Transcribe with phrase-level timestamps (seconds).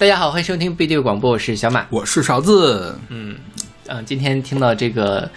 [0.00, 1.86] 大家好，欢迎收听 B 队广播，我是小马。
[1.90, 3.36] 我是勺子，嗯
[3.86, 5.30] 嗯，今天听到这个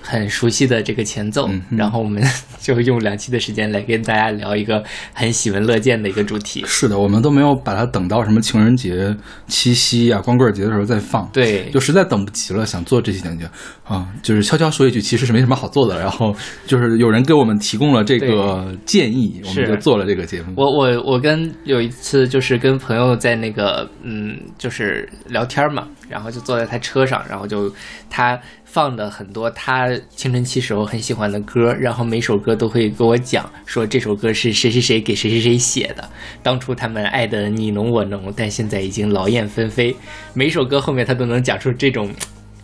[0.00, 2.22] 很熟悉的这个前奏，然后我们
[2.60, 4.82] 就用两期的时间来跟大家聊一个
[5.12, 6.62] 很喜闻乐见的一个主题。
[6.66, 9.14] 是的，我们都没有把它等到什么情人节、
[9.46, 13.36] 七夕啊、光棍节的时候再放，对，就实在等不及了，想做这期节目
[13.84, 15.98] 啊，就是悄悄说一句，其实是没什么好做的。
[15.98, 16.34] 然后
[16.66, 20.54] 就是有人给我们提供了这个建议，我们就做了这个节目。
[20.56, 27.72] 我我我跟有一次就是跟朋友在那个嗯，就是聊天嘛，然后就坐在他车上，然后就
[28.08, 36.08] 他放的很多他青春期时候很喜欢的歌，然后每首歌都会跟我讲说这首歌是谁谁谁给谁谁谁写的，
[36.42, 39.94] 当初他们爱的你侬我侬，但现在已经劳燕分飞。
[40.32, 42.12] 每首歌后面他都能讲出这种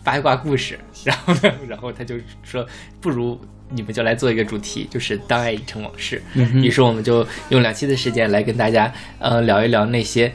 [0.03, 2.65] 八卦故事，然后呢，然后他就说
[2.99, 3.39] 不如。
[3.73, 6.21] 你们就来做一个主题，就是当爱已成往事。
[6.35, 10.29] 于是我们就用两期的时间来跟大家呃聊一聊那些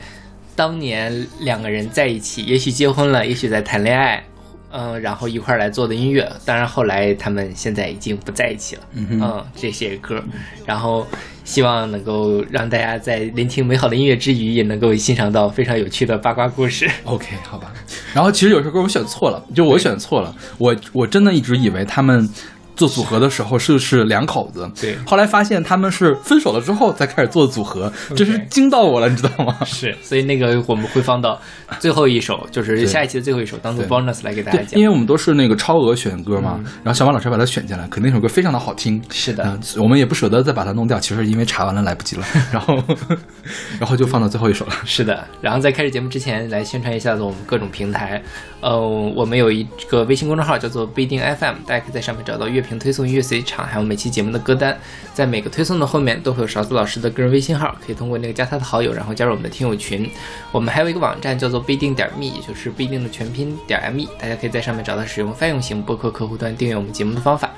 [0.57, 4.25] 当年两个人在一起，也许结婚了，也许在谈恋爱，
[4.73, 6.27] 嗯、然后一块儿来做的音乐。
[6.45, 10.21] 当然后来他们现在已经不在一起了，嗯这些歌，
[10.65, 11.07] 然后
[11.45, 16.91] 希望能够让大家在聆听美好的音乐之余，也能够欣赏到非常有趣的八卦故事。
[17.05, 17.73] OK，好吧。
[18.15, 22.29] 然后其实有首歌我选错了，就我选错了，我我真的一直以为他们。
[22.77, 29.57] 做组合的时候是是两口子，对后来发现他们是分手了之后才开始做组合，真是惊到我了，你知道吗？
[29.65, 31.41] 是，所以那个我们会放到
[31.81, 34.87] 最后一首，就是下一期的最后一首，当做 bonus 来给大家，讲因。
[34.87, 39.03] 为我们都是那个超额选歌嘛，然后小马老师把它选进来，肯定那首歌非常的好听。
[39.11, 42.77] 是的嗯我们也不舍得再把它弄掉，其实因为查完了来不及了， 然后
[43.81, 44.73] 然后就放到最后一首了。
[44.85, 48.23] 是的，然后在开始节目之前，来宣传一下子我们各种平台。
[48.67, 48.77] 呃，
[49.15, 54.77] 我们有一个微信公众号叫做不一定 FM，大家可以在上面找到乐评推送、音乐随场，还有每期节目的歌单。
[55.15, 60.11] 在每个推送的后面都会有勺子老师的个人微信号，可以通过那个加他的好友，然后加入我们的听友群。
[60.51, 67.49] 我们还有一个网站叫做不一定点 me，也就是不一定的全拼点 me，大家可以在上面找到使用泛用型播客客户端订阅我们节目的方法。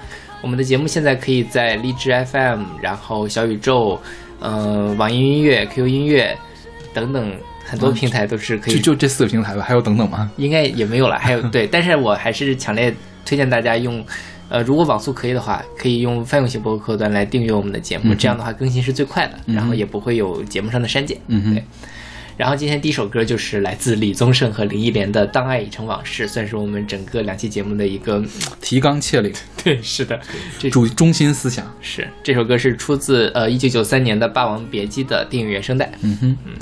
[0.43, 3.99] 我们的节目现在可以在荔枝 FM，然后小宇宙，
[4.41, 6.37] 呃，网易音乐、QQ 音乐
[6.93, 7.35] 等等
[7.69, 10.31] 很多平台都是可以就就这四个平台吧，还有等等吗？
[10.37, 11.19] 应该也没有了。
[11.19, 14.05] 还有 对，但是我还是强烈推荐大家用，
[14.49, 21.19] 呃，如果网速可以的话，可以用泛用型博客端来订阅我们的节目，嗯这样的话更新是最快的，然后也不会有节目上的删减。
[21.29, 21.65] 嗯哼对。
[22.39, 28.23] 然后今天第一首歌就是来自李宗盛和林忆莲的《当爱已成往事》，算是我们整个两期节目的一个，
[28.61, 29.33] 提纲挈领，
[29.65, 30.21] 对，是的，
[30.57, 31.67] 这主中心思想。
[31.81, 35.91] 是这首歌是出自呃一九九三年的《霸王别姬》的电影原声带。
[36.03, 36.53] 嗯哼，嗯、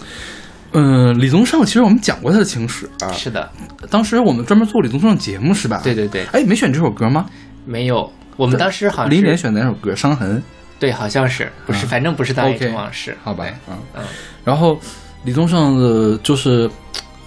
[1.18, 3.50] 李宗盛其实我们讲过他的情史啊，是的，
[3.90, 5.80] 当时我们专门做李宗盛节目是吧？
[5.82, 5.94] 对。
[5.94, 7.26] 对对，哎，没选这首歌吗？
[7.64, 9.92] 没有，我们当时好像林忆莲是选哪首歌？
[9.96, 10.38] 《伤痕》。
[10.78, 14.04] 对，好像是不是，嗯反正不是《大爱成往事》，好吧，嗯嗯。
[14.44, 14.78] 然后
[15.24, 16.70] 李宗盛的就是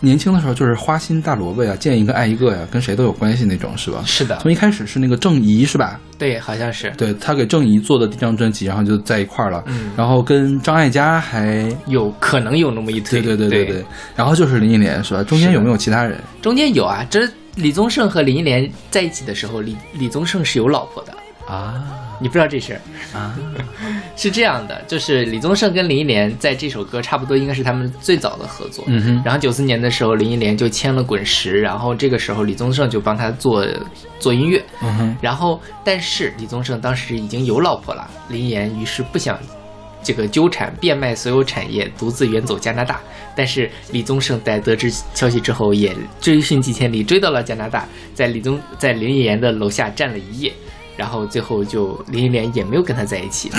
[0.01, 4.01] 年轻的时候就是花心大萝卜呀，见一个爱一个呀，跟谁都有关系那种，是吧？
[4.05, 5.99] 是的，从一开始是那个郑怡是吧？
[6.17, 9.63] 对，好像是对他给郑怡做的第一张专辑，然后就在一块儿了。
[9.67, 15.23] 嗯然后跟张艾嘉还有可能有那么一推，对对对对对对，然后就是林忆莲是吧？
[15.23, 16.19] 中间有没有其他人？
[16.41, 21.13] 中间有啊，这李宗盛和林忆莲在一起的时候，李李宗盛是有老婆的，
[21.45, 21.83] 啊
[22.19, 22.79] 你不知道这事儿？
[23.17, 23.35] 啊，
[24.15, 28.83] 是这样的，就是李宗盛跟林忆莲在这首歌差不多应该是他们最早的合作。
[28.87, 33.65] 嗯哼，然后九四年的时候，林忆莲就签了滚石，然后这个时候李宗盛就帮他做
[34.19, 34.63] 做音乐。
[34.81, 39.39] 嗯哼，然后，但是李宗盛当时已经有老婆了，林忆莲于是不想
[40.03, 42.99] 这个纠缠，变卖所有产业，独自远走加拿大。
[43.35, 50.51] 但是李宗盛在得知消息之后，也追寻几千里，追到了加拿大，在李宗在林忆莲的楼下站了一夜。
[50.99, 53.49] 然后最后就林忆莲也没有跟他在一起，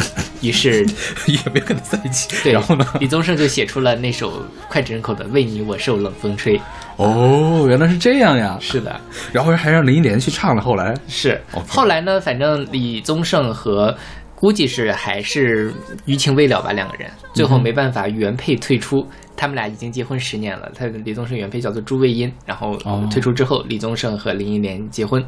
[0.43, 0.85] 于是
[1.27, 2.29] 也没跟他在一起。
[2.45, 2.87] 对，然后呢？
[3.01, 6.59] 李宗盛就写出了那首脍炙人口的《为你我受冷风吹》。
[6.97, 8.59] 哦，原来是这样呀。
[8.61, 9.01] 是的，
[9.33, 10.61] 然后还让林忆莲去唱了。
[10.61, 13.97] 后来，是后来呢，反正李宗盛和
[14.35, 15.73] 估计是还是
[16.05, 19.09] 余情未了吧，两个人最后没办法原配退出。
[19.35, 25.25] 他们俩已经结婚十年了，他李宗盛原配叫做朱卫茵，然后哦退出之后，李宗盛和林忆莲结婚，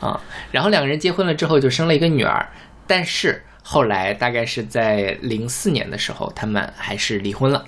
[0.00, 0.20] 啊，
[0.50, 2.46] 然后两个人结婚了之后就生了一个女儿，
[2.86, 7.64] 但是后来大概是在零四年的时候，他们还是离婚了。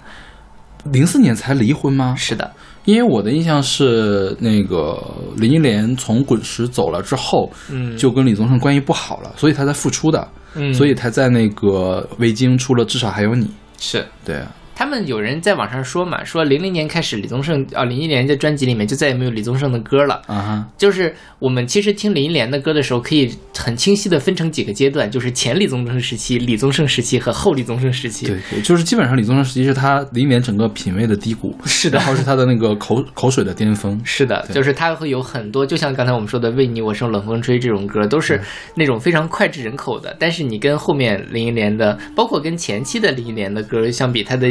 [0.84, 2.14] 零四年才离婚吗？
[2.16, 2.50] 是的，
[2.84, 5.02] 因为我的印象是，那个
[5.36, 13.46] 林忆莲从滚石走了之后，嗯就跟李宗盛关系不好了，所以他才复出的，嗯所以他在那个维京出了《至少还有你》。
[13.78, 14.06] 是。
[14.24, 20.22] 对啊，他们有人在网上说嘛，说零零年开始，李宗盛啊，林忆莲的专辑里面就再也没有李宗盛的歌了。
[20.28, 28.28] 啊哈，就是我们其实听林忆莲的歌的时候，可以很清晰的分成几个阶段，就是前李宗盛时期、李宗盛时期和后李宗盛时期。
[28.28, 34.00] 对，对就是基本上李宗盛时期是他林忆莲整个品味的低谷，是的然后是他的那个口口水的巅峰。
[34.04, 38.40] 是的，就是他会有很多，就像刚才我们说的《为你我受冷风吹》这种歌，都是
[38.76, 40.16] 那种非常脍炙人口的。
[40.20, 44.48] 但是你跟后面林忆莲的，包括跟前期的林忆莲的歌相比，他的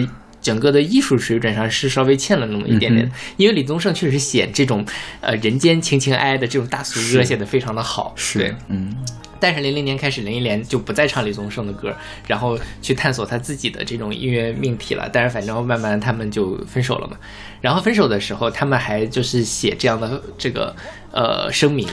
[0.47, 3.05] 整个的艺术水准上是稍微欠了那么一点点。
[3.05, 4.85] 嗯因为李宗盛确实写这种
[5.19, 8.95] 呃人间情情爱爱的这种大俗歌写的非常的好，是。，嗯，
[9.39, 11.93] 但是零零年开始，林忆莲就不再唱李宗盛的歌，
[12.25, 15.09] 然后去探索他自己的这种音乐命题了。
[15.11, 17.17] 但是反正慢慢他们就分手了嘛。
[17.59, 20.75] 然后分手的时候，他们还就是写这样的这个
[21.11, 21.87] 呃声明，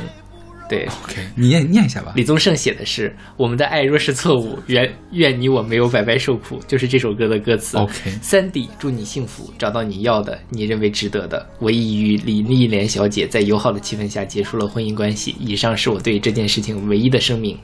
[0.68, 0.86] 对。
[1.04, 2.12] OK，你念念一下吧。
[2.16, 7.76] 李宗盛写的是“我们的爱若是错误，愿愿你我没有白白受苦”，就是这首歌的歌词。
[7.76, 11.46] OK 三弟，祝你幸福，找到你要的，你认为值得的。
[11.58, 15.34] 我已与李丽莲小姐在友好的气氛下结束了婚姻关系。
[15.38, 17.58] 以上是我对这件事情唯一的声明。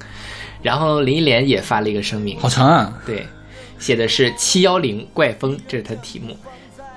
[0.62, 3.02] 然后林忆莲也发了一个声明，好长啊！
[3.06, 3.24] 对，
[3.78, 6.36] 写的是七幺零怪风，这是它的题目。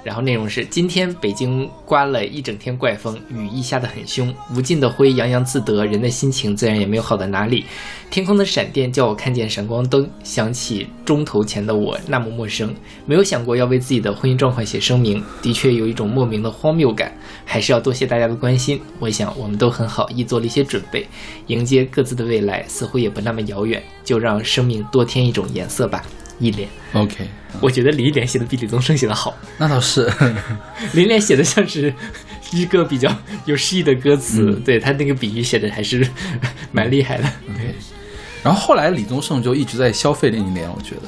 [0.04, 7.66] 然后内容是：今天北京刮了一整天怪风，雨一下得很凶，无尽的灰洋洋自得，人的心情自然也没有好到哪里。
[8.12, 17.12] 天空的闪电叫我看见闪光灯，想起钟头前的我那么陌生，没有想过要为自己的婚姻状况写声明，的确有一种莫名的荒谬感。
[17.46, 21.08] 还是要多谢大家的关心，我想我们都很好，亦做了一些准备，
[21.48, 26.04] 迎接各自的未来，似乎也不那么遥远，就让生命多添一种颜色吧。
[26.40, 26.68] 忆莲。
[26.94, 27.28] OK，
[27.62, 30.12] 我觉得李一莲写的比李宗盛写的好，那倒是。
[30.94, 31.94] 李一莲写的像是
[32.52, 33.14] 一个比较
[33.46, 36.08] 有诗意的歌词，嗯对他那个比喻写的还是
[36.72, 37.24] 蛮厉害的。
[37.56, 37.74] 对，
[38.44, 41.02] 然后后来李宗盛就一直在消费林忆莲，我觉得。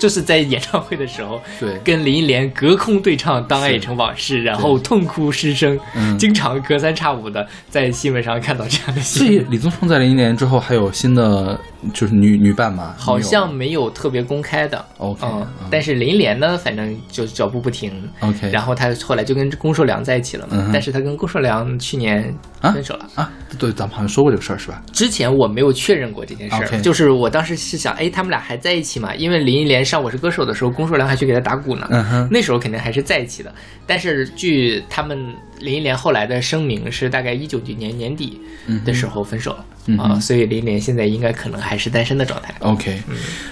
[0.00, 1.78] 就是在演唱会的时候，对。
[1.84, 6.18] 跟林忆莲隔空对唱《当爱已成往事》，然后痛哭失声，嗯。
[6.18, 9.38] 经常隔三差五的在新闻上看到这样的所以。
[9.50, 11.60] 李宗盛在林忆莲之后还有新的
[11.92, 12.94] 就是女女伴吗？
[12.98, 14.84] 好像没有特别公开的。
[14.96, 15.26] OK，
[15.70, 17.92] 但是林忆莲呢，反正就脚步不停。
[18.20, 22.72] OK 然后她后来就跟龚硕良在一起了嘛，嗯但是她跟龚硕良去年啊？
[22.72, 23.06] 分手了。
[23.16, 24.82] 啊，对，咱们好像说过这个事儿是吧？
[24.92, 29.14] 之前我没有确认过这件事儿就是我当时是想，哎，他们俩还在一起嘛？
[29.14, 33.52] 因为林忆莲上《我是歌手》的时候，龚硕良还去给他打鼓呢，嗯哼那时候肯定还是在一起的。
[33.88, 38.40] 但是据他们林忆莲后来的声明是，大概一九九年年底
[38.84, 42.52] 的时候分手了、嗯啊，所以林忆莲现在应该可能还是单身的状态。
[42.60, 43.00] OK，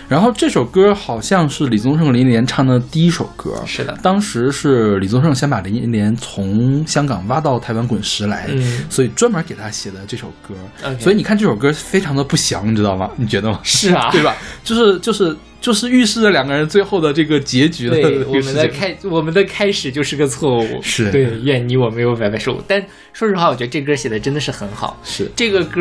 [0.09, 3.55] 然后这首歌好像是李宗盛林忆莲唱的第一首歌。
[3.67, 10.55] 是的当时是李宗盛先把林忆莲从香港挖到台湾滚石来，嗯所以专门给他写的这首歌。
[10.99, 13.11] 所以你看这首歌非常的不祥，你知道吗？
[13.17, 13.61] 你觉得吗？
[13.63, 14.37] 是啊， 对吧？
[14.65, 18.39] 就是就是就是预示着两个人最后的这个结局的对，我。
[18.49, 22.63] 们的开我们的开始就是个错误，是对，愿你我没有白白受。
[22.69, 22.81] 但
[23.13, 24.97] 说实话，我觉得这歌写的真的是很好。
[25.03, 25.81] 是这个歌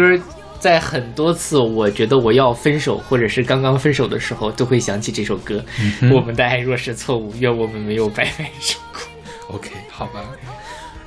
[0.59, 5.63] 在很多次我觉得我要分手或者是刚刚分手的时候，都会想起这首歌。
[6.01, 9.07] 嗯我们的爱若是错误，愿我们没有白白受苦。
[9.49, 10.23] OK，好吧。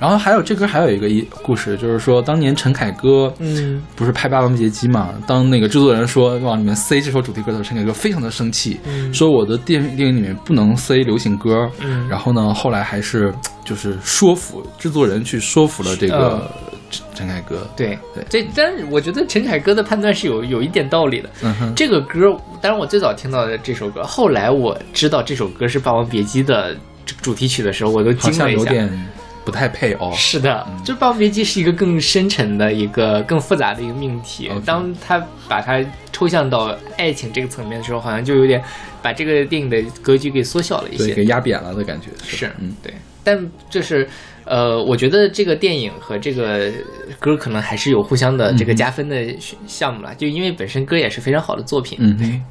[0.01, 5.13] 然后还有这歌还有一个一故事，就是说当年陈凯歌，嗯，不是拍《霸王别姬》嘛？
[5.27, 11.69] 当那个制作人说往里面塞这首主题歌的时候，陈凯歌非常的生气，嗯说我的电电影里面不能塞流行歌。
[11.81, 13.31] 嗯然后呢，后来还是
[13.63, 16.49] 就是说服制作人去说服了这个
[16.89, 17.67] 陈陈凯歌。
[17.77, 21.29] 对对这但是我觉得陈凯歌的判断是有有一点道理的。
[21.43, 28.63] 嗯哼，这个歌，当然我最早听到的这首歌，后来我知道这首歌是《霸王别姬》的这个主题曲的时候，我都好惊了一下。
[28.65, 29.07] 像有点
[29.43, 30.11] 不太配哦。
[30.15, 34.49] 是的，就《霸王别姬》是一个更深沉的一个、更复杂的一个命题。
[34.65, 38.61] 当他把它抽象到爱情这个层面的时候，好像就有点
[39.01, 41.13] 把这个电影的格局给缩小了一，些。
[41.13, 42.07] 给压扁了的感觉。
[42.23, 42.93] 是吧，嗯，对。
[43.23, 44.07] 但就是，
[44.45, 46.71] 呃，我觉得这个电影和这个
[47.19, 51.99] 歌可能还是有互相的这个加分的选项目了，就因为本身歌也是非常好的作品。
[52.01, 52.41] 嗯对，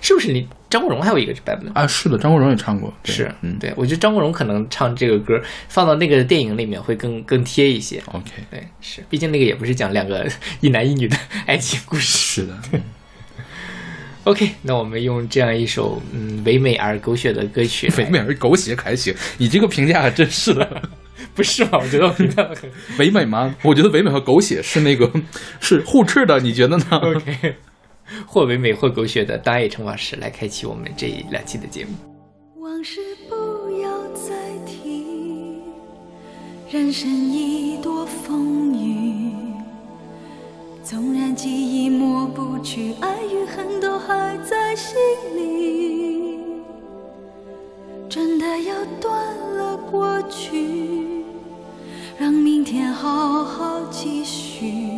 [0.00, 1.70] 是不是你张国荣还有一个版本？
[1.74, 2.92] 啊，是的，张国荣也唱过。
[3.02, 8.02] 对是，嗯对我觉得张国荣可能唱这个歌放到那个电影里面会更更贴一些。
[8.06, 10.26] ，OK，对，是，毕竟那个也不是讲两个
[10.60, 11.16] 一男一女的
[11.46, 12.02] 爱情故事。
[12.02, 12.58] 是的，
[14.24, 20.82] OK，那我们用这样一首嗯唯美而狗血的歌曲，唯 美而狗血还行，你这个评价还真是的。
[21.34, 21.70] 不是吗？
[21.80, 23.54] 我觉得我评价很唯美吗？
[23.62, 25.10] 我觉得唯美和狗血是那个
[25.60, 27.54] 是互斥的，你觉得呢 OK，
[28.26, 31.92] 或唯美或狗血的《当爱成往事》来开启我们这一两期的节目。
[32.60, 33.34] 往事不
[33.80, 34.34] 要再
[34.64, 35.60] 提，
[36.70, 39.32] 人生已多风雨。
[40.82, 44.96] 纵然记忆抹不去，爱与恨都还在心
[45.36, 46.38] 里。
[48.08, 51.24] 真的要断了过去，
[52.18, 54.97] 让明天好好继续。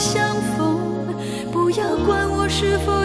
[0.00, 1.14] 相逢，
[1.52, 3.04] 不要管我是否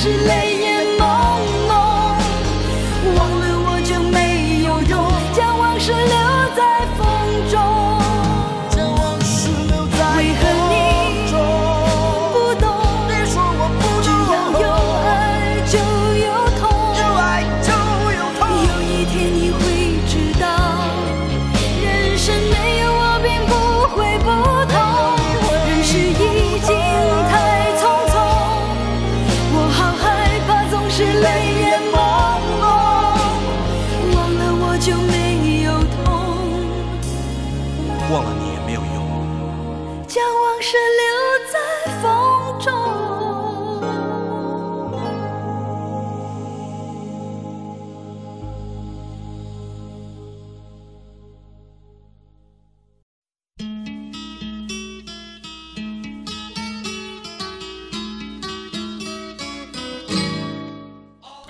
[0.00, 0.57] 是泪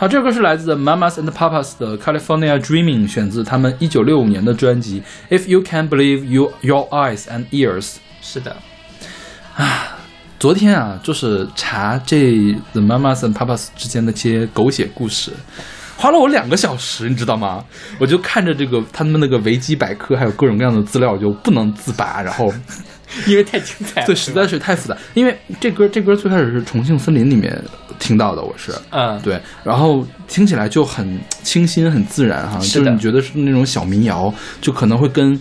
[0.01, 5.03] 好，这首歌是来自 Mamas and Papas 的 California Dreaming，选自他们一九六五年的专辑
[5.37, 7.83] 《If You Can Believe You Your Eyes and Ears》。
[8.23, 8.57] 是的，
[9.57, 9.99] 啊
[10.39, 12.31] 昨天啊，就是查这
[12.71, 15.33] The Mamas and Papas 之间的这些狗血故事，
[15.97, 17.65] 花了我两个小时，你知道吗？
[17.99, 22.23] 我就看着这个他们那个维基百科，还有各种各样的资料，我就不能自拔。
[22.23, 22.53] 然后，
[23.27, 24.07] 因为太精彩了。
[24.07, 24.97] 对，实在是太复杂。
[25.15, 27.63] 因为这歌，这歌最开始是《重庆森林》里面
[27.99, 28.73] 听到的，我是。
[28.91, 35.41] 嗯，对，然后听起来就很清新、很自然哈，是就是你觉得是那种小民谣，就可能会跟，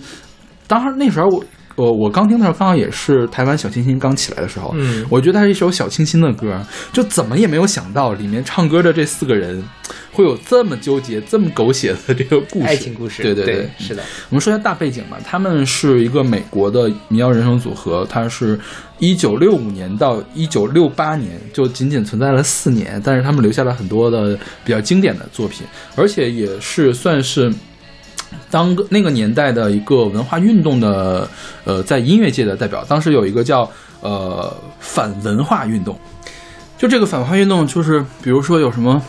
[0.68, 1.44] 当时那时候我。
[1.78, 5.06] 我我刚听的时候，刚好也是台湾小清新刚起来的时候，嗯。
[5.10, 6.60] 我觉得它是一首小清新的歌，
[6.92, 9.64] 就怎么也没有想到里面唱歌的这四个人
[10.12, 18.60] 会有这么纠结、这么狗血的这个故事，爱情故事，对对对，是的，我们说一下大背景吧，他们是一个美国的民谣人声组合，它是
[18.98, 25.62] 一九六五年到一九六八年，就仅仅存在了四年，但是他们留下了很多的比较经典的作品，
[25.96, 27.54] 而且也是算是
[28.52, 31.30] 当个那个年代的一个文化运动的
[31.66, 32.84] 呃，在音乐界的代表。
[32.86, 33.70] 当时有一个叫
[34.02, 35.98] 呃反文化运动，
[36.78, 39.02] 就这个反文化运动，就是比如说有什么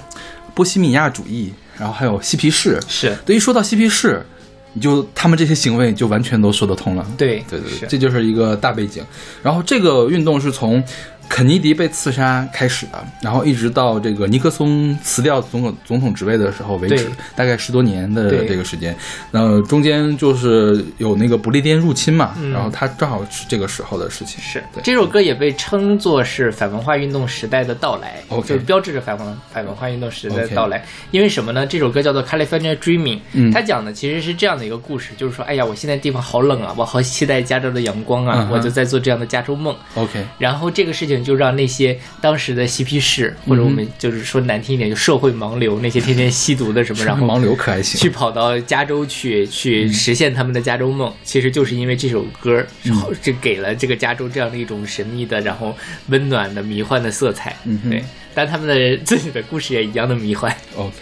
[0.54, 2.80] 波西米亚主义，然后还有嬉皮士。
[2.88, 4.24] 是对，一说到嬉皮士，
[4.72, 7.06] 你就他们这些行为就完全都说得通了。
[7.16, 9.04] 对对对，这就是一个大背景。
[9.42, 10.82] 然后这个运动是从
[11.28, 18.96] 肯尼迪被刺杀开始的，然后一直到这个尼克松辞掉总统总统职位的时候为止，大概十多年的这个时间。
[19.30, 24.40] 那中间就是有那个不列颠入侵嘛，嗯然后他正好是这个时候的事情。
[24.42, 30.84] 是对，这首歌也被称作是反文化运动时代的到来就是标志着反文反文化运动时代的到来。
[31.10, 31.66] 因为什么呢？
[31.66, 39.74] 这首歌叫做《California Dreaming》，嗯它讲的其实是这样的一个故事，就是说，哎呀，我现在地方好冷啊，我好期待加州的阳光啊，嗯我就在做这样的加州梦。
[39.94, 55.76] OK，然后这个事情就让那些当时的嬉皮士，或者我们就是说难听一点，就社会盲流，那些天天吸毒的什么，然后盲流可还行去跑到加州去去实现他们的加州梦，其实就是因为这首歌，然后这给了这个加州这样的一种神秘的，然后
[56.08, 57.56] 温暖的、迷幻的色彩。
[57.88, 60.54] 对，但他们的自己的故事也一样的迷幻。
[60.76, 60.94] OK。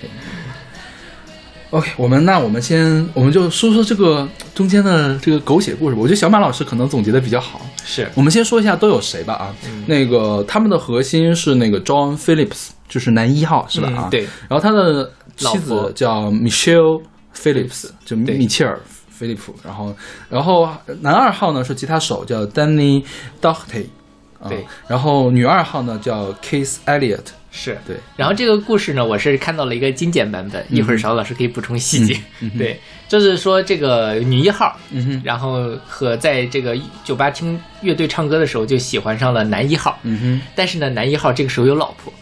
[1.77, 6.01] OK，我们那我们先，我们就说说这个中间的这个狗血故事吧。
[6.01, 7.61] 我觉得小马老师可能总结的比较好。
[7.85, 14.05] 是，我们先说一下都有谁吧啊，嗯那个他们的核心是那个 John Phillips，就是男一号是吧啊？
[14.07, 14.23] 嗯对。
[14.49, 17.03] 然后他的妻子叫 Michelle
[17.37, 18.75] Phillips，就对米切尔·
[19.11, 19.55] 菲利普。
[19.63, 19.95] 然后，
[20.31, 20.67] 然后
[21.03, 23.05] 男二号呢是吉他手叫 Danny
[23.43, 23.85] Doherty，
[24.41, 24.65] 啊对。
[24.89, 27.79] 然后女二号呢叫 Kiss Elliott，是。
[27.87, 27.97] 对。
[28.17, 32.21] 然后这个故事呢，我是看到了一个精简版本，一会儿邵老师可以补充细节。
[32.59, 42.13] 对，就是说这个女一号，嗯哼，然后和在这个酒吧听乐队唱歌的时候就喜欢上了男一号，嗯哼，但是呢，男一号这个时候有老婆，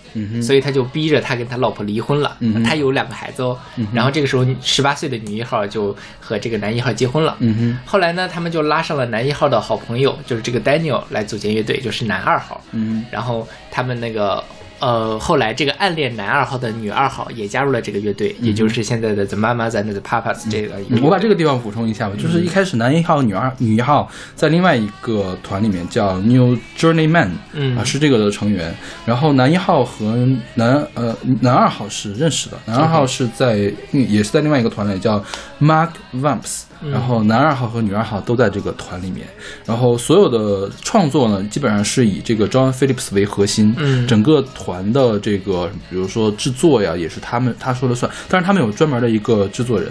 [0.42, 2.36] 所以他就逼着他跟他老婆离婚了。
[2.40, 3.58] 嗯他有两个孩子哦。
[3.92, 7.36] 然后这个时候，十八岁的女一号就和这个男一号结婚了。
[7.40, 12.60] 嗯哼，后来呢，他们就拉上了男一号的好朋友，就是这个 Daniel 来组建乐队，就是男二号。
[12.72, 14.42] 嗯然后他们那个
[14.84, 27.78] 呃，后来这个暗恋男二号的女二号也加入了这个乐队，也就是现在的 The Mamas and the Papas 这个我把这个地方补充一下吧，就是一开始男一号、女二、女一号在另外一个团里面叫 New Journeyman，嗯。
[27.78, 28.74] 啊是这个的成员。
[29.06, 35.24] 然后男一号和男呃男二号是认识的，男二号是在嗯也是在另外一个团里叫
[35.60, 39.26] Mark Vamps，然后男二号和女二号都在这个团里面。
[39.64, 49.90] 然后所有的创作呢，基本上是以这个 John Phillips 为核心，嗯整个团的这个比如说制作呀，也是他们他说了算，但是他们有专门的一个制作人。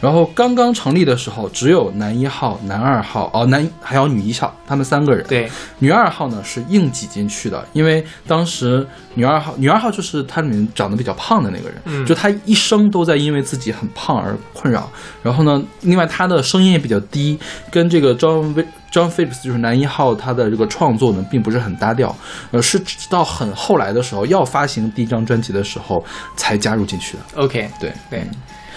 [0.00, 5.24] 然后刚刚成立的时候，只有男一号、男二号哦，男还有女一号，他们三个人。
[5.28, 14.90] 对，女二号呢是硬挤进去的，因为当时女二号，女二号就是她里面长得比较胖的那个人，嗯就她一生都在因为自己很胖而困扰。
[15.22, 17.36] 然后呢，另外她的声音也比较低，
[17.68, 18.54] 跟这个 John
[18.92, 22.14] John Phillips 就是男一号他的这个创作呢，并不是很搭调，
[22.52, 26.04] 呃，是直到很后来的时候要发行第一张专辑的时候
[26.36, 27.42] 才加入进去的。
[27.42, 28.24] OK，对对，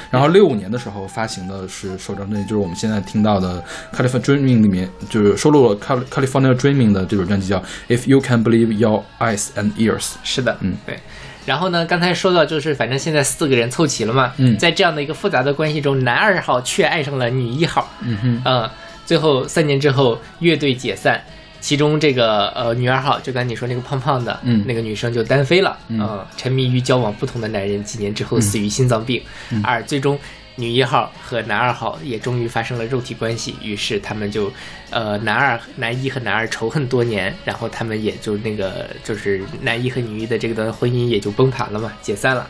[0.09, 3.61] 然后六五年的时候发行的是首张专辑，就是我们现在听到的
[3.95, 9.99] 《California Dreaming》里面，就是收录了《Cal California Dreaming》的这首专辑叫《If You Can Believe Your Eyes and Ears》。
[10.23, 10.97] 是的，嗯，对。
[11.45, 14.57] 然后呢，刚才说到就是，反正现在四个人凑齐了嘛，嗯。
[14.57, 18.69] 在这样的一个复杂的关系中，男二号却爱上了女一号，嗯哼，嗯，
[19.05, 21.23] 最后三年之后，乐队解散，
[21.59, 24.63] 其中这个呃女二号，就刚才你说那个胖胖的，嗯。
[24.67, 25.99] 那个女生就单飞了，嗯。
[25.99, 29.21] 呃沉迷于交往不同的男人，几年之后死于心脏病，
[29.63, 30.19] 而最终。
[30.55, 34.51] 女一号和男二号也终于发生了肉体关系，于是他们就，
[34.89, 42.49] 呃，男二、男一和男二仇恨多年，然后他们也就那个就是男一和女一的这个段婚姻也就崩盘了嘛，解散了。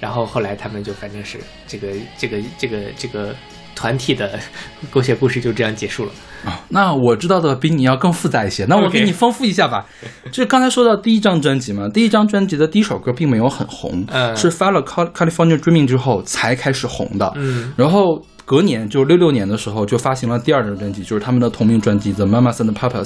[0.00, 3.34] 然后后来他们就反正是这个这个这个这个
[3.74, 4.38] 团体的
[4.90, 6.12] 狗血故事就这样结束了。
[6.44, 9.86] 啊，那我知道的比你要更复杂一些，那我给你丰富一下吧。
[10.26, 17.32] 就是刚才说到第一张专辑嘛，第一张专辑的第一首歌并没有很红，嗯是发了《Cal California Dreaming》之后才开始红的。
[17.36, 23.04] 嗯然后隔年，就六六年的时候，就发行了第二张专辑，就是他们的同名专辑《The Mamas and the Papas》。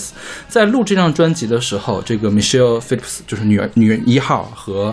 [0.49, 4.93] 在录这张专辑的时候，这个 Michelle Phillips 就是女儿女一号和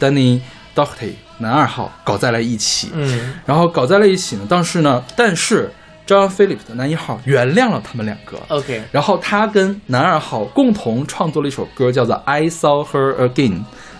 [0.00, 0.40] Danny
[0.74, 2.90] Doherty 男二号搞在了一起。
[2.94, 5.70] 嗯然后搞在了一起呢，但是呢，但是
[6.06, 8.38] John Phillips 的男一号原谅了他们两个。
[8.48, 13.52] ，OK，然后他跟男二号共同创作了一首歌，叫做《I Saw Her Again》，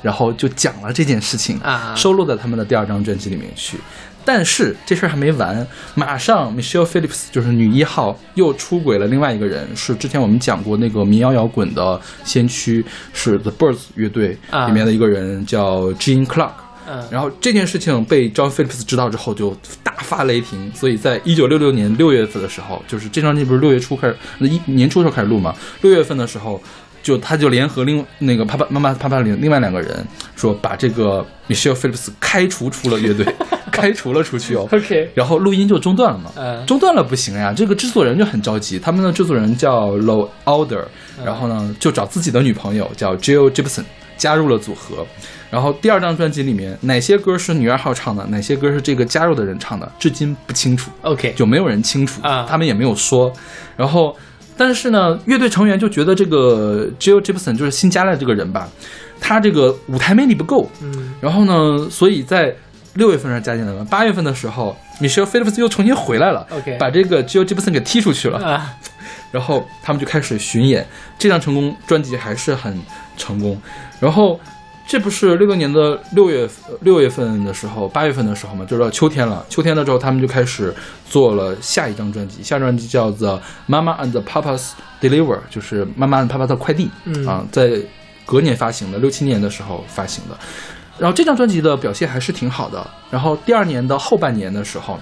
[0.03, 3.79] 然后就讲了这件事情啊收录在他们的第二张专辑里面去。
[4.25, 5.65] 但是这事儿还没完，
[5.95, 16.51] 马上 Michelle Phillips 就是女一号又出轨了另外一个人，是之前我们讲过那个民谣摇滚的先驱，是 The Birds 乐队啊里面的一个人叫 Gene Clark。
[16.87, 20.71] 嗯然后这件事情被 John Phillips 知道之后，就大发雷霆。
[20.75, 25.55] 所以在一九六六年六月份的时候，就是这张专辑不是六月初开始，那一年初的时候开始录嘛？
[25.83, 26.61] 六月份的时候，
[27.03, 33.27] 就他就联合另那个啪啪妈妈啪啪另另外两个人说，把这个 Michelle Phillips 开除出了乐队，
[33.71, 34.69] 开除了出去哦。
[34.73, 40.85] OK，然后录音就中断了嘛，嗯中断了不行呀，这个制作人就很着急，他们的制作人叫 Low Alder，
[41.25, 43.85] 然后呢就找自己的女朋友叫 Jill Gibson
[44.17, 45.07] 加入了组合，
[45.51, 53.33] 然后第二张专辑里面哪些歌是女二号唱的，哪些歌是这个加入的人唱的，至今不清楚，OK，就没有人清楚啊他们也没有说，
[53.77, 54.17] 然后
[54.57, 58.69] 但是呢，乐队成员就觉得这个 Jill Gibson 就是新加来的这个人吧，
[59.21, 62.55] 他这个舞台魅力不够，嗯然后呢，所以在
[62.95, 63.85] 六月份上加进来了。
[63.85, 68.39] 八月份的时候，Michelle Phillips 又重新回来了 OK 把这个 Jill Gibson 给踢出去了。
[68.39, 68.75] 啊
[69.33, 70.87] 然后他们就开始巡演，
[71.19, 72.81] 这张成功专辑还是很
[73.19, 73.61] 成功。
[74.01, 74.41] 然后
[74.87, 76.49] 这不是六六年的六月
[76.83, 79.45] 六月份的时候，八月份的时候嘛，就是到秋天了。
[79.49, 80.73] 秋天的时候，他们就开始
[81.09, 83.41] 做了下一张专辑，下张专辑叫做
[83.73, 84.71] 《Mama and Papa's
[85.01, 86.89] Deliver》，就是妈妈和爸爸的快递。
[87.05, 87.81] 嗯啊，在
[88.25, 90.39] 隔年发行的，六七年的时候发行的。
[90.99, 92.87] 然后这张专辑的表现还是挺好的。
[93.11, 94.99] 然后第二年的后半年的时候，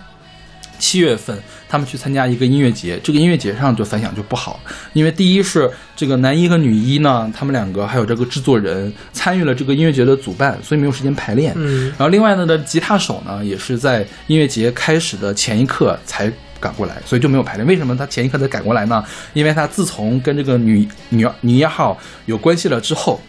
[0.78, 1.36] 七月份
[1.68, 4.60] 他们去参加一个音乐节，这个音乐节上就反响就不好，
[4.92, 11.52] 因为第一是这个男一和女一呢，他们两个还有这个制作人参与了这个音乐节的主办，所以没有时间排练。
[11.56, 17.66] 嗯然后另外呢的吉他手呢，也是在音乐节开始的前一刻才赶过来，所以就没有排练。
[17.66, 19.04] 为什么他前一刻才赶过来呢？
[19.32, 23.20] 因为他自从跟这个女女女一号有关系了之后，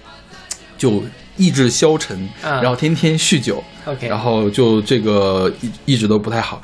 [0.77, 1.03] 就
[1.37, 6.61] 意志消沉，啊然后天天酗酒，OK，然后就这个一一直都不太好。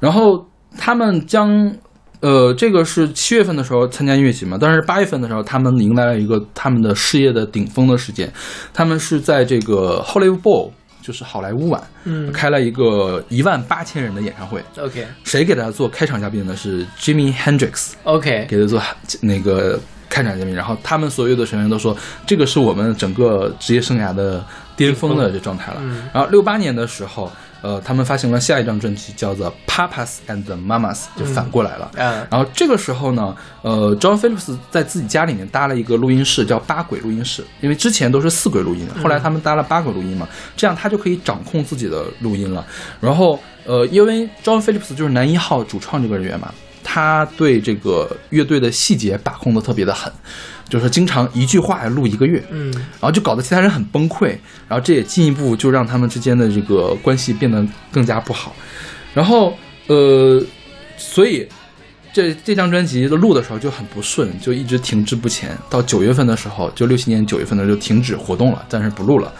[0.00, 1.72] 然后他们将，
[2.20, 8.32] 呃，这个是七月份的时候参加音乐节嘛，但是八月份的时候，他们迎来了一个他们的事业的顶峰的时间，
[8.72, 10.70] 他们是在这个 Hollywood Bowl，
[11.02, 14.62] 就是好莱坞晚，嗯开了一个一万八千人的演唱会。
[14.78, 16.54] OK 谁给他做开场嘉宾呢？
[16.56, 17.92] 是 Jimi Hendrix。
[18.04, 18.82] OK 给他做
[19.20, 24.44] 那个开场嘉宾，然后他们所有的成员都说，这个是我们整个职业生涯的
[24.76, 25.78] 巅峰的这状态了。
[25.82, 27.30] 嗯然后六八年的时候，
[27.60, 31.90] 呃，他们发行了下一张专辑，叫做《Papas and Mamas》，就反过来了。
[31.96, 42.64] 嗯然后这个时候呢，呃，John Phillips 在自己家里面搭了一个录音室，叫八轨录音室，因为之前都是四轨录音，后来他们搭了八轨录音嘛，这样他就可以掌控自己的录音了。
[43.00, 46.52] 然后，呃，因为 John Phillips 就是男一号主创这个人员嘛，
[46.90, 50.10] 他对这个乐队的细节把控的特别的狠，
[50.70, 54.28] 就是经常一句话录一个月，嗯然后就搞得其他人很崩溃，
[54.66, 58.56] 然后这也进一步就让他们之间的这个关系变得更加不好。
[59.12, 59.54] 然后
[59.88, 60.42] 呃，
[60.96, 61.46] 所以
[62.18, 65.56] 这这张专辑的录的时候就很不顺，就一直停滞不前。
[65.70, 69.32] 到九月份的时候，就六七年九月份的时候就停止活动了，暂时不录了。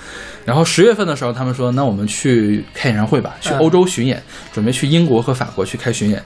[0.45, 6.23] 然后十月份的时候，他们说：“那我们去开演唱会吧，去嗯欧洲巡演，准备去英国和法国去开巡演。”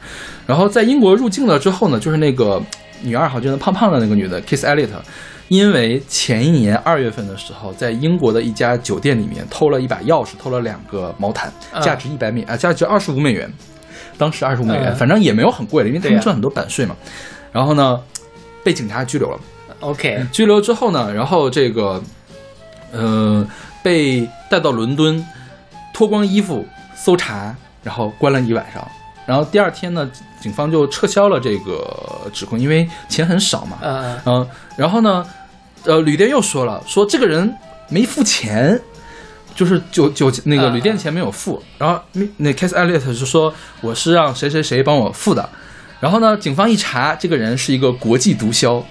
[0.46, 2.62] 然后在英国入境了之后呢，就是那个
[3.00, 4.90] 女二号，就是那胖胖的那个女的 Kiss Elliott，
[5.48, 13.50] 因为前一年二月份的时候，在英国的一家酒店里面偷了一把钥匙，偷了两个毛毯，嗯价值一百美啊，价值二十五美元，
[14.22, 16.94] 当时二十五美元，嗯反正也没有很贵的，因为他们赚很多版税嘛。
[17.50, 18.00] 然后呢，
[18.62, 19.40] 被警察拘留了。
[19.80, 22.00] OK 拘留之后呢，然后这个，
[22.92, 23.44] 呃，
[23.82, 25.26] 被带到伦敦，
[25.92, 28.86] 脱光衣服搜查，然后关了一晚上。
[29.26, 30.08] 然后第二天呢，
[30.40, 33.78] 警方就撤销了这个指控，因为钱很少嘛。
[33.82, 35.26] 嗯嗯，然后呢，
[35.84, 37.52] 呃，旅店又说了，说这个人
[37.88, 38.80] 没付钱，
[39.54, 41.62] 就是酒酒那个啊旅店钱没有付。
[41.78, 45.48] 然后那那 Case Elliot 是说我是让谁谁谁帮我付的。
[46.00, 48.82] 然后呢，警方一查，这个人是一个国际毒枭。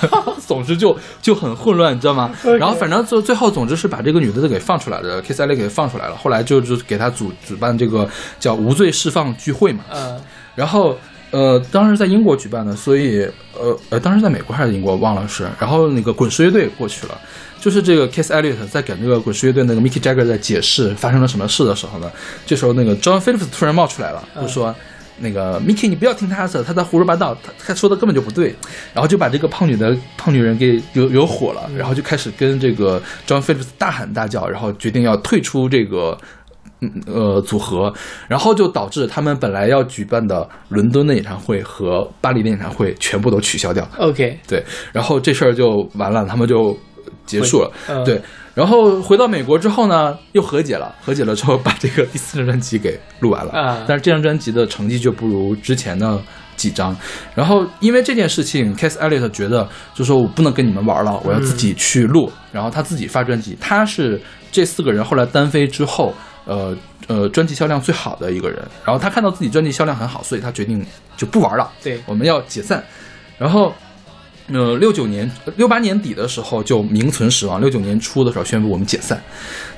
[0.44, 6.16] 总之就就很混乱，你知道吗然后反正最最后，总之是把这个女的给放出来了，Kiss Elliot 给放出来了。
[6.16, 8.08] 后来就就给他主主办这个
[8.40, 9.84] 叫无罪释放聚会嘛。
[9.94, 10.20] 嗯
[10.56, 10.98] 然后
[11.36, 15.46] 呃，当时在英国举办的，所以呃呃，当时在美国还是英国忘了是。
[15.60, 17.20] 然后那个滚石乐队过去了，
[17.60, 22.10] 就是这个 Kiss Elliot 在给那个滚石乐队那个 Mickey Jagger 在解释发生了什么事的时候呢，
[22.46, 24.74] 这时候那个 John Phillips 突然冒出来了，就说。
[25.18, 28.54] 那个 Mickey，你不要听他的，他在胡说八道，他他说的根本就不对，
[28.92, 36.28] 然后就把这个胖女的胖女人给惹惹火了，然后就开始跟这个 John Phillips 大喊大叫，然后决定要退出这个嗯
[37.06, 37.92] 呃组合，
[38.28, 43.86] 然后就导致他们本来要举办的伦敦的演唱会和巴黎的演唱会全部都取消掉。
[43.98, 46.76] OK 对，然后这事儿就完了，他们就
[47.24, 47.70] 结束了。
[47.88, 48.20] 嗯对，
[48.54, 53.52] 然后回到美国之后呢，又和解了，和解了之后把这个第四张专辑给录完了。
[53.52, 56.20] 啊但是这张专辑的成绩就不如之前的
[56.56, 56.96] 几张。
[57.34, 62.30] 然后因为这件事情，Cass Elliot 觉得就说我不能跟你们玩了，我要自己去录。
[62.52, 64.20] 然后他自己发专辑，他是
[64.50, 66.14] 这四个人后来单飞之后，
[66.46, 66.74] 呃
[67.06, 68.58] 呃，专辑销量最好的一个人。
[68.84, 70.82] 然后他看到自己专辑销量很好，所以他决定
[71.16, 72.82] 就不玩了，对我们要解散。
[73.36, 73.74] 然后，
[74.48, 79.22] 呃，六九年、六八年底的时候就名存实亡，六九年初的时候宣布我们解散，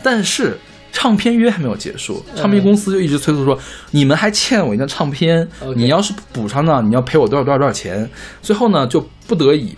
[0.02, 0.56] 但是。
[0.90, 3.56] 唱片约还没有结束，唱片公司就一直催促说
[3.92, 8.08] ：“你们还欠我一张唱片你要是不补上呢，你要赔我多少多少多少钱。”
[8.40, 9.76] 最后呢，就不得已，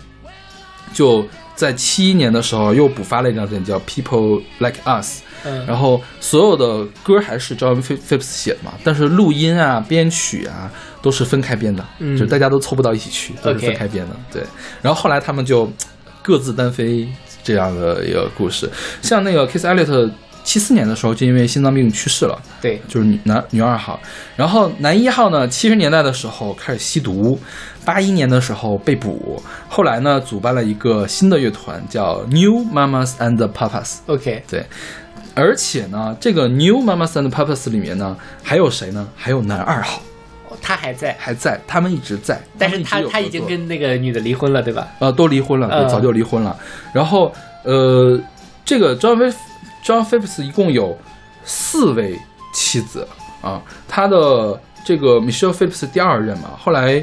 [0.95, 1.27] 就
[1.57, 12.17] 在七一年的时候又补发了一张专辑叫《People Like Us》，嗯，然后所有的歌还是 John Phillips 写的嘛，但是录音啊、编曲啊都是分开编的，嗯。
[12.17, 14.17] 就是大家都凑不到一起去，都是 OK 分开编的。
[14.33, 14.43] 对，
[14.83, 15.71] 然后后来他们就
[16.23, 17.09] 各自单飞
[17.43, 18.71] 这样的一个故事。
[19.01, 20.11] 像那个 Kiss Elliott，
[20.43, 22.39] 七四年的时候就因为心脏病去世了。
[22.61, 24.01] 对，就是女男女二号，
[24.37, 27.39] 然后男一号呢，七十年代的时候开始吸毒，
[27.85, 34.65] 八一年的时候被捕，后来呢组办了一个新的乐团叫 New Mamas and Papas，OK，对，
[35.35, 39.09] 而且呢，这个 New Mamas and Papas 里面呢还有谁呢？
[39.17, 40.03] 还有男二号
[40.61, 44.87] 他还在，还在，他们一直在，但是他他已经跟那个女的离婚了，对吧？
[44.99, 46.55] 呃，都离婚了，早就离婚了。
[46.93, 47.33] 然后，
[47.65, 48.21] 呃，
[48.65, 49.37] 这个 John Phillips
[49.85, 50.99] John Phillips 一共有
[51.45, 52.19] 四位
[52.53, 53.07] 妻子
[53.41, 57.03] 啊，他的这个 Michelle Phillips 第二任嘛，后来，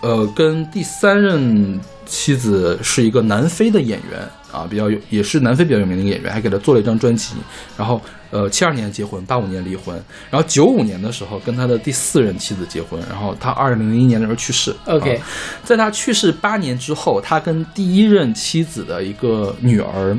[0.00, 7.34] 呃，跟第三任妻子是一个南非的演员啊，比较有也是南非比较有名的一个演员，还给他做了一张专辑。
[7.76, 9.94] 然后，呃，七二年结婚，八五年离婚，
[10.30, 14.74] 然后九五年的时候跟他的第四任妻子结婚，然后他二零零一年的时候去世。
[14.86, 15.26] OK 啊
[15.64, 20.16] 在他去世八年之后，他跟第一任妻子的一个女儿，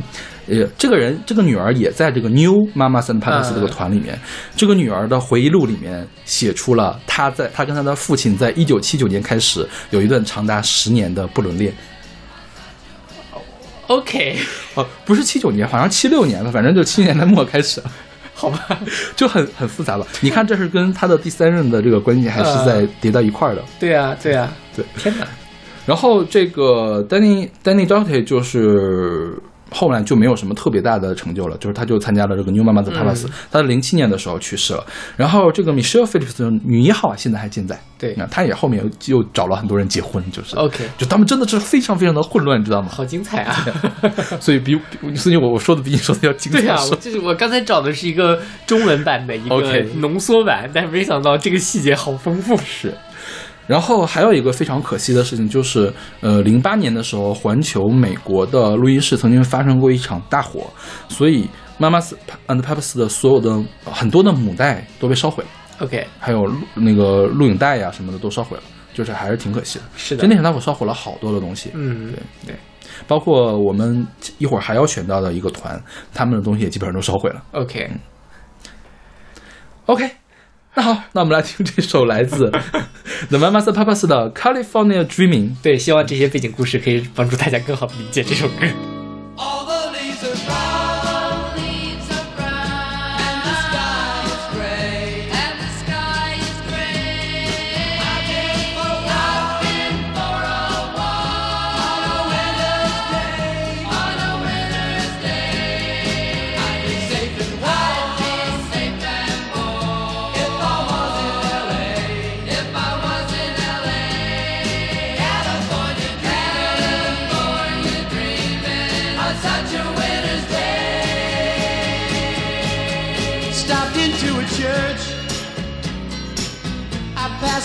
[0.48, 4.20] 呃，这个人这个女儿也在这个 New Mamas and Papas 嗯这个团里面。
[4.56, 11.74] 这个女儿的回忆录里面写出了她在她跟她的父亲在一九七九年开始有一段长达十年的不伦恋。
[13.91, 14.38] OK，
[14.75, 17.82] 哦，不是七九年，好像七六年了，反正就七十年代末开始，
[18.34, 18.80] 好吧，
[19.17, 20.08] 就很很复杂了。
[20.21, 23.62] 你看，这是跟他的第三任的这个关系还是在叠到一块儿的。
[23.80, 25.27] 对啊，对啊，对，天哪，
[25.86, 29.38] 然后这个 Danny Danny Doughty 就是
[29.71, 34.86] 后来就没有什么特别大的成就了，就是他就参加了这个 New Mamas and Papas，、他在零七年的时候去世了。
[35.17, 37.79] 然后这个 Michelle Phillips 女一号啊，现在还健在。
[37.97, 42.89] 对那他也后面又又找了很多人结婚，就是 OK 就他们真的是非常非常的混乱，你知道吗？
[42.91, 43.55] 好精彩啊！
[44.41, 46.62] 所以比比所以我我说的比你说的要精彩。
[46.62, 52.57] 对啊，我就是我刚才找的是一个中文版的一个浓缩版，但是没想到这个细节好丰富。
[52.57, 52.91] 是。
[53.67, 60.69] 然后还有一个非常可惜的事情，就是呃，零八年的时候，环球美国的录音室曾经发生过一场大火，
[61.08, 61.47] 所以
[61.80, 62.13] Mamas
[62.47, 65.50] and Papas 的所有的很多的母带都被烧毁了
[65.86, 69.86] ，OK，还有录那个录影带呀、什么的都烧毁了，就是还是挺可惜的。
[69.95, 70.21] 是的。
[70.24, 72.56] 就那场大火烧毁了好多的东西，嗯，对对，
[73.08, 74.06] 包括我们
[74.38, 75.82] 一会儿还要选到的一个团，
[76.13, 77.41] 他们的东西也基本上都烧毁了。
[79.86, 80.12] OK，OK，
[80.73, 82.49] 那好，那我们来听这首来自
[83.29, 85.55] The Mamas and Papas 的 California Dreaming。
[85.62, 88.65] 对，希望这些背景故事可以帮助大家更好的理解这首歌。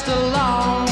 [0.08, 0.85] Along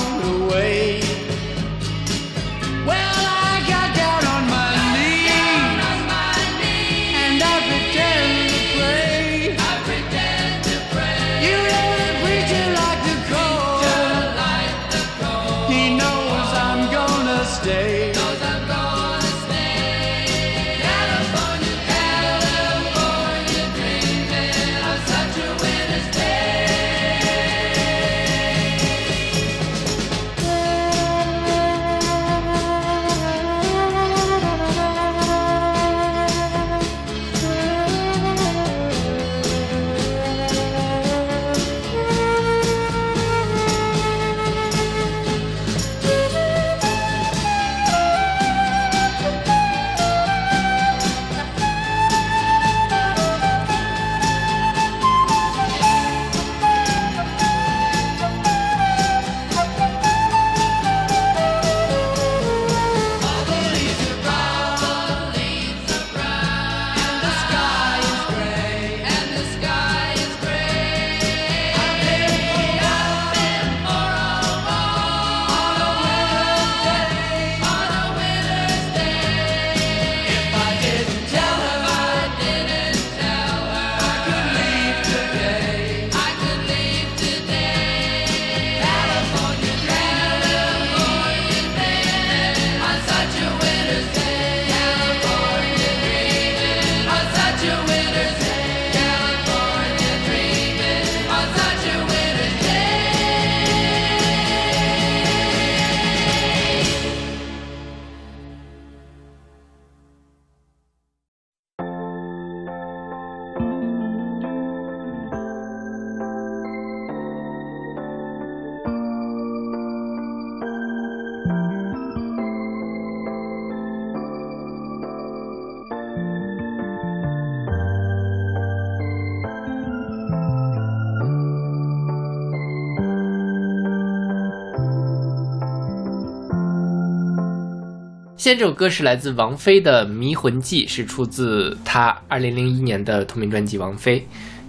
[138.44, 144.20] 现在这首歌是来自王菲的《迷魂记》，是出自她二零零一年的同名专辑《王菲》。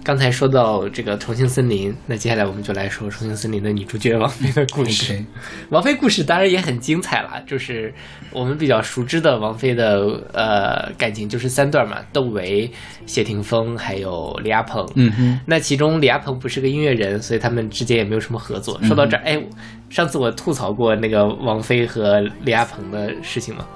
[0.06, 5.20] 刚才说到这个《重庆森林》，那接下来我们就来说《重庆森林》的女主角王菲的故事。
[5.70, 7.92] 王菲故事当然也很精彩啦，就是
[8.30, 12.70] 我们比较熟知的王菲的呃感情就是三段嘛，窦唯、
[13.04, 14.88] 谢霆锋还有李亚鹏。
[14.94, 18.80] 嗯哼，那其中李亚鹏不是个音乐人，所以他们之间也没有什么合作。
[18.84, 19.42] 说到这儿，哎，
[19.90, 23.66] 上次我吐槽过那个王菲和李亚鹏的事情吗？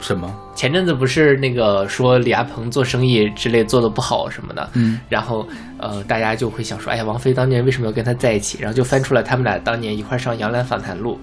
[0.00, 0.32] 什么？
[0.54, 5.46] 前阵子不是那个说李亚鹏做生意之类做的不好什么的，嗯，然后
[5.78, 8.58] 呃大家就会想说，哎呀，王菲当年为什么要跟他在一起？
[8.60, 11.18] 然后就翻出来他们俩当年一块上杨澜访谈录，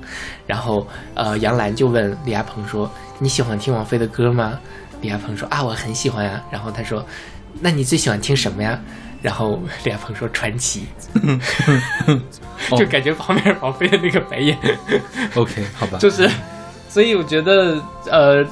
[0.46, 4.60] 然后呃杨澜就问李亚鹏说，你喜欢听王菲的歌吗？
[5.02, 6.42] 李亚鹏说啊，我很喜欢呀。
[6.52, 7.06] 然后他说，
[7.60, 8.80] 那你最喜欢听什么呀？
[9.22, 10.86] 然后李亚鹏说传奇，
[12.78, 14.58] 就感觉旁边王菲的那个白眼。
[15.36, 16.30] OK，好吧，就是，
[16.90, 17.82] 所以我觉得
[18.12, 18.46] 呃，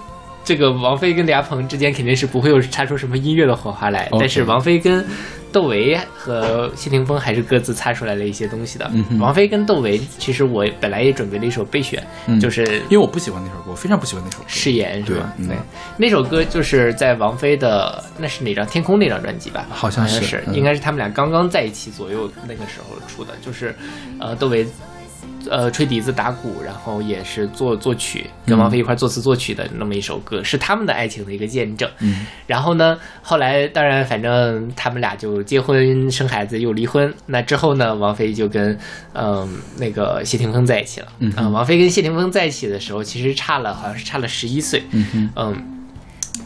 [0.51, 5.05] 这个王菲跟李亚鹏之间肯定是不会有擦出什么音乐的火花来但是王菲跟
[5.49, 8.89] 窦唯和谢霆锋还是各自擦出来了一些东西的。
[8.93, 14.45] 嗯王菲跟窦唯，其实我本来也准备了一首备选，嗯就是因为我不喜欢那首歌，我非常不喜欢那首歌。
[14.47, 15.33] 誓言是吧？
[15.37, 15.57] 对嗯，
[15.95, 19.65] 那首歌就是在王菲的那是哪张《天空》那张专辑吧？
[19.69, 23.73] 好像是应该是他们俩刚刚在一起左右那个时候出的，就是
[24.19, 24.67] 呃窦唯。
[25.49, 31.89] 呃，吹笛子打鼓，然后也是作作曲，跟王菲一块作词作曲的那么一首歌，是他们的爱情的一个见证。
[31.99, 37.13] 嗯，然后呢，后来当然，反正他们俩就结婚生孩子又离婚。
[37.25, 38.77] 那之后呢，王菲就跟
[39.13, 41.07] 嗯、那个谢霆锋在一起了。
[41.19, 44.83] 嗯王菲跟谢霆锋在一起的时候，其实差了好像是差了十一岁。
[45.35, 45.63] 嗯，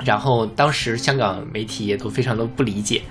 [0.04, 3.02] 然后当时香港媒体也都非常的不理解，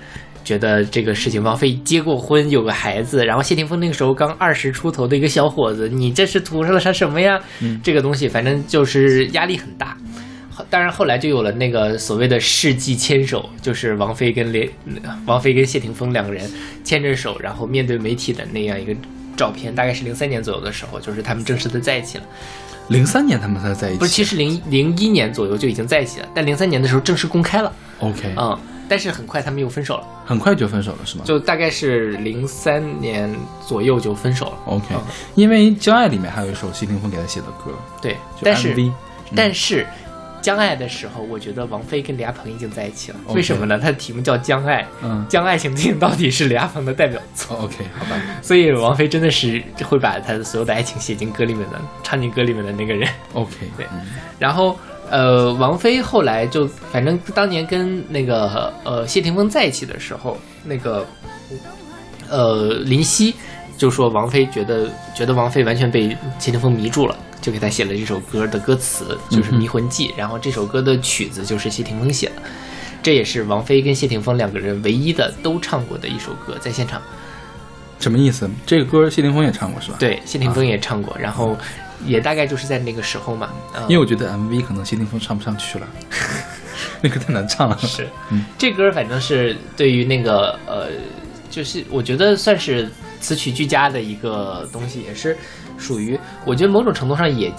[0.45, 7.41] 觉得这个事情，王菲结过婚，有个孩子，然后谢霆锋那个时候刚二十出头的一个小伙子，你这是图上了啥什么呀？
[7.59, 9.97] 嗯这个东西反正就是压力很大。
[10.69, 14.69] 当然，后来就有了那个所谓的世纪牵手，就是王菲跟连
[15.25, 16.49] 王菲跟谢霆锋两个人
[16.81, 18.95] 牵着手，然后面对媒体的那样一个
[19.35, 22.23] 照片，大概是零三年左右的时候，就是他们正式的在一起了。
[22.87, 27.73] 零三年他们才在一起，不是，其实零零一年左右就已经在一起了，但零三年的时候正式公开了。
[27.99, 31.23] OK，嗯，但是很快他们又分手了，很快就分手了是吗？
[31.25, 33.33] 就大概是零三年
[33.65, 34.57] 左右就分手了。
[34.65, 35.01] OK，嗯
[35.35, 37.71] 因为《将爱》里面还有一首谢霆锋给他写的歌，
[38.01, 38.91] 对，就但是 MV，
[39.35, 39.83] 但是
[40.41, 43.17] 《将爱》的时候，我觉得王菲跟李亚鹏已经在一起了。
[43.29, 43.79] 为什么呢？
[43.79, 53.09] 它的题目叫《将爱》，嗯将爱情进到底是李亚鹏的代表作，哦， OK，好吧所以王菲真的是会把她的所有的爱情写进歌里面的，唱进歌里面的那个人。
[53.33, 54.01] ，OK，对嗯
[54.37, 54.77] 然后
[55.09, 61.05] 呃，王菲后来就反正当年跟那个呃谢霆锋在一起的时候，那个
[62.29, 63.33] 呃林夕
[63.77, 72.41] 就说王菲觉得觉得王菲完全被谢霆锋迷住了，就给他写了这首歌的歌词，就是《迷魂记》，然后这首歌的曲子就是谢霆锋写的。
[73.03, 76.99] 这也是王菲跟谢霆锋两个人唯一的都唱过的一首歌，在现场。
[77.99, 78.49] 什么意思？
[78.65, 81.55] 这个歌谢霆锋也唱过是吧？，对，谢霆锋也唱过，然后
[82.05, 83.49] 也大概就是在那个时候嘛。
[83.75, 85.87] 嗯因为我觉得 MV 可能谢霆锋唱不上去了，
[87.01, 87.77] 那个太难唱了。
[87.77, 90.89] 是，嗯这歌反正是对于那个呃，
[91.49, 92.89] 就是我觉得算是
[93.19, 95.37] 词曲俱佳的一个东西，也是
[95.77, 97.51] 属于我觉得某种程度上也。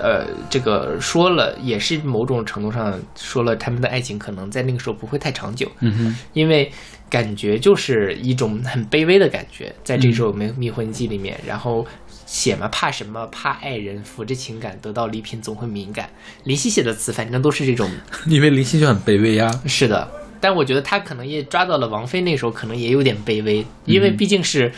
[0.00, 6.72] 呃，这个说了也是某种程度上说了，他们的爱情可能在那个时候不会太长久，嗯哼，因为
[7.10, 11.86] 感觉就是一种很卑微的感觉，在这首《迷迷魂记》里面，然后
[12.32, 13.26] 写嘛，怕什么？
[13.26, 16.08] 怕爱人，扶着情感，得到礼品总会敏感。
[16.44, 17.90] 林夕写的词，反正都是这种
[18.26, 19.50] 因为林夕就很卑微呀。
[19.66, 20.10] 是的，
[20.40, 24.72] 但我觉得他可能也抓到了王菲那时候可能也有点卑微，因为毕竟是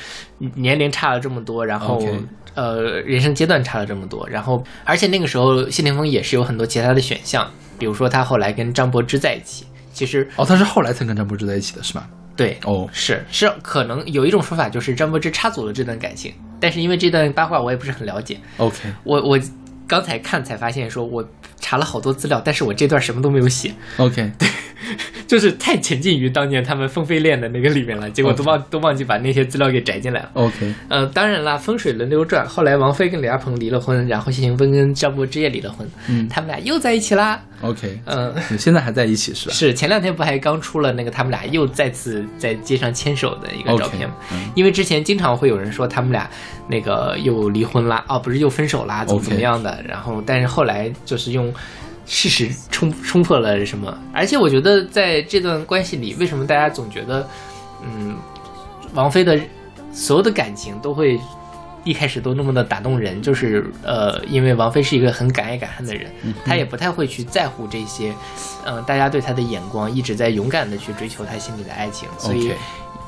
[0.57, 2.05] 年龄差了这么多，然后
[2.55, 7.49] 呃人生阶段差了这么多，然后而且那个时候谢霆锋也是有很多其他的选项，
[7.79, 12.11] 比如说他后来跟张柏芝在一起，其实哦，他是后来才跟张柏芝在一起的是吧？
[12.37, 16.35] 对哦，是是可能有一种说法就是张柏芝插足了这段感情，
[16.65, 19.39] 但是因为这段八卦我也不是很了解，OK，我我
[19.87, 21.23] 刚才看才发现说我
[21.61, 23.71] 查了好多资料，但是我这段什么都没有写。
[23.99, 24.49] OK， 对
[25.27, 30.31] 就是太沉浸于当年他们风飞恋的那个里面了，结果都忘都忘记把那些资料给摘进来了。
[30.33, 37.43] OK，呃，当然啦，风水轮流转，后来王菲跟李亚鹏离了婚，然后谢霆锋跟张柏芝也离了婚，嗯他们俩又在一起啦。
[37.65, 39.55] OK，嗯、现在还在一起是吧？
[39.55, 44.15] 是前两天不还刚出了那个他们俩又再次在街上牵手的一个照片吗
[44.55, 46.29] 因为之前经常会有人说他们俩
[46.69, 51.53] 那个又离婚啦，哦，不是又分手啦，怎么怎么样的然后但是后来就是用
[52.07, 57.27] 事实冲冲破了什么，而且我觉得在这段关系里，为什么大家总觉得，
[57.83, 58.15] 嗯，
[58.93, 59.41] 王菲的
[59.91, 61.19] 所有的感情都会
[61.85, 66.11] 一开始都那么的打动人，就是呃，因为王菲是一个很敢爱敢恨的人，
[66.45, 68.13] 她也不太会去在乎这些，
[68.65, 72.53] 嗯、大家对她的眼光，一直在勇敢的去追求她心里的爱情，所以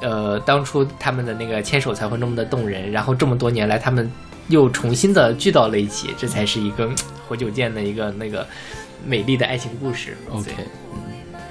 [0.02, 4.10] 呃，当初他们的那个牵手才会那么的动人，然后这么多年来，他们
[4.48, 6.94] 又重新的聚到了一起，这才是一个嗯
[7.26, 8.46] 活久见的一个那个
[9.06, 10.16] 美丽的爱情故事。
[10.30, 10.64] OK，对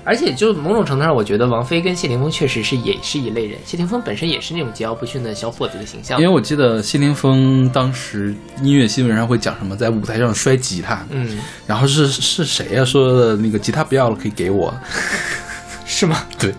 [0.06, 3.60] 而且就某种程度上，我觉得王菲跟谢霆锋确实是也是一类人。
[3.66, 14.74] 谢霆锋本身也是那种桀骜不驯的小伙子的形象因为，我记得谢霆锋当时音乐新闻上会讲什么，在舞台上摔吉他，嗯，然后是是谁呀、说的那个吉他不要了，可以给我。
[15.86, 16.24] 是吗？
[16.38, 16.54] 对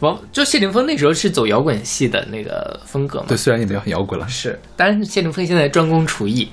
[0.00, 4.28] 王就谢霆锋那时候是走摇滚系的那个风格嘛，对，虽然也没有很摇滚了。
[4.28, 6.48] 是，但是谢霆锋现在专攻厨艺，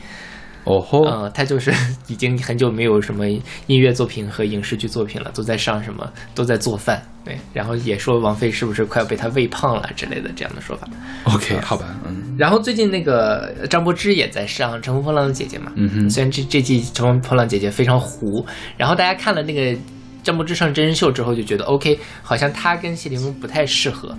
[0.69, 1.73] 哦吼，呃，他就是
[2.07, 3.27] 已经很久没有什么
[3.65, 7.01] 音乐作品和影视剧作品了，都在上什么，都在做饭。
[7.25, 10.87] 对，然后也说王菲是不是快要被他喂胖了之类的这样的说法。
[11.23, 18.45] OK，好吧，嗯然后最近那个张柏芝也在上《乘风破浪的姐姐》嘛，嗯哼虽然这这季《乘风破浪姐姐》非常糊，
[18.77, 19.75] 然后大家看了那个
[20.23, 24.15] 张柏芝上真人秀之后就觉得 OK，好像她跟谢霆锋不太适合，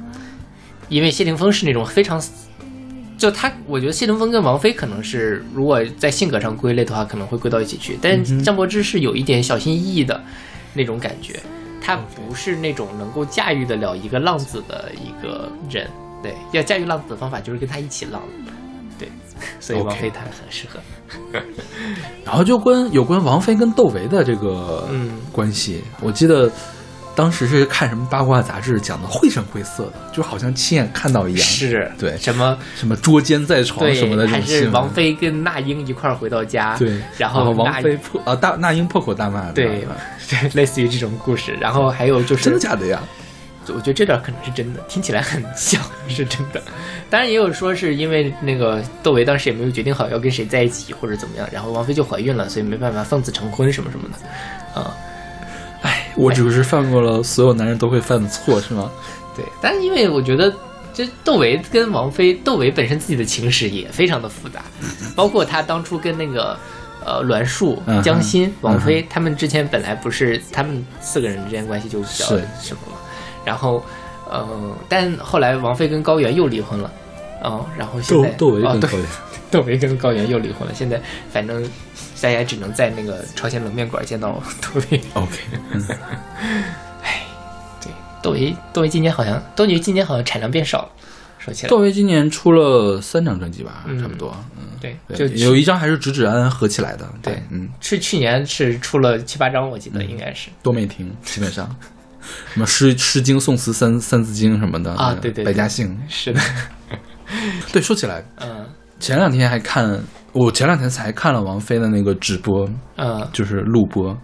[0.88, 2.20] 因为谢霆锋是那种非常。
[3.20, 7.98] 就他，我觉得谢霆锋跟王菲可能是，如果在性格上归类的话，可能会归到一起去。
[8.00, 10.18] 但张柏芝是有一点小心翼翼的
[10.72, 11.38] 那种感觉，
[11.82, 15.86] 她不是那种能够驾驭得了一个浪子的一个人。
[16.22, 18.22] 对，要驾驭浪子的方法就是跟他一起浪。
[18.98, 19.06] 对，
[19.60, 20.80] 所以王菲她很适合。
[22.24, 26.50] 然后就跟有关王菲跟窦唯的这个嗯关系，我记得
[27.14, 31.42] 当时是看什么八卦杂志讲的绘声绘色的，就好像亲眼看到一样。
[31.42, 39.86] 是，对什么什么捉奸在床什么的，这还是王菲跟那英一块儿回到家，对，然然后王菲破啊大那英破口大骂，对，
[40.28, 41.56] 对， 类似于这种故事。
[41.60, 43.02] 然后还有就是真的假的呀？
[43.68, 46.60] 我觉得这段可能是真的，听起来很像是真的。
[47.08, 54.80] 当然也有说是因为那个窦唯当时也没有决定好要跟谁在一起或者怎么样，然后王菲就怀孕了，所以没办法奉子成婚什么什么的。
[54.80, 55.09] 啊、哎，
[56.16, 58.90] 我只是犯过了所有男人都会犯的错，是吗？
[59.36, 60.52] 对，但是因为我觉得，
[60.92, 64.60] 这窦唯跟王菲，窦唯本身自己的情史也非常的复杂，
[65.14, 66.56] 包括他当初跟那个
[67.04, 72.26] 呃栾树江心、王嗯菲，他们之前本来不是他们四个人之间关系就比较
[72.60, 72.98] 什么嘛，
[73.44, 73.82] 然后
[74.28, 74.46] 呃，
[74.88, 76.90] 但后来王菲跟高原又离婚了。
[77.42, 79.06] 嗯，然后现在窦 窦唯跟高原，
[79.50, 81.00] 窦唯跟高原又离婚了，现在
[81.32, 81.64] 反正
[82.20, 85.00] 大家只能在那个朝鲜冷面馆见到窦唯。
[85.14, 85.36] OK，
[87.80, 87.92] 对，
[88.22, 90.88] 窦唯窦唯今年好像窦唯今年好像产量变少了，
[91.38, 91.70] 说起来。
[91.70, 91.78] 窦。
[91.78, 100.50] 唯今年出了三张专辑吧，嗯差不多，嗯，对，就，有一张还是直指安安合起来的，对嗯，是去年是出了七八张，我记得应该是。
[100.62, 101.74] 多媒体基本上，
[102.52, 106.40] 什么诗诗经宋词三三字经什么的啊对对对百家姓，是的，
[107.72, 108.66] 对，说起来，嗯。
[108.98, 109.98] 前两天还看，
[110.32, 114.16] 我前两天才看了王菲的那个直播，嗯，就是录播，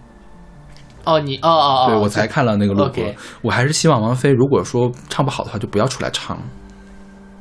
[1.03, 3.03] 哦你哦哦哦，对我才看了那个录播。
[3.41, 6.39] 我还是希望王菲如果说唱不好的话，就不要出来唱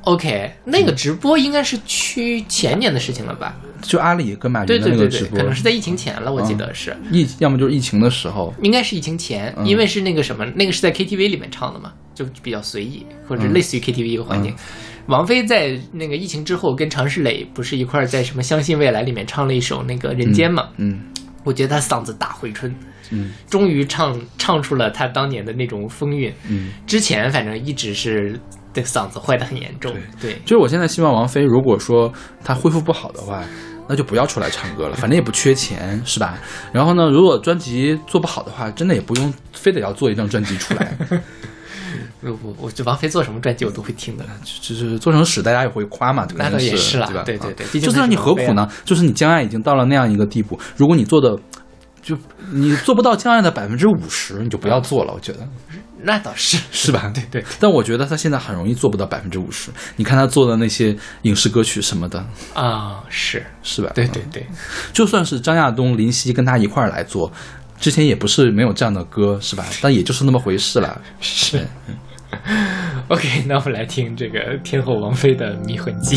[0.03, 3.55] ，OK，那个直播应该是去前年的事情了吧？
[3.83, 9.67] 就阿里跟马对云的对对对，那个直播，可能是在疫情前了，我记得是，疫，要么就是疫情的时候，应该是疫情前，嗯。
[9.67, 13.53] 因为是那个什么，那个是在 KTV 里面唱的嘛，就比较随意，或者嗯。
[13.53, 14.53] 类似于 KTV 一个环境。
[15.09, 20.69] 王菲在那个疫情之后跟常石磊不是一块儿在什么《相信未来》里面唱了一首那个《人间》嘛？
[20.79, 21.01] 嗯
[21.45, 22.75] 我觉得他嗓子大回春，
[23.13, 26.35] 嗯终于唱唱出了他当年的那种风韵。
[26.49, 28.37] 嗯，之前反正一直是
[28.75, 33.45] 对嗓子坏的很严重，对就是我现在希望王菲，如果说她恢复不好的话，
[33.89, 36.37] 那就不要出来唱歌了，反正也不缺钱，是吧？
[36.73, 40.99] 然后呢，如果专辑做不好的话，真的也不用非得要做一张专辑出来，
[42.23, 44.25] 我我我就王菲做什么专辑我都会听的。
[44.45, 47.23] 就是做成屎，大家也会夸嘛，肯定那倒也是啦对吧？
[47.25, 48.69] 对对对啊毕竟就算你何苦呢？
[48.85, 51.39] 就是你将爱已经到了那样一个地步，如果你做的
[52.03, 52.17] 就
[52.53, 55.41] 你做不到将爱的百分之五十，你就不要做了，我觉得。
[56.03, 57.11] 那倒是，是吧？
[57.13, 59.71] 对对但我觉得他现在很容易做不到百分之五十。
[59.97, 62.25] 你看他做的那些影视歌曲什么的，
[62.55, 63.91] 啊，是是吧？
[63.95, 64.47] 对对对，
[64.93, 67.33] 就算是张亚东、林夕跟他一块儿来做，
[67.79, 69.65] 之前也不是没有这样的歌，是吧？
[69.81, 71.01] 但也就是那么回事了。
[71.21, 71.67] 是。
[73.09, 76.17] OK，那我们来听这个天后王菲的《迷魂记》。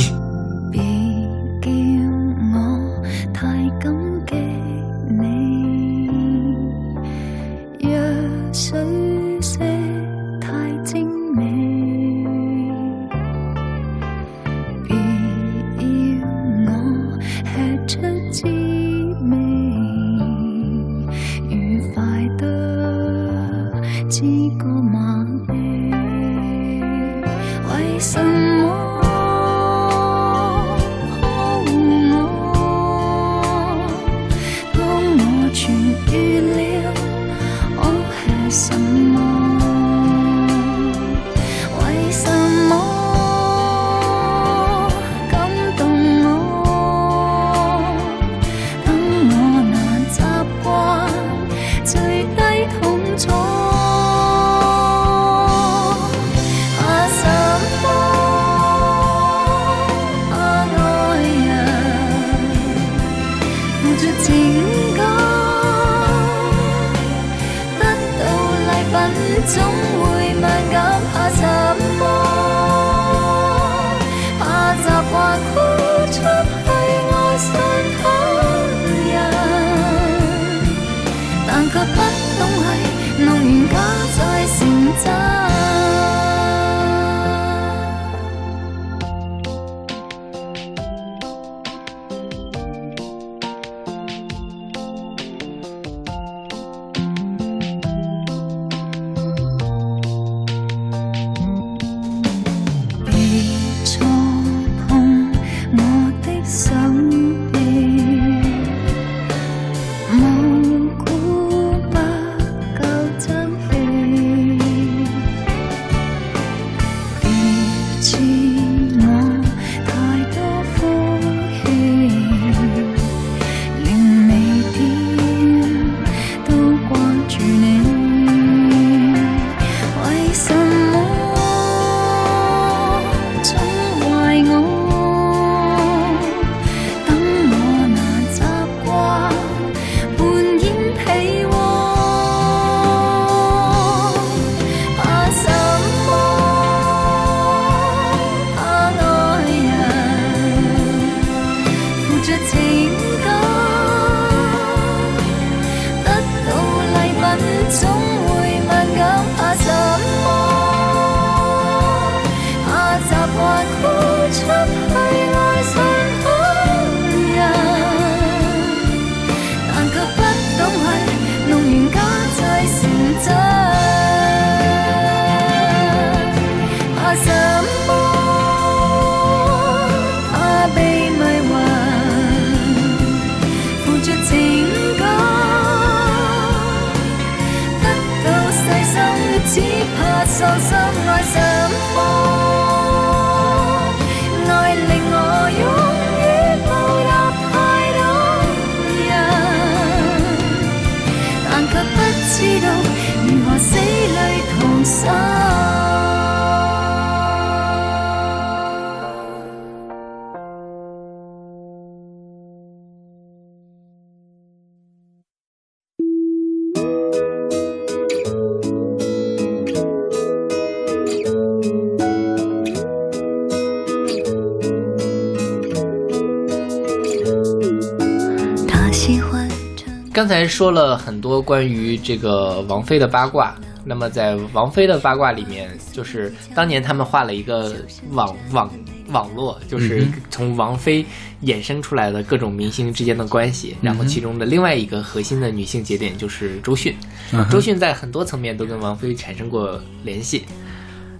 [230.19, 233.55] 刚才说了很多关于这个王菲的八卦，
[233.85, 237.73] 那么在王菲的八卦里面，就是当年他们画了一个
[238.11, 238.69] 网网
[239.11, 241.05] 网络，就是嗯从王菲
[241.43, 246.93] 衍生出来的各种明星之间的关系，然后其中的另外一个核心的女性节点就是周迅，
[247.31, 250.43] 嗯周迅在很多层面都跟王菲产生过联系，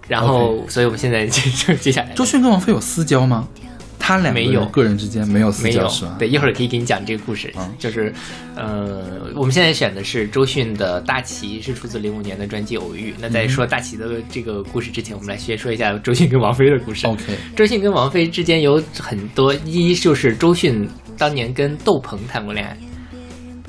[0.09, 2.11] 然后所以我们现在就就接下来。
[2.15, 3.47] 周迅跟王菲有私交吗？
[4.09, 6.15] 他两个没有人个人之间没有私交是吧？
[6.17, 7.53] 对，一会儿可以给你讲这个故事。
[7.55, 8.11] 嗯就是，
[8.55, 13.11] 呃，我们现在选的是周迅的《大旗》，是出自零五年的专辑《偶遇》。
[13.19, 17.05] 那在说大旗的这个故事之前，我们来先说一下周迅跟王菲的故事。
[17.05, 22.75] OK 周迅跟王菲之间有很多，一就是周迅当年跟窦鹏谈过恋爱。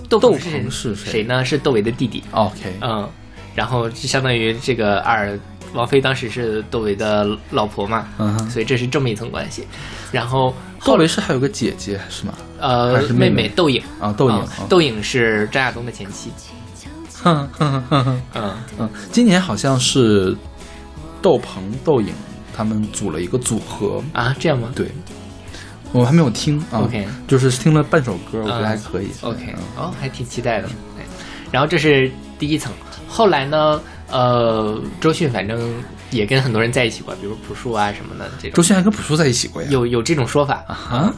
[0.08, 1.44] 窦鹏是谁谁呢？
[1.44, 2.22] 是窦唯的弟弟。
[2.30, 3.06] OK，嗯，
[3.54, 5.38] 然后就相当于这个二
[5.72, 9.66] 王菲当时是窦唯的老婆嘛，嗯哼所以这是这么一层关系。
[10.12, 10.54] 然后
[10.84, 12.34] 窦唯是还有个姐姐是吗？
[12.58, 16.30] 呃是妹妹妹窦颖啊，窦颖啊，窦颖是张亚东的前妻。
[17.22, 20.34] 哼哼哼哼嗯，嗯，今年好像是
[21.20, 22.12] 窦鹏、窦颖
[22.56, 24.70] 他们组了一个组合，啊，这样吗？
[24.74, 24.86] 对，
[25.92, 29.08] 我还没有听啊 OK 就是听了半首歌，我觉得嗯还可以。
[29.20, 30.68] OK，嗯哦，还挺期待的。
[30.96, 31.04] 对，
[31.50, 32.72] 然后这是第一层，
[33.06, 33.78] 后来呢，
[34.10, 35.72] 呃，周迅反正
[36.10, 39.68] 也跟很多人在一起过，比如朴树啊什么的这种，周迅还跟朴树在一起过呀？
[39.70, 41.12] 有有这种说法啊？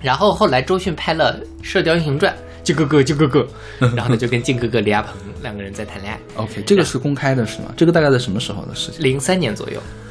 [0.00, 2.32] 然后后来周迅拍了《射雕英雄传》，
[2.64, 3.46] 靖哥哥靖哥哥，
[3.94, 7.72] 然后呢就跟靖哥哥李亚鹏两个人在谈恋爱，OK，这个是公开的是吗？
[7.76, 9.02] 这个大概在什么时候的事情？
[9.04, 10.01] 零三年左右，哎，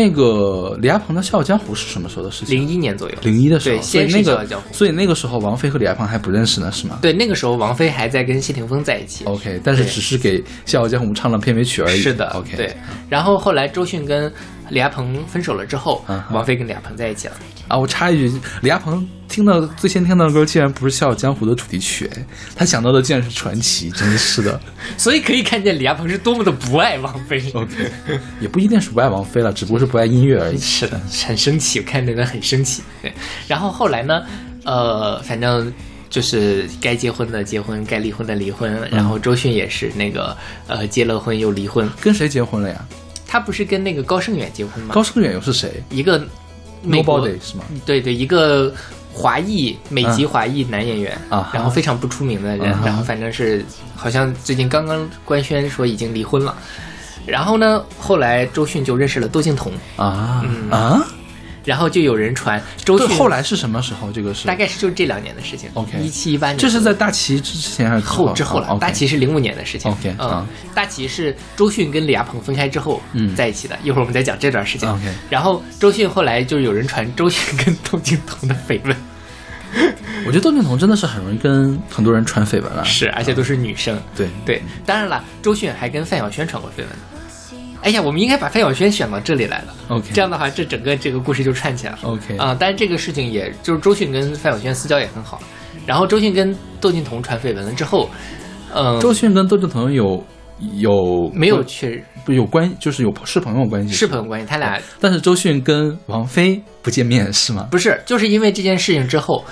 [0.00, 2.58] 那个李亚鹏的《笑傲江湖》是什么时候的事情？
[2.58, 6.98] 零一年左右，零一的时候，对，那个笑傲江湖，所以那个时候王菲和李亚鹏还不认识呢，是吗？
[7.02, 9.26] 对，那个时候王菲还在跟谢霆锋在一起。
[9.26, 11.96] OK，但是只是给《笑傲江湖》唱了片尾曲而已。
[12.00, 12.74] 是的 OK，对。
[13.10, 14.32] 然后后来周迅跟
[14.70, 17.34] 李亚鹏分手了之后，嗯王菲跟李亚鹏在一起了。
[17.68, 22.24] 啊，我插一句，李亚鹏听到最先听到的歌竟然不是《笑傲江湖》的主题曲，哎
[22.56, 24.60] 他想到的竟然是传奇，真是的。
[24.98, 27.40] 所以可以看见李亚鹏是多么的不爱王菲。
[27.54, 27.90] OK，
[28.40, 30.58] 也不一定是不爱王菲了，只不过是不爱音乐而已。
[30.58, 32.82] 是的，很生气，我看那个很生气。
[33.02, 33.12] 对，
[33.46, 34.22] 然后后来呢，
[34.64, 35.72] 呃，反正
[36.08, 38.76] 就是该结婚的结婚，该离婚的离婚。
[38.90, 42.84] 然后周迅也是那个呃结了婚又离婚，跟谁结婚了呀？
[43.30, 44.92] 她不是跟那个高胜远结婚吗？
[44.92, 46.20] 高胜远又是谁一个
[46.82, 47.62] 美国？Nobody 是吗？
[47.86, 48.74] 对对，一个
[49.12, 51.16] 华裔美籍华裔男演员，
[51.52, 53.64] 然后非常不出名的人，然后反正是
[53.94, 56.56] 好像最近刚刚官宣说已经离婚了。
[57.24, 61.00] 然后呢，后来周迅就认识了窦靖童，啊、嗯啊！
[61.70, 64.10] 然后就有人传周对，迅后来是什么时候？
[64.10, 68.66] 这个是大概是就是这两年的事情 OK 一七一八年，这是在大齐之前还是后之后了。
[68.70, 74.90] 哦大齐是零五年的事情 OK，嗯啊，大齐是周迅跟李亚鹏分开之后嗯在一起的，一会儿我们再讲这段事情。
[74.90, 78.96] OK 然后周迅后来就是有人传周迅跟窦靖童的绯闻，
[80.26, 82.84] 我觉得窦靖童真的是很容易跟很多人传绯闻了。
[82.84, 83.96] 是，而且都是女生。
[84.16, 86.88] 对对，当然了，周迅还跟范晓萱传过绯闻。
[87.82, 89.74] 哎呀，我们应该把范晓萱选到这里来了。
[89.88, 91.98] OK 这样的话，这整个这个故事就串起来了。
[92.02, 95.40] OK 啊、但是这个事情也就是周迅跟范晓萱私交也很好，
[95.86, 98.08] 然后周迅跟窦靖童传绯闻了之后，
[98.74, 100.22] 嗯、周迅跟窦靖童有
[100.74, 107.66] 有没有确不有关，就是有是朋友关系是朋友关系，他俩但是周迅跟王菲不见面是吗？
[107.70, 109.42] 不是，就是因为这件事情之后，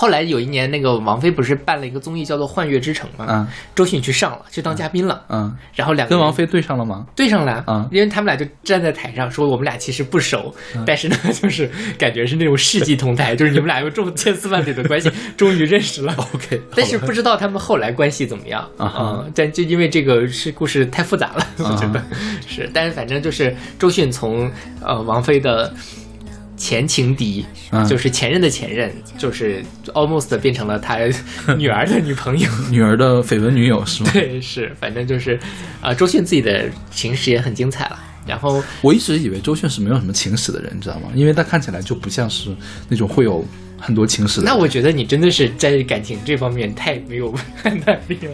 [0.00, 3.26] 后来有一年，那个王菲不是办了一个综艺叫做《幻乐之城》吗？
[3.28, 3.48] 嗯。
[3.74, 5.24] 周迅去上了，去当嘉宾了。
[5.28, 7.04] 嗯，然后两个跟王菲对上了吗？
[7.16, 7.88] 对上了，嗯。
[7.90, 10.54] 因为他们俩就站在台上说我们俩其实不熟，
[10.86, 11.68] 但是呢，就是
[11.98, 16.14] 感觉是那种世纪同台， 就是你们俩有这种千丝万缕的关系， 终于认识了。
[16.32, 18.62] OK，但是不知道他们后来关系怎么样。
[18.76, 19.22] 啊哈。
[19.24, 22.06] 嗯，但就因为这个是故事太复杂了，我觉得啊
[22.46, 22.70] 是。
[22.72, 24.48] 但是反正就是周迅从
[24.80, 25.74] 呃王菲的
[26.58, 30.98] 前情敌，嗯就是前任的前任，就是 almost 变成了他
[31.56, 32.50] 女儿的女朋友。
[32.70, 34.10] 女儿的绯闻女友是吗？
[34.12, 35.38] 对，是，反正就是，
[35.80, 37.98] 呃，周迅自己的情史也很精彩了。
[38.26, 41.08] 然后，我一直以为周迅是没有什么情史的人，你知道吗？
[41.14, 42.50] 因为她看起来就不像是
[42.88, 43.42] 那种会有
[43.78, 44.52] 很多情史的人。
[44.54, 47.32] 那我觉得你真的是在感情这方面太没有
[47.62, 48.32] 判断力了。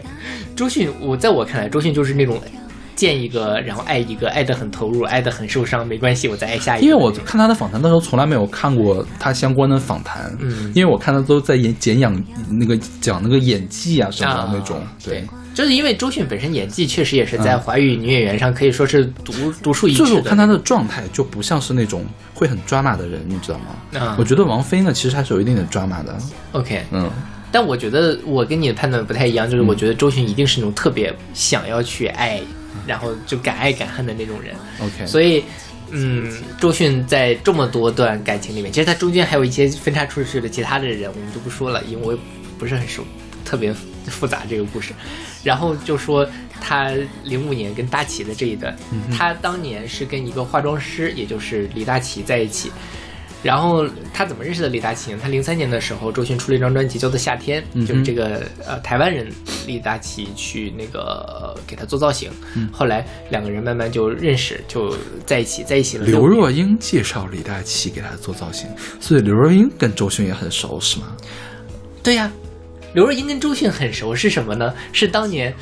[0.53, 2.41] 周迅，我在我看来，周迅就是那种
[2.95, 6.85] 见一个，然后爱一个，爱得很投入，爱得很受伤，没关系，我再爱下一个。
[6.87, 12.15] 因为我看他的访谈的时候，从来没有看过他相关的访谈，嗯因为我看他都在演剪养
[12.49, 15.23] 那个讲那个演技啊什么啊的那种，对。
[15.53, 19.31] 就是因为周迅本身演技确实也是在嗯华语女演员上可以说是独
[19.63, 19.99] 独树一帜。
[19.99, 24.01] 就是我看她的状态就不像是那种会很抓马的人，你知道吗？
[24.01, 26.13] 啊我觉得王菲呢，其实还是有一定的抓马的
[26.51, 27.09] ，OK，嗯，
[27.53, 32.41] 但我觉得我跟你的判断不太一样，就是我觉得周迅一定是那种特别想要去爱，
[32.85, 34.55] 然后就敢爱敢恨的那种人。
[34.79, 35.43] OK，所以，
[35.91, 42.19] 嗯，周迅在这么多段感情里面，其实她中间还有一些分叉出去的其他的人，我们就不说了，因为我也
[42.57, 43.03] 不是很熟，
[43.43, 43.73] 特别
[44.07, 44.93] 复杂这个故事。
[45.43, 46.27] 然后就说
[46.59, 46.91] 她
[47.23, 48.75] 零五年跟大齐的这一段，
[49.15, 52.71] 他当年是跟一个化妆师，也就是李大齐在一起。
[53.45, 55.19] 然后他怎么认识的李大齐呢？
[55.21, 59.31] 他零三年的时候，周迅出了一张专辑叫做《夏天》，嗯就是这个呃台湾人
[59.67, 66.05] 李大齐去那个、呃给他做造型，嗯后来两个人慢慢就认识，就在一起，在一起了。
[66.07, 68.67] 刘若英介绍李大齐给他做造型，
[68.99, 71.15] 所以刘若英跟周迅也很熟，是吗？
[72.01, 72.31] 对呀、
[72.95, 74.73] 刘若英跟周迅很熟是什么呢？
[74.91, 75.53] 是当年。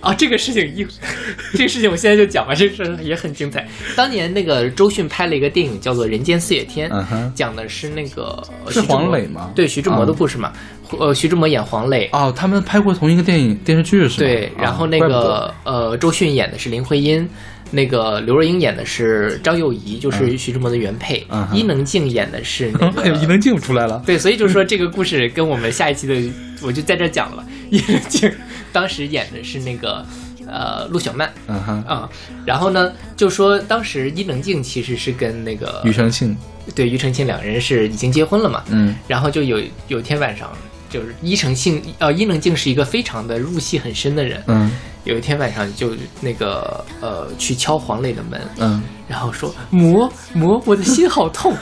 [0.00, 0.86] 啊，这个事情一，
[1.52, 3.68] 这个事情我现在就讲吧，这个事情也很精彩。
[3.94, 6.90] 当年那个周迅拍了一个电影叫做《人间四月天》，
[7.34, 10.52] 讲的是那个是黄磊吗对，徐志摩的嗯故事嘛。
[10.98, 14.26] 呃，徐志摩演黄磊，哦，他们拍过同一个电影电视剧是吗？
[14.26, 17.28] 对，啊然后那个呃，周迅演的是林徽因，
[17.70, 23.28] 那个刘若英演的是张幼仪，就是徐志摩的原配伊能静演的是那 哎，伊个。
[23.28, 24.02] 能静出来了。
[24.04, 26.14] 对，所以就是说这个故事跟我们下一期的，
[26.62, 27.46] 我就在这讲了。
[27.70, 28.28] 伊能静
[28.72, 30.04] 当时演的是那个
[30.46, 31.32] 呃陆小曼。
[31.46, 32.08] 嗯哼，啊、
[32.44, 36.36] 然后呢就说当时伊能静其实是跟那个庾澄庆，
[36.74, 38.96] 对庾澄庆两人是已经结婚了嘛，嗯。
[39.06, 40.50] 然后就有有一天晚上，
[40.88, 44.70] 就是伊诚庆呃伊能静是一个非常的入戏很深的人，嗯。
[45.04, 51.56] 有一天晚上就那个呃去敲黄磊的门，嗯，然后说魔魔我的心好痛，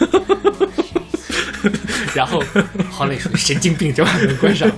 [2.12, 2.42] 然后
[2.90, 4.68] 黄磊说神经病就把门关上。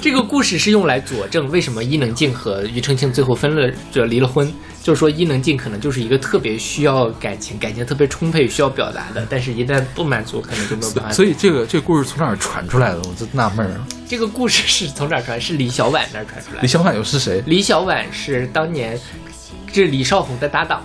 [0.00, 4.50] 这个故事是用来佐证为什么伊能静和庾澄庆最后分了，就离了婚。
[4.82, 11.12] 就是说，伊能静可能就是一个特别需要感情、感情特别充沛、需要表达的，但是一旦不满足，可能就没有办法。
[11.12, 12.98] 所以这个这个故事从哪儿传出来的？
[13.00, 13.78] 我就纳闷儿。
[14.08, 15.38] 这个故事是从哪儿传？
[15.38, 16.62] 是李小婉那儿传出来的。
[16.62, 17.42] 李小婉又是谁？
[17.44, 18.98] 李小婉是当年
[19.70, 20.82] 这李少红的搭档。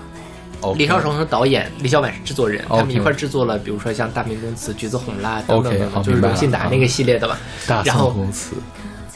[0.59, 7.37] 哦李少红是导演，李小婉是制作人他们一块儿制作了，比如说像《大明宫词》《橘子红》啦等等就是荣信达那个系列的吧。
[7.65, 8.55] 大然后宋公祠。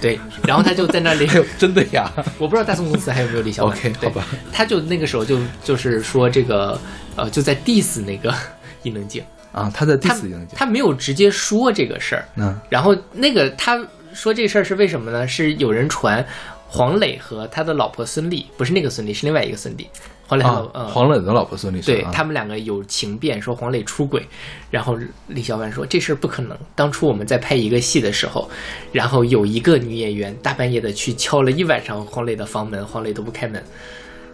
[0.01, 1.27] 对，然后他就在那里，
[1.57, 3.77] 真的呀我不知道大宋公司还有没有李小婉。
[3.77, 6.79] OK，好吧，他就那个时候就就是说这个
[7.15, 8.33] 呃，就在 diss 那个
[8.83, 13.77] 伊能静，啊，他在第他四影他没有直接说这个事儿，嗯然后那个他
[14.13, 15.27] 说这事儿是为什么呢？
[15.27, 16.25] 是有人传
[16.67, 19.85] 黄磊和他的老婆孙俪，不是那个孙俪，是另外一个孙俪。
[20.29, 20.45] 黄磊
[20.93, 24.23] 黄磊的老婆孙俪是对啊他们两个有情变，说黄磊出轨，
[24.69, 24.95] 然后
[25.27, 26.55] 李小婉说这事儿不可能。
[26.75, 28.47] 当初我们在拍一个戏的时候，
[28.91, 33.63] 然后有一个女演员大半夜的去敲了一晚上黄磊的房门，黄磊都不开门，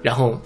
[0.02, 0.40] 然后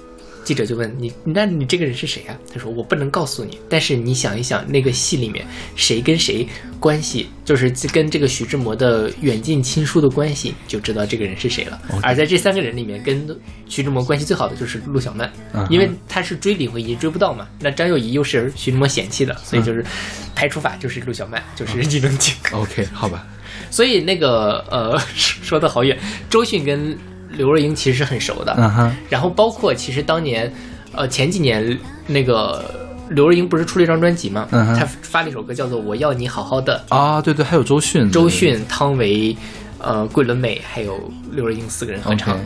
[0.49, 2.35] 记者就问你，那你这个人是谁啊？
[2.51, 5.45] 他说我不能告诉你，但是你想一想，那个戏里面
[5.75, 6.47] 谁跟谁
[6.79, 11.79] 关系，就是跟这个徐志摩的远近亲疏的关系，就知道这个人是谁了。
[12.01, 13.27] 而在这三个人里面，跟
[13.67, 15.31] 徐志摩关系最好的就是陆小曼，
[15.69, 17.47] 因为他是追李慧仪追不到嘛。
[17.59, 19.85] 那张幼仪又是徐志摩嫌弃的，所以就是
[20.33, 22.33] 排除法就是陆小曼，就是伊能静。
[22.53, 23.27] OK，好吧，
[23.69, 25.95] 所以那个呃 说的好远，
[26.27, 26.97] 周迅跟
[27.29, 28.53] 刘若英其实是很熟的。
[28.57, 30.51] 嗯哼，然后包括其实当年，
[30.93, 31.77] 呃前几年
[32.07, 34.75] 那个刘若英不是出了一张专辑嘛，嗯哼。
[34.79, 39.35] 她发了一首歌叫做《我要你好好的》，啊，对对，还有周迅，周迅、汤唯、
[39.79, 42.37] 呃桂纶镁还有刘若英四个人合唱。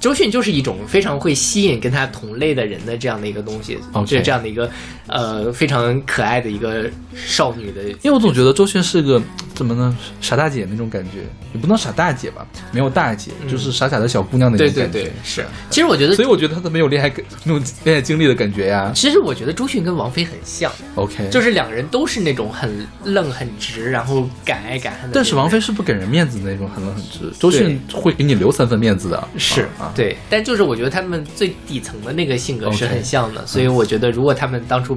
[0.00, 4.70] 周迅就是一种非常会吸引跟她同类的人的这样的一个东西就是这样的一个
[5.06, 7.82] 呃非常可爱的一个少女的。
[8.02, 9.20] 因为我总觉得周迅是个
[9.54, 9.96] 怎么呢？
[10.20, 11.18] 傻大姐那种感觉，
[11.52, 14.92] 也不能傻大姐吧，没有大姐，就是傻傻的小姑娘那种嗯对感觉。
[14.92, 15.44] 对对对，是。
[15.70, 17.12] 其实我觉得所以我觉得她都没有恋爱
[17.44, 18.92] 那种恋爱经历的感觉呀。
[18.94, 25.10] 其实我觉得周迅跟王菲很像，OK，就是两个人都是那种很愣、很直，然后敢爱敢恨。
[25.12, 27.32] 但是王菲是不给人面子的那种，很愣很直。
[27.38, 29.28] 周迅会给你留三分面子的。
[29.36, 34.96] 是啊，对，但就是我觉得他们最底层的那个性格是很像的，所以我觉得如果他们当初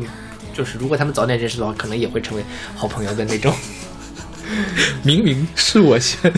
[0.54, 2.44] 就是如果他们早点认识的话，可能也会成为
[2.76, 3.54] 好朋友的那种。
[5.04, 6.32] 明明是我先，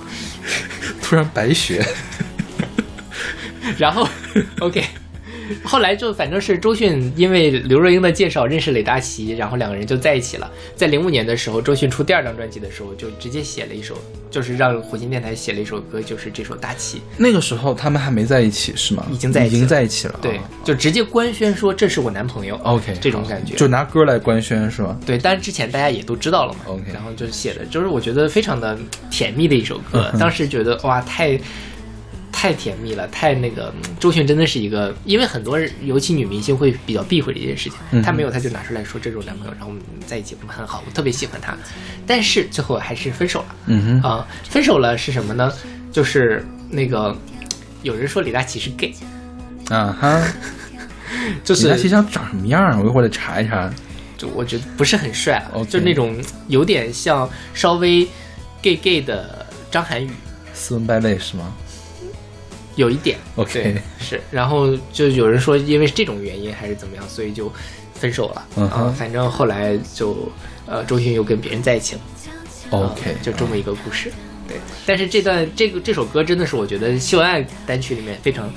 [1.02, 1.84] 突然白学。
[3.76, 4.08] 然后
[4.60, 4.84] ，OK，
[5.64, 10.50] 后来就反正是周迅因为刘若英的介绍认识雷达奇，然后两个人就在一起了。
[10.74, 13.96] 在零五年的时候，周迅出第二张专辑的时候，就直接写了一首，
[14.30, 16.98] 就是让火星电台写了一首歌，就是这首《大齐》。
[17.16, 19.06] 那个时候他们还没在一起是吗？
[19.10, 20.18] 已经在一起已经在一起了。
[20.22, 22.56] 对啊，就直接官宣说这是我男朋友。
[22.62, 24.98] OK，这种感觉就拿歌来官宣是吗？
[25.04, 26.60] 对，但是之前大家也都知道了嘛。
[26.66, 28.78] OK 然后就写的，就是我觉得非常的
[29.10, 30.10] 甜蜜的一首歌。
[30.12, 31.38] 嗯当时觉得哇，太
[32.32, 37.78] 太甜蜜了，太那个嗯周迅真的是一个，因为很多人，尤其女明星会比较避讳这件事情。
[37.90, 41.56] 嗯她没有，她就拿出来说这是我男朋友，然后我们在一起，我们很好，我特别喜欢他。
[42.06, 43.56] 但是最后还是分手了。
[43.66, 45.52] 嗯哼，啊、分手了是什么呢？
[45.92, 47.16] 就是那个
[47.82, 48.94] 有人说李大齐是 gay，
[49.68, 50.22] 啊哈，
[51.44, 52.78] 就是李佳琦想长什么样啊？
[52.80, 53.72] 我一会儿得查一查。
[54.16, 56.14] 就我觉得不是很帅就那种
[56.48, 58.06] 有点像稍微
[58.60, 60.10] gay gay 的张涵予，
[60.52, 61.54] 斯文败类是吗？
[62.80, 67.52] 有一点 OK 是，然后就有人说因为是这种原因还是怎么样，所以就
[67.92, 68.46] 分手了。
[68.56, 70.26] 嗯反正后来就
[70.66, 72.00] 呃周迅又跟别人在一起了。
[72.70, 74.10] 啊 OK，就这么一个故事。
[74.48, 74.56] 对，
[74.86, 78.50] 但是这段这个这首歌真的是我觉得秀恩爱单曲里面非常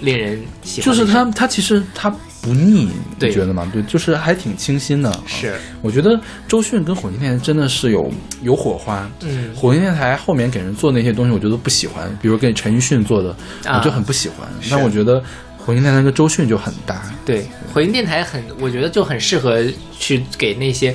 [0.00, 0.86] 令人喜欢。
[0.86, 2.88] 就是他，他其实他不腻，
[3.18, 3.68] 你觉得吗？
[3.72, 5.10] 对，就是还挺清新的。
[5.10, 8.10] 啊是，我觉得周迅跟火星电台真的是有
[8.42, 9.10] 有火花。
[9.22, 13.30] 嗯火星电台后面给人做那些东西，我觉得不喜欢，比如给陈奕迅做的，
[13.64, 14.48] 啊我就很不喜欢。
[14.60, 15.22] 是但我觉得
[15.58, 17.02] 火星电台跟周迅就很搭。
[17.24, 19.62] 对，火星电台很，我觉得就很适合
[19.98, 20.94] 去给那些。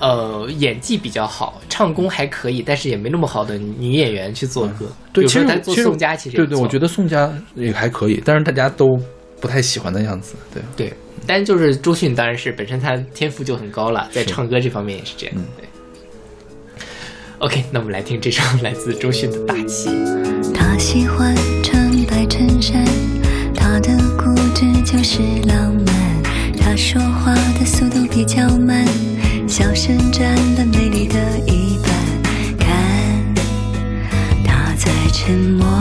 [0.00, 4.86] 呃，演技比较好，唱功还可以，但是也没那么好的女演员去做歌。
[5.12, 8.98] 对，其实其实宋佳，其实也对对，我觉得宋佳也还可以，但是大家都
[9.40, 10.34] 不太喜欢的样子。
[10.52, 10.92] 对，对，
[11.26, 15.34] 但就是周迅当然是本身她天赋就很高了，在唱歌这方面也是这样。
[15.36, 15.66] 嗯对。
[17.38, 19.90] OK，那我们来听这首来自周迅的《大气》。
[20.54, 22.82] 他喜欢穿白衬衫，
[23.54, 26.22] 他的固执就是浪漫。
[26.58, 28.86] 他说话的速度比较慢，
[29.48, 31.92] 小声占了美丽的一半。
[32.58, 33.34] 看
[34.44, 35.78] 他在沉默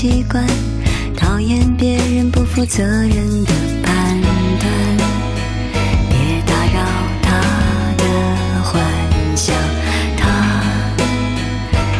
[0.00, 0.46] 习惯，
[1.16, 4.20] 讨厌别人不负责任的判
[4.60, 4.70] 断。
[6.08, 6.78] 别打扰
[7.20, 7.26] 他
[7.96, 8.04] 的
[8.62, 8.80] 幻
[9.34, 9.52] 想，
[10.16, 10.22] 他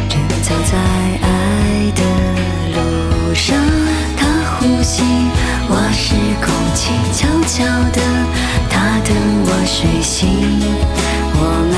[0.08, 0.78] 正走在
[1.26, 2.00] 爱的
[2.76, 3.58] 路上。
[4.16, 5.02] 他呼吸，
[5.68, 7.98] 我是空气，悄悄的，
[8.70, 9.10] 他等
[9.44, 10.30] 我睡醒。
[11.34, 11.74] 我们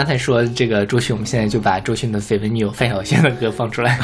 [0.00, 3.98] 刚才说这个周迅，我们现在就把周迅的绯闻女友范晓萱的歌放出来。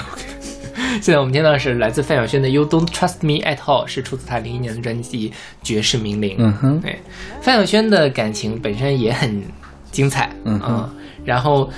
[1.01, 5.30] 现在我们听到的是来自范晓萱的《You Don't Trust Me at All》，是出自她零一年的专辑
[5.62, 6.32] 《绝世名伶》。
[6.38, 7.01] 嗯哼，对，
[7.40, 9.42] 范晓萱的感情本身也很
[9.90, 10.94] 精彩，嗯哼啊
[11.24, 11.70] 然后，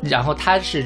[0.00, 0.82] 然后她是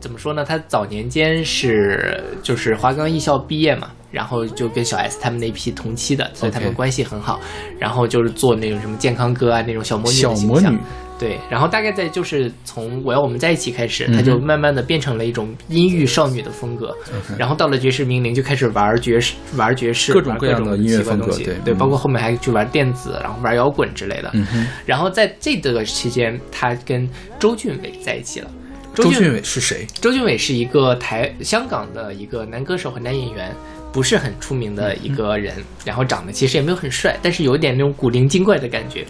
[0.00, 0.44] 怎么说呢？
[0.44, 7.40] 她早年间是就是华冈艺校毕业嘛，然后就跟小 S 他们那批同期的，所以他们关系很好。
[7.78, 10.78] 然后就是做那种什么健康歌啊，那种小魔女的形象魔女。
[11.20, 16.96] 对，然后大概在就是从我要我们在一起开始，嗯哼她就慢慢的变成了一种阴郁少女的风格，
[17.36, 24.30] 然后到了爵士名伶就开始玩爵士，玩爵士，各种各样的音乐风格对对，嗯包括后面还去玩电子，然后玩摇滚之类的。
[24.32, 27.06] 嗯，然后在这个期间，他跟
[27.38, 28.50] 周俊伟在一起了。
[28.94, 29.86] 周俊伟是谁？
[30.00, 33.54] 周俊伟是一个台香港的一个男歌手和男演员，
[33.92, 35.54] 不是很出名的一个人，
[35.84, 39.06] 然后长得其实也没有很帅，但是有一点那种古灵精怪的感觉，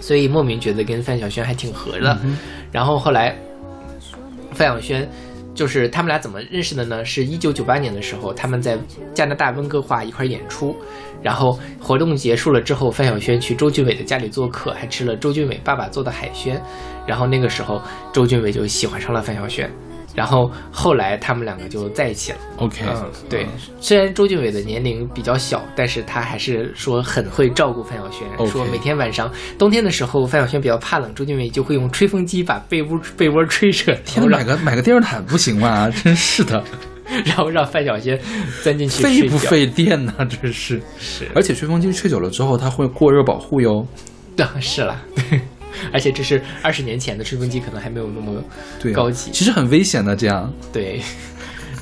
[0.00, 2.18] 所以莫名觉得跟范晓萱还挺合的。
[2.72, 3.36] 然后后来
[4.52, 5.08] 范晓萱。
[5.54, 7.04] 就是他们俩怎么认识的呢？
[7.04, 8.78] 是一九九八年的时候，他们在
[9.12, 10.72] 加拿大温哥华一块儿演出，
[11.20, 16.62] 然后活动结束了之后，范晓萱去周俊伟的家里做客，还吃了周俊伟爸爸做的海鲜。
[17.08, 17.82] 然后那个时候，
[18.12, 19.68] 周俊伟就喜欢上了范晓萱，
[20.18, 22.38] 然后后来他们两个就在一起了。
[22.56, 23.46] OK，嗯，对，
[23.80, 35.88] 虽然周俊伟的年龄比较小，但是他还是说很会照顾范晓萱说每天晚上冬天的时候，范晓萱比较怕冷，周俊伟就会用吹风机把被窝被窝吹热，天哪，然后让买个买个电热毯不行吗？
[36.02, 36.64] 真是的，
[37.24, 38.18] 然后让范晓萱
[38.64, 39.38] 钻进去费不？
[39.38, 40.12] 费电呢？
[40.26, 40.82] 真是。
[40.98, 43.86] 是，而且吹风机吹久了之后，它会过热保护哟。
[44.38, 45.40] 啊是了，对，
[45.92, 48.42] 而且这是二十年前的吹风机，可能还没有那么
[48.92, 49.30] 高级。
[49.32, 50.14] 其实很危险的。
[50.18, 51.00] 这样，对，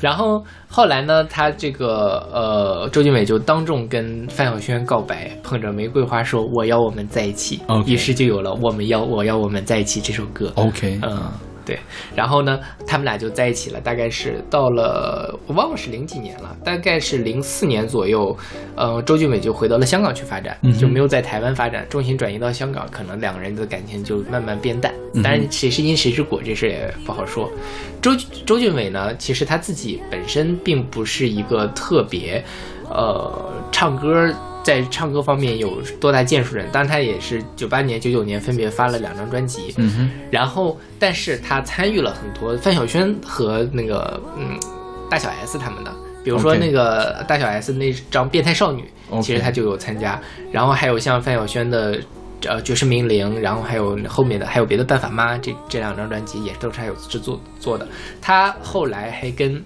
[0.03, 7.63] 然后后来呢，他这个呃，周俊伟就当众跟范晓萱告白，捧着玫瑰花说“我要我们在一起。
[7.87, 10.53] 于是就有了“我们要我要我们在一起”这首歌。
[10.57, 11.23] OK，嗯，
[11.67, 11.79] 对。
[12.15, 18.35] 然后呢，他们俩就在一起了，大概是到了我忘了是零几年了，大概是零四年左右。
[18.77, 24.95] 呃，周俊伟就回到了香港去发展，嗯就没有在台湾发展，重心转移到香港，可能两个人的感情就慢慢变淡。
[25.23, 27.51] 当然，谁是因谁是果这事也不好说。
[28.01, 28.13] 周
[28.45, 32.45] 周俊伟呢，其实他自己本身并不是一个特别，
[32.89, 34.33] 呃，唱歌
[34.67, 44.59] 在唱歌方面有多大建树人，当然他也是九八年、九九年分别发了两张专辑，嗯哼，然后，但是他参与了很多范晓萱和那个嗯
[45.09, 45.95] 大小 S 他们的，
[46.25, 48.83] 比如说那个大小 S 那张《变态少女》
[49.23, 50.21] 其实他就有参加。
[50.51, 52.01] 然后还有像范晓萱的
[52.45, 57.87] 呃《绝世名伶》，然后还有后面的还有别的办法妈这这两张专辑也都是他有制作做的。
[58.21, 59.65] 他后来还跟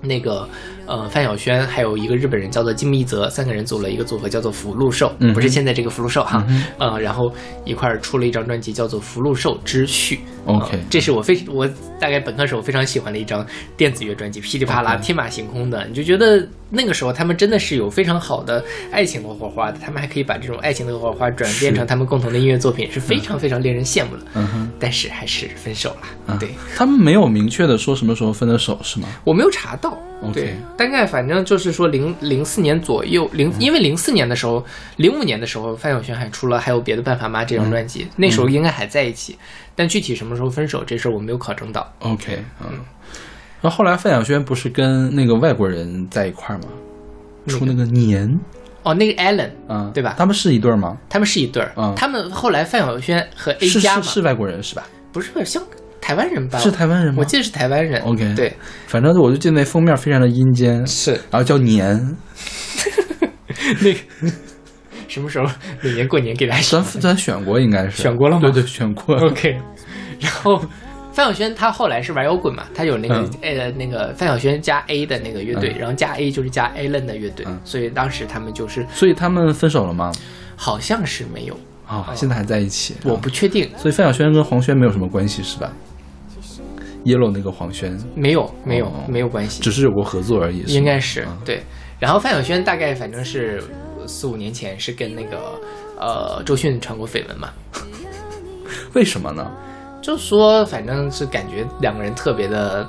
[0.00, 0.48] 那个
[0.90, 6.44] 呃范晓萱还有一个日本人叫做金密泽，三个人组了一个组合叫做福禄寿，嗯不是现在这个福禄寿哈，
[6.78, 7.32] 呃，然后
[7.64, 10.16] 一块儿出了一张专辑叫做《福禄寿之序》。
[10.46, 11.68] OK 呃这是我非我
[12.00, 24.22] 大概本科时候非常喜欢的一张电子乐专辑，噼里啪啦天马行空的，你就觉得那个时候他们真的是有非常好的爱情的火花的，他们还可以把这种爱情的火花转变成他们共同的音乐作品，是非常非常令人羡慕的。
[24.34, 26.48] 嗯哼，但是还是分手了，嗯对。
[26.74, 29.08] 他们没有明确的说什么时候分的手是吗？
[29.24, 29.96] 我没有查到
[30.32, 34.64] 对，大概反正就是说零零四年左右，嗯零因为零四年的时候，
[34.96, 39.38] 零五年的时候，范晓萱还出了还有别的办法吗这张专嗯辑，那时候应该还在一起，
[39.74, 41.90] 但具体什么时候分手这事儿我没有考证到。
[42.00, 42.78] OK，嗯。
[43.62, 46.64] 那后后来范晓萱不是跟那个外国人在一块儿吗？
[47.46, 48.38] 出那个年
[48.82, 50.96] 哦，那个 Allen，嗯，对吧他们是一对儿吗？
[51.08, 54.86] 他们是一对儿，嗯他们后来范晓萱和 A 加嘛，是是外国人是吧？
[55.12, 55.62] 不是不是香
[56.00, 56.58] 台湾人吧？
[56.58, 57.18] 是台湾人吗？
[57.18, 58.00] 我记得是台湾人。
[58.02, 61.12] OK 对，反正我就记得那封面非常的阴间，是。
[61.30, 62.16] 然后叫年，
[63.82, 63.98] 那个
[65.08, 65.46] 什么时候？
[65.82, 68.02] 每年过年给大家咱咱选过应该是。
[68.02, 68.42] 选过了吗？
[68.42, 69.16] 对对，选过。
[69.16, 69.58] OK，
[70.20, 70.58] 然后
[71.12, 73.30] 范晓萱她后来是玩摇滚嘛，她有那个、嗯。
[73.42, 75.78] 呃那个范晓萱加 A 的那个乐队，嗯。
[75.78, 77.60] 然后加 A 就是加 Allen 的乐队，嗯。
[77.64, 80.12] 所以当时他们就是所以他们分手了吗？
[80.56, 82.94] 好像是没有，啊、现在还在一起。
[83.04, 85.72] 我不确定，所以范晓萱跟黄轩没有什么关系是吧
[87.04, 91.62] ？Yellow 那个黄轩没有没有、哦没有关系，只是有过合作而已，应该是嗯对。
[91.98, 93.62] 然后范晓萱大概反正是
[94.06, 95.60] 四五年前是跟那个
[95.98, 97.50] 呃周迅传过绯闻嘛，
[98.94, 99.50] 为什么呢？
[100.00, 102.88] 就说反正是感觉两个人特别的。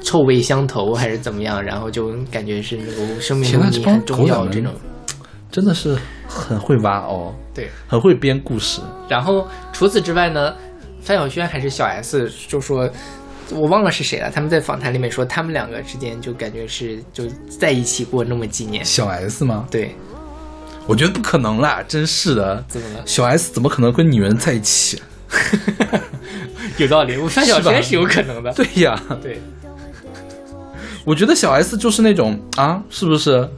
[0.00, 4.72] 臭味相投还是怎么样，然后就感觉是那个生命很重要这种，
[5.50, 7.68] 真的是很会挖哦，对。
[7.88, 8.80] 很会编故事。
[9.08, 10.54] 然后除此之外呢，
[11.00, 12.88] 范晓萱还是小 S 就说，
[13.50, 14.30] 我忘了是谁了。
[14.30, 17.24] 他们在访谈里面说，他们两个之间就感觉是就
[17.58, 18.84] 在一起过那么几年。
[18.84, 19.66] 小 S 吗？
[19.70, 19.94] 对，
[20.86, 22.64] 我觉得不可能啦，真是的。
[22.68, 23.02] 怎么了？
[23.06, 25.00] 小 S 怎么可能跟女人在一起？
[26.76, 28.52] 有道理，我范晓是吧萱是有可能的。
[28.52, 29.40] 对呀，对
[31.04, 33.48] 我觉得小 S 就是那种啊，是不是？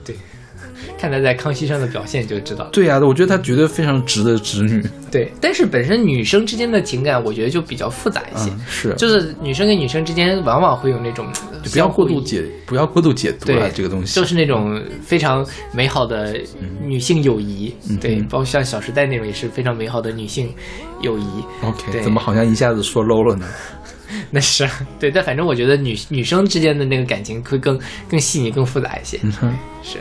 [1.00, 2.68] 看她在康熙上的表现就知道。
[2.70, 4.84] 对呀、我觉得她绝对非常值得直女。
[5.10, 8.50] 对，但是本身女生之间的情感，我觉得就比较复杂一些。
[8.50, 11.26] 嗯，是，就是女生跟女生之间，往往会有那种
[11.72, 14.14] 不要过度解，不要过度解读了对这个东西。
[14.14, 16.38] 就是那种非常美好的
[16.84, 20.52] 女性友谊，对，嗯包括像《小时代》那种也是非常美好的女性
[21.00, 21.24] 友谊。
[21.62, 23.46] OK，怎么好像一下子说 low 了呢？
[24.30, 27.78] 那是啊对，但反正我觉得女女生之间的那个感情会更
[28.08, 29.18] 更细腻、更复杂一些。
[29.22, 29.98] 嗯是，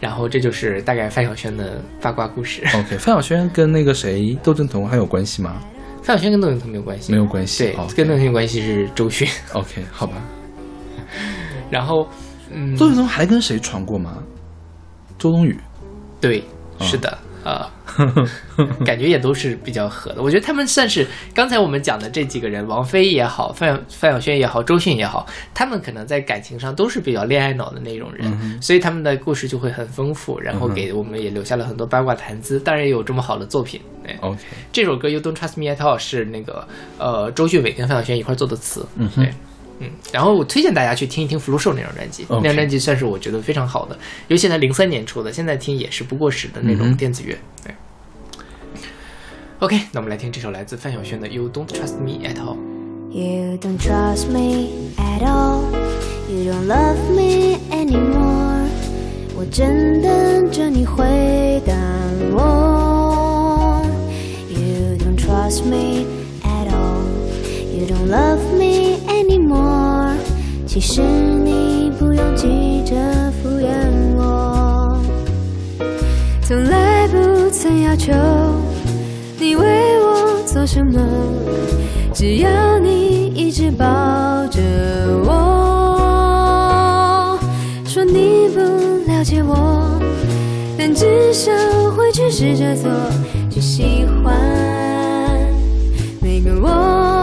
[0.00, 2.62] 然后这就是大概范晓萱的八卦故事。
[2.74, 5.56] ，OK，范晓萱跟那个谁窦靖童还有关系吗
[6.02, 9.26] 范晓萱跟窦靖童没有关系，没有关系对跟窦靖童关系是周迅。
[9.52, 10.14] ？OK，好吧。
[11.70, 12.06] 然后，
[12.52, 14.22] 嗯，窦靖童还跟谁传过吗？
[15.18, 15.58] 周冬雨。
[16.20, 16.44] 对，
[16.78, 17.70] 嗯是的，啊、
[18.84, 20.20] 感觉也都是比较合的。
[20.20, 25.24] 我觉得他们算是刚才我们讲的这几个人，王菲也好，范范晓萱也好，周迅也好，
[25.54, 32.58] 他们可能在感情上都是比较恋爱脑的那种人，所以他们的故事就会很丰富，然后给我们也留下了很多八卦谈资。
[32.58, 33.80] 当然也有这么好的作品。
[34.02, 34.40] 对，OK，
[34.72, 36.66] 这首歌《You Don't Trust Me at All》是那个
[36.98, 38.84] 呃周迅伟跟范晓萱一块做的词。
[38.96, 39.32] 嗯哼对。
[39.78, 43.98] 嗯，然后我推荐大家去听一听《福禄寿》那张专辑那张专辑算是我觉得非常好的，
[44.28, 47.36] 尤其在零三年出的，现在听也是不过时的那种电子乐。
[47.64, 47.74] 对。
[49.58, 52.56] OK，那我们来听这首来自范晓萱的《You Don't Trust Me at All》。
[53.10, 54.68] You don't trust me
[54.98, 55.62] at all.
[56.28, 58.66] You don't love me anymore.
[59.34, 61.72] 我正等着你回答
[62.32, 63.82] 我。
[64.50, 66.06] You don't trust me at all.
[66.06, 66.15] You
[67.86, 70.14] don't love me anymore.
[70.66, 72.96] 其实你不用急着
[73.42, 73.68] 敷衍
[74.16, 75.00] 我，
[76.42, 78.12] 从来不曾要求
[79.38, 79.64] 你为
[80.00, 81.00] 我做什么。
[82.12, 83.86] 只要你一直抱
[84.48, 84.60] 着
[85.24, 85.28] 我，
[87.84, 88.60] 说你不
[89.10, 90.00] 了解我，
[90.76, 91.52] 但至少
[91.96, 92.90] 会去试着做，
[93.50, 94.34] 去喜欢
[96.20, 97.15] 每个我。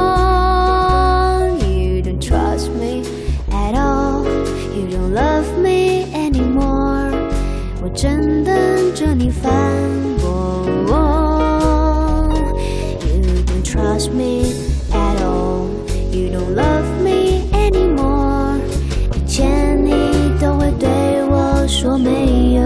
[5.14, 7.12] Love me anymore，
[7.84, 8.56] 我正等
[8.96, 9.52] 着你反
[10.20, 10.66] 驳。
[13.06, 14.56] You don't trust me
[14.92, 15.70] at all.
[16.12, 18.58] You don't love me anymore.
[19.16, 19.92] 以前你
[20.42, 20.90] 都会对
[21.30, 22.64] 我说没有，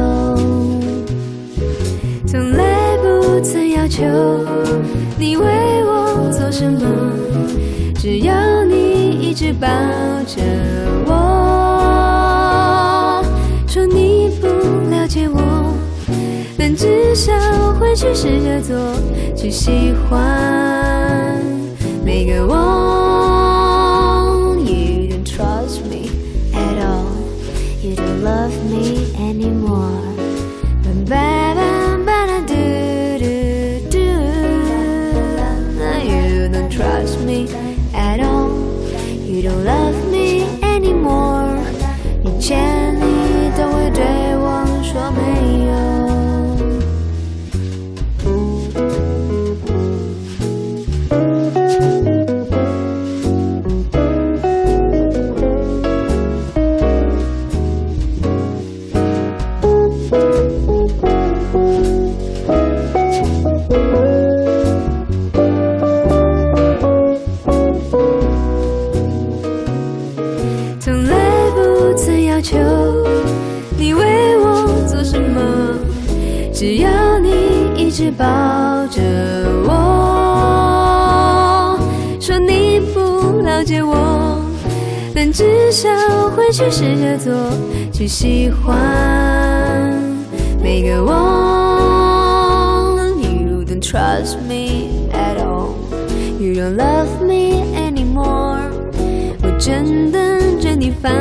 [2.26, 4.06] 从来不曾要求
[5.18, 5.46] 你为
[5.84, 6.80] 我做什么，
[7.96, 9.68] 只要你一直抱
[10.26, 10.42] 着
[11.08, 11.37] 我，
[16.58, 17.32] 但至少
[17.80, 18.76] 会去试着做，
[19.36, 21.40] 去喜欢
[22.04, 23.07] 每个我。
[86.70, 87.34] 试着做，
[87.92, 89.94] 去喜欢
[90.62, 91.12] 每个我。
[93.20, 95.76] You don't trust me at all,
[96.40, 98.70] you don't love me anymore.
[99.44, 101.12] 我正等着你反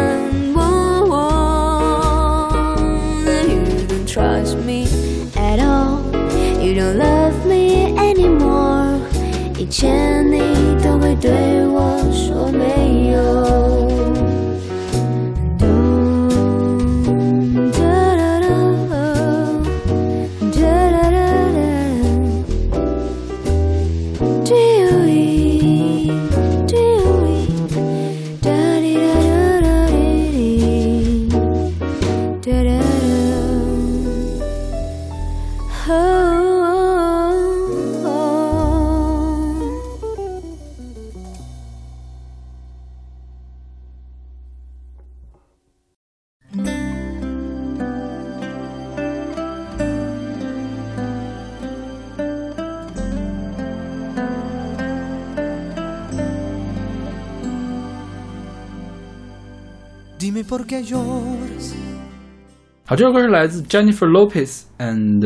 [62.89, 65.19] 好，这首歌是来自 Jennifer Lopez and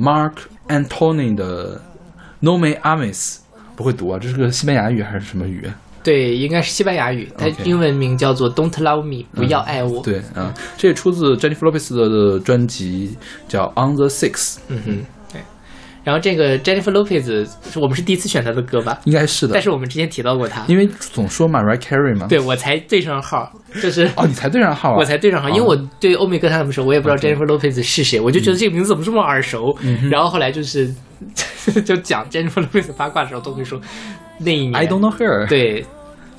[0.00, 0.34] Mark
[0.68, 1.80] Antony 的
[2.38, 3.38] No Me Ames，
[3.74, 5.68] 不会读啊，这是个西班牙语还是什么语？
[6.04, 10.00] 对，应该是西班牙语，它英文名叫做 Don't Love Me，不要爱我。
[10.00, 13.16] 对啊，这也出自 Jennifer Lopez 的专辑
[13.48, 15.04] 叫 On the Six，嗯。
[16.04, 18.98] 然后这个 Jennifer Lopez 是我们是第一次选她的歌吧？
[19.04, 22.26] 应该是的但，是我们之前提到过她，因为总说 Mariah Carey 嘛。
[22.26, 24.96] 对我才对上号，就是哦，你才对上号啊！
[24.98, 29.76] 我才对上号，因为我对欧美歌坛那么熟，我也不知道 Jennifer Lopez 是谁，我就觉得这个名字怎么这么耳熟。
[29.82, 30.92] 嗯然后后来就是
[31.84, 33.80] 就讲 Jennifer Lopez 八卦的时候，都会说
[34.38, 35.84] 那一年 I don't know her。，对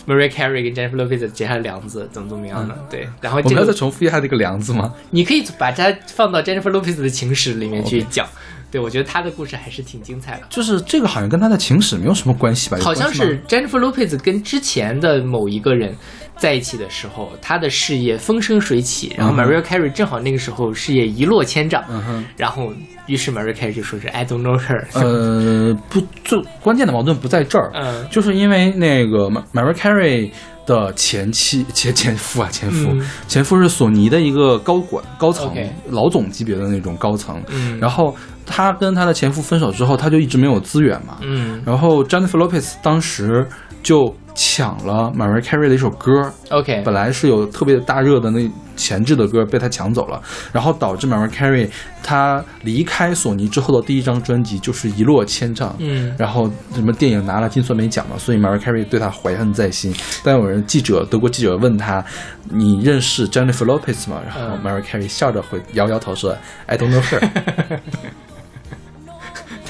[0.05, 2.77] Mariah Carey 跟 Jennifer Lopez 结下梁子，怎么怎么样的？
[2.89, 4.93] 对，然后这个嗯我们要再重复一下这个梁子吗？
[5.11, 8.27] 你可以把它放到 Jennifer Lopez 的情史里面去讲。
[8.73, 10.47] 对，我觉得他的故事还是挺精彩的。
[10.49, 12.77] 就是这个好像跟他的情史没有什么关系吧？
[12.81, 15.95] 好像是 Jennifer Lopez 跟之前的某一个人
[16.37, 22.25] 在一起的时候，他的事业风生水起，然后 Mariah Carey 正好那个时候事业一落千丈，嗯哼。
[22.35, 22.73] 然后
[23.05, 30.31] 于是 Mariah Carey 就说是 I don't know her，呃，不，最关键的矛盾不在这儿，嗯就是因为那个 Mar- Mariah Carey
[30.65, 35.53] 的前妻前前夫啊，前夫、嗯前夫是索尼的一个高管高层
[35.89, 41.61] 老总级别的那种高层，嗯然后他跟她的前夫分手之后，她就一直没有资源嘛，嗯。
[41.65, 43.47] 然后 Jennifer Lopez 当时
[43.81, 50.21] 就抢了 Mariah Carey 的一首歌，，OK，本来是有特别大热的那前置的歌被她抢走了，
[50.51, 51.69] 然后导致 Mariah Carey
[52.01, 56.13] 他离开索尼之后的第一张专辑就是一落千丈，嗯。
[56.17, 59.93] 然后什么电影拿了金酸梅奖嘛，所以 Mariah Carey 对他怀恨在心。
[60.23, 62.03] 但有人记者德国记者问他，
[62.49, 64.19] 你认识 Jennifer Lopez 吗？
[64.25, 64.59] 然后嗯。
[64.63, 67.21] Mariah Carey 笑着回摇摇头说 I don't know her。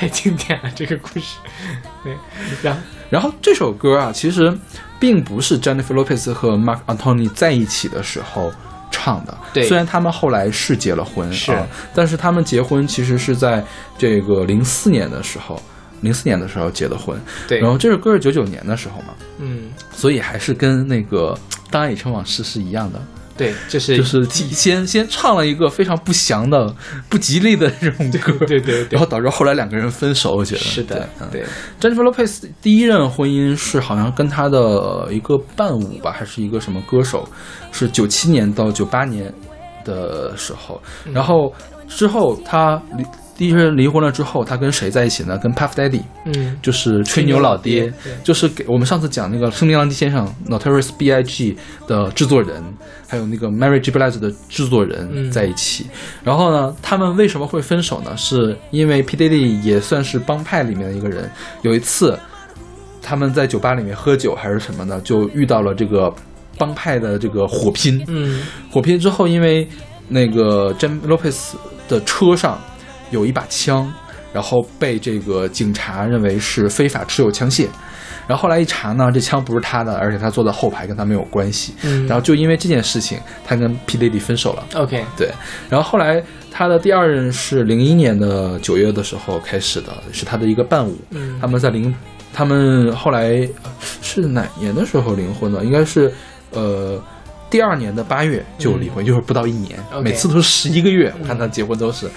[0.03, 1.37] 太经典了这个故事。
[2.03, 2.17] 对，
[2.61, 4.55] 然后然后这首歌啊，其实
[4.99, 8.51] 并不是 Jennifer Lopez 和 Mark Antony 在一起的时候
[8.91, 9.37] 唱的。
[9.53, 13.63] 对虽然他们后来是结了婚，是啊，但是他们结婚其实是在
[13.97, 15.61] 这个零四年的时候，
[16.01, 17.19] 零四年的时候结的婚。
[17.47, 21.37] 对，然后这首歌是九九年的时候嘛，嗯，所以还是跟那个
[21.71, 23.01] 《当爱已成往事》是一样的，
[23.35, 26.73] 对，就是就是提先先唱了一个非常不祥的、
[27.09, 30.35] 不吉利的这种歌，对对对然后导致后来两个人分手。
[30.35, 31.41] 我觉得是的，对。
[31.41, 31.45] 对
[31.91, 37.27] ，Jennifer Lopez 第一任婚姻是好像跟他的一个伴舞吧，还是一个什么歌手，
[37.71, 39.33] 是九七年到九八年
[39.83, 41.51] 的时候，嗯然后
[41.87, 43.03] 之后他离
[43.43, 45.37] 第一任离婚了之后，他跟谁在一起呢？
[45.37, 52.63] 跟 Puff Daddy，嗯，就是吹牛老爹，对就是给我们上次讲那个圣地狼藉先生 Notorious B.I.G 的制作人，
[53.05, 53.91] 还有那个 Mary J.
[53.91, 55.87] Blige 的制作人嗯在一起。
[56.23, 58.15] 然后呢，他们为什么会分手呢？
[58.15, 59.17] 是因为 P.
[59.17, 61.29] Daddy 也算是帮派里面的一个人。
[61.63, 62.17] 有一次，
[63.01, 66.09] 他们在酒吧里面喝酒还是什么的，就遇到了这个
[66.57, 68.01] 帮派的这个火拼。
[68.07, 68.41] 嗯
[68.71, 69.67] 火拼之后，因为
[70.07, 71.55] 那个 Jem Lopez
[71.89, 72.57] 的车上
[73.13, 73.89] 有一把枪，
[74.33, 77.67] 然后被这个警察认为是非法持有枪械。
[78.25, 81.73] 然后后来一查呢，这枪不是他的，而且他坐在后排，跟他没有关系。
[81.83, 84.65] 嗯，然后就因为这件事情，他跟 P Diddy 分手了。
[84.75, 85.29] OK，对，
[85.69, 90.97] 然后后来他的第二任是零一年的九月的时候开始的，是他的一个伴舞。
[91.11, 91.93] 嗯他们在零，
[92.33, 93.69] 他们后来呃
[94.01, 95.61] 是哪年的时候离婚的？
[95.65, 96.09] 应该是
[96.51, 96.97] 呃
[97.49, 101.13] 第二年的八月就离婚，就是不到一年，每次都是十一个月。
[101.19, 102.09] 我看他结婚都是。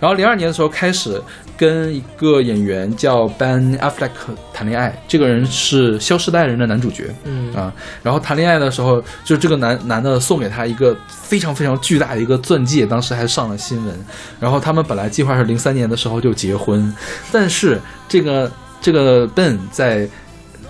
[0.00, 1.20] 然后零二年的时候开始
[1.56, 4.10] 跟一个演员叫 Ben Affleck
[4.52, 7.14] 谈恋爱，这个人是《消失的爱人》的男主角。
[7.24, 7.72] 嗯啊，
[8.02, 14.06] 然后谈恋爱的时候，就是这个男男的送给他一个非常非常巨大的一个钻戒，当时还上了新闻。
[14.38, 16.94] 然后他们本来计划是零三年的时候就结婚，
[17.32, 18.50] 但是这个
[18.80, 20.08] 这个 Ben 在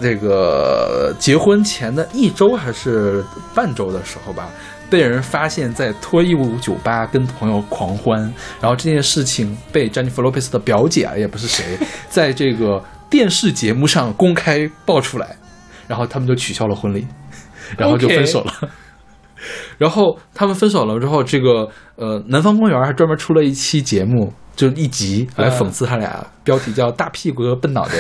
[0.01, 3.25] 这个结婚前的一周还是
[3.55, 4.49] 半周的时候吧，
[4.90, 8.20] 被人发现在脱衣舞酒吧跟朋友狂欢，
[8.60, 11.65] 然后这件事情被詹妮弗·洛佩斯的表姐啊，也不是谁，
[12.09, 15.36] 在这个电视节目上公开爆出来，
[15.86, 17.06] 然后他们就取消了婚礼，
[17.77, 18.52] 然后就分手了。
[19.78, 27.94] 然后他们分手了之后，这个呃，南方公园还专门出了一期节目，就一集来讽刺他俩，标题叫“大屁股和笨脑袋”。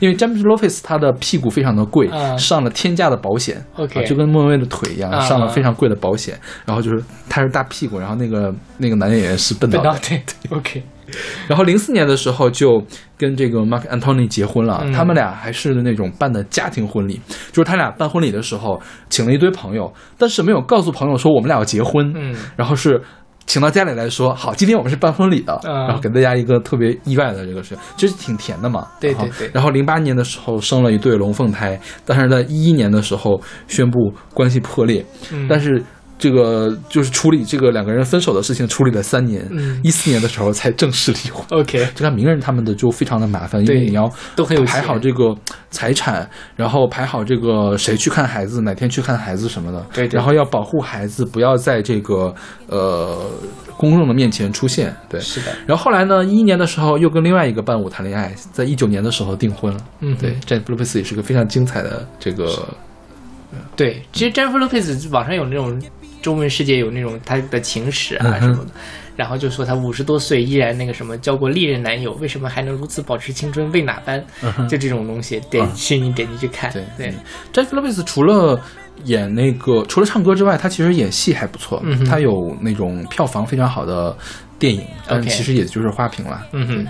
[0.00, 3.64] 因为詹姆斯·洛佩斯他的屁股非常的贵，嗯上了天价的保险
[4.04, 6.36] 就跟莫文蔚的腿一样，啊上了非常贵的保险。
[6.64, 10.00] 然后就是他是大屁股，然后那个那个男演员是笨脑袋。
[10.00, 10.82] 对，OK，
[11.48, 12.82] 然后零四年的时候就
[13.16, 17.20] 跟这个 Mark Antony 结婚了，嗯他们俩还是那种办的家庭婚礼，
[17.52, 23.02] 就是他俩办婚礼的时候请了一堆朋友，但是没有告诉朋友说我们俩要结婚，嗯然后是。
[23.50, 28.86] 请到家里来说，好，今天我们是办婚礼的，嗯然后给大家一个特别意外的这个事，就是挺甜的嘛。
[29.00, 35.02] 对对对然后零八年的时候生了一对龙凤胎，但是在一一年的时候宣布关系破裂，
[35.32, 35.82] 嗯但是
[36.18, 41.44] 这个就是处理这个两个人分手的事情，处理了三年嗯，一四、年的时候才正式离婚。
[41.50, 45.34] OK，就看名人他们的就非常的麻烦，因为对你要都很有排好这个
[45.70, 50.16] 财产，然后排好这个谁去看孩子，哪天去看孩子什么的，对对。
[50.18, 52.34] 然后要保护孩子不要在这个
[52.66, 53.30] 呃
[53.76, 55.20] 公众的面前出现，对。
[55.20, 59.80] 是的，然后后来呢，一一年的时候又跟另外一个伴舞谈恋爱，在一九年的时候订婚了。
[60.00, 62.66] 嗯对，詹弗洛佩斯也是个非常精彩的这个，
[63.76, 65.80] 对，其实 Jennifer Lopez 网上有那种
[66.28, 68.70] 中文世界有那种他的情史啊什么的，
[69.16, 73.72] 然后就说他五十多岁依然那个什么交过历任男友，为什么还能如此保持青春？
[73.72, 74.22] 为哪般？
[74.68, 77.14] 就这种东西，点去你点进去看，对对，
[77.50, 78.60] 詹弗洛佩斯除了
[79.04, 84.14] 演那个除了唱歌之外，他其实演戏还不错，嗯他有那种票房非常好的
[84.58, 86.46] 电影，但其实也就是花瓶了。
[86.52, 86.86] 嗯哼，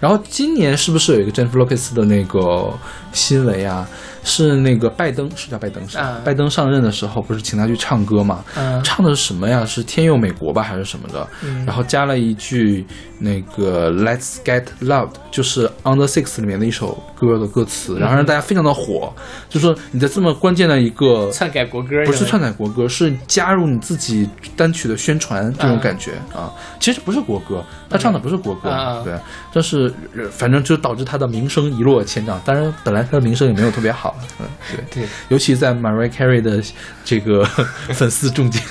[0.00, 2.72] 然后今年是不是有一个詹弗洛佩斯的那个
[3.12, 3.86] 新闻啊？
[4.24, 6.04] 是那个拜登，是叫拜登是吧？
[6.04, 8.44] 啊拜登上任的时候不是请他去唱歌嘛？
[8.56, 9.64] 嗯唱的是什么呀？
[9.64, 11.28] 是《天佑美国》吧，还是什么的？
[11.42, 12.86] 嗯然后加了一句
[13.18, 19.12] 那个 Let's Get Loud，就是 On the Six 里面的一首歌的歌词，然后让大家非常的火。
[19.48, 26.52] 就说你在这么关键的一个篡改国歌不是篡改国歌，是加入你自己单曲的宣传这种感觉啊。
[26.78, 29.12] 其实不是国歌，他唱的不是国歌，啊对，
[29.52, 32.40] 但是呃反正就导致他的名声一落千丈。
[32.44, 34.46] 当然，本来他的名声也没有特别好，嗯，
[34.90, 36.62] 对，对，尤其在 Mariah Carey 的
[37.04, 37.44] 这个
[37.92, 38.62] 粉丝中间。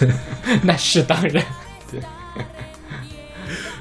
[0.63, 1.43] 那是当然，
[1.91, 2.01] 对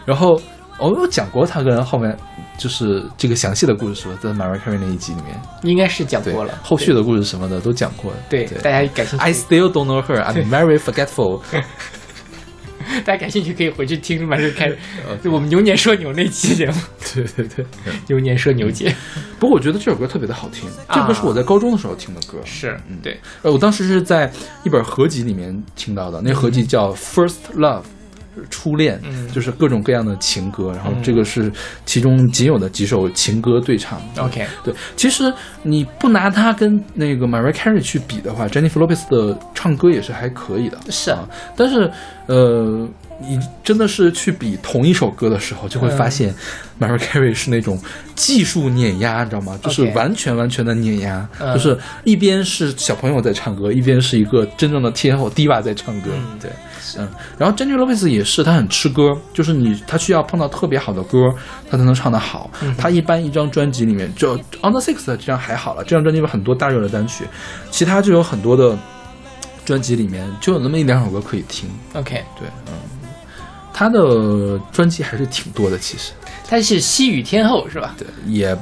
[0.04, 0.34] 然后
[0.78, 2.16] 哦我有讲过他跟后面
[2.58, 4.18] 就是这个详细的故事，是吧？
[4.22, 8.18] 在 Mariah Carey 那一集里面，应该是讲过了，后续的故事什么的都讲过了。
[8.28, 10.22] 对，对大家感兴趣 I，still don't know her.
[10.22, 11.42] I'm very forgetful.
[13.04, 14.70] 大家感兴趣可以回去听马上开，
[15.22, 16.74] 就我们牛年说牛那期节目，
[17.14, 17.64] 对对对。
[18.08, 18.94] 牛年说牛节，
[19.38, 22.38] 不过我觉得这首歌特别的好听，这歌是我在高中的时候听的歌。
[22.44, 24.32] 是嗯对，呃，我当时是在
[24.64, 27.82] 一本合集里面听到的，那合集叫《First Love》。
[28.48, 31.50] 初恋，嗯就是各种各样的情歌，然后这个是
[31.84, 34.00] 其中仅有的几首情歌对唱。
[34.18, 35.32] OK 对，其实
[35.62, 40.78] 你不拿它跟那个 Mariah Carey 去比的话，Jennifer Lopez 的唱歌也是还可以的。
[40.90, 41.90] 是啊，但是
[42.26, 42.88] 呃，
[43.20, 46.34] 你真的是去比同一首歌的时候，就会发现
[46.80, 47.80] Mariah Carey 是那种
[48.14, 49.58] 技术碾压，你知道吗？
[49.62, 56.10] 就是完全完全的碾压，嗯就是一边是小朋友在唱歌，一边是一个真正的天后 diva 在唱歌。
[56.14, 56.50] 嗯对，
[56.98, 61.32] 嗯，然后 Jennifer Lopez 也是，她很吃歌，就是你她需要碰到特别好的歌，
[61.70, 62.50] 她才能唱得好。
[62.62, 67.24] 嗯她一般一张专辑里面，就 On the Six 这张还好了，这张专辑有很多大热的单曲，
[67.70, 68.76] 其他就有很多的
[69.64, 71.68] 专辑里面就有那么一两首歌可以听。
[71.94, 72.72] OK，对，嗯，
[73.80, 76.12] 她的专辑还是挺多的，其实，
[76.46, 77.94] 她是西语天后是吧？
[77.96, 78.54] 对，也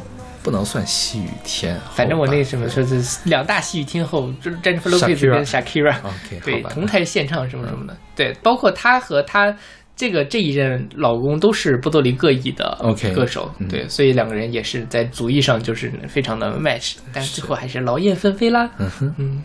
[0.45, 1.81] 不能算西语天后。
[1.93, 9.53] 反正我那什么说是两大西语天后，就是 Jennifer Lopez Shakira 跟 Shakira，OK，对，好同台献唱什么什么的，对，包括她和她
[9.97, 18.71] 这个这一任老公都是波多黎各裔的 OK，歌手，嗯对，所以两个人也是在族裔上就是非常的 match，但是最后还是劳燕分飞啦。
[18.79, 19.15] 嗯哼。
[19.19, 19.43] 嗯，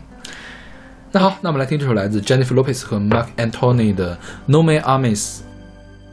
[1.10, 4.14] 那好，那我们来听这首来自 Jennifer Lopez 和 Mark Anthony 的
[4.46, 5.18] 《No Me Ames》。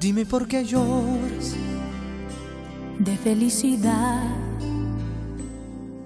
[0.01, 1.55] Dime por qué lloras
[2.97, 4.23] de felicidad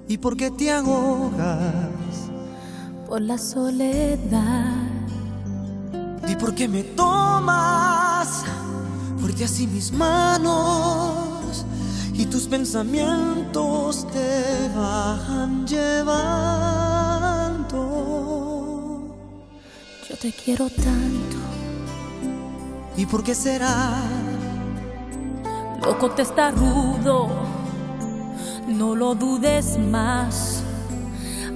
[0.09, 2.29] y por qué te ahogas.
[3.07, 4.83] por la soledad.
[6.27, 8.43] Di por qué me tomas
[9.17, 11.65] fuerte así mis manos
[12.13, 16.25] y tus pensamientos te van llevando.
[20.09, 21.24] Yo te quiero tanto,
[22.97, 24.01] ¿Y por qué será?
[25.85, 27.29] loco te está rudo,
[28.67, 30.63] no lo dudes más.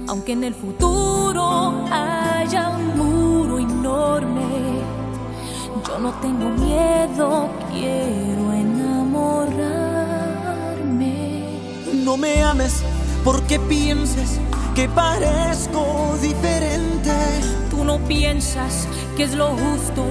[0.06, 4.82] Aunque en el futuro haya un muro enorme,
[5.86, 9.60] yo no tengo miedo, quiero enamorarme.
[12.04, 12.84] No me ames
[13.24, 14.38] porque pienses
[14.74, 17.12] que parezco diferente.
[17.70, 20.04] Tú no piensas que es lo justo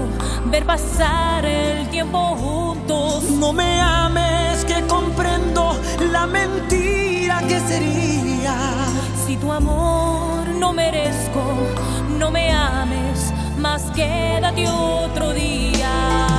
[0.46, 3.24] ver pasar el tiempo juntos.
[3.32, 5.76] No me ames que comprendo
[6.12, 8.56] la mentira que sería.
[9.26, 11.44] Si tu amor no merezco,
[12.18, 16.39] no me ames, más quédate otro día.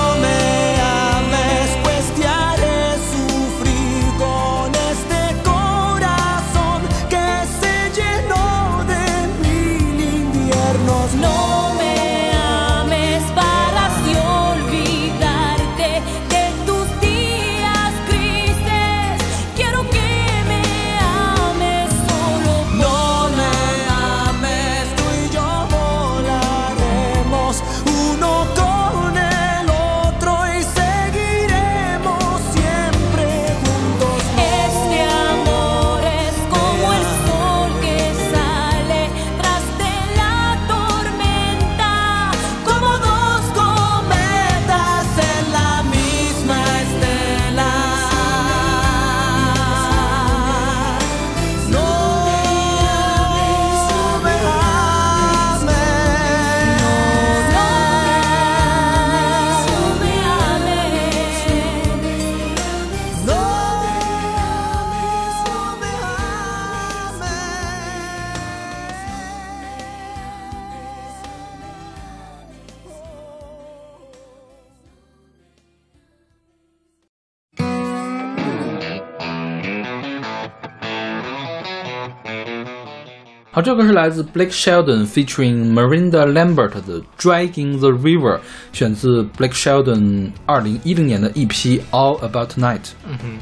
[83.71, 88.37] 这个是来自 Blake Sheldon featuring Miranda Lambert 的《Dragging the River》，
[88.73, 93.37] 选自 Blake Sheldon 二零一零年的 EP All About Tonight，嗯哼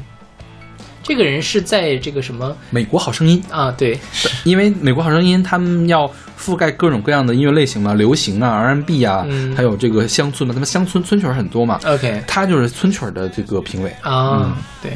[1.02, 3.42] 这个人是在这个什么美国好声音。
[3.50, 3.74] 啊？
[3.76, 3.98] 对，
[4.44, 6.08] 因为美国好声音他们要
[6.38, 11.80] 覆盖各种各样的音乐类型嘛，流行啊、R&B 啊，嗯还有这个乡村嘛，他们乡村村曲儿很多嘛。
[11.84, 13.92] OK 他就是村曲儿的这个评委。
[14.02, 14.92] 啊，对，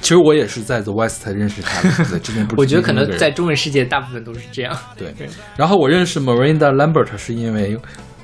[0.00, 4.76] 其实我也是在 The West 才认识他的，对， 之前不是我觉得可能在中文世界大部分都是这样。
[4.96, 5.12] 对。
[5.56, 7.76] 然后我认识 Marinda Lambert 是因为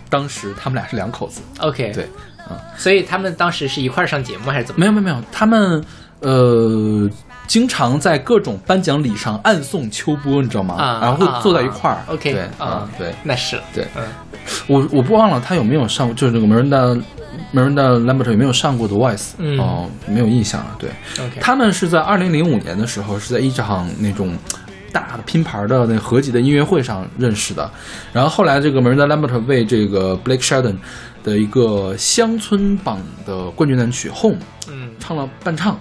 [0.08, 2.08] 当时他们俩是两口子，OK，对，
[2.50, 4.80] 嗯，所以他们当时是一块儿上节目还是怎么？
[4.80, 5.84] 没有没有没有，他们
[6.20, 7.08] 呃
[7.46, 10.76] 经常在各种颁奖礼上暗送秋波，你知道吗？
[10.76, 11.96] 啊，然后会坐在一块儿。
[11.96, 14.02] 啊 OK，对啊，对那是对，嗯
[14.68, 17.02] 我我不忘了他有没有上过，就是那个 Miranda
[17.52, 19.30] Miranda Lambert 有没有上过 The Voice？
[19.38, 20.76] 嗯哦，没有印象了。
[20.78, 20.90] 对
[21.40, 24.36] 他们是在二零零五年的时候是在一场那种。
[24.94, 27.68] 大的拼盘的那合集的音乐会上认识的，
[28.12, 30.76] 然后后来这个 Miranda Lambert 为这个 Blake Shelton
[31.24, 34.36] 的一个乡村榜的冠军单曲《Home》
[34.68, 35.76] 嗯唱了伴唱，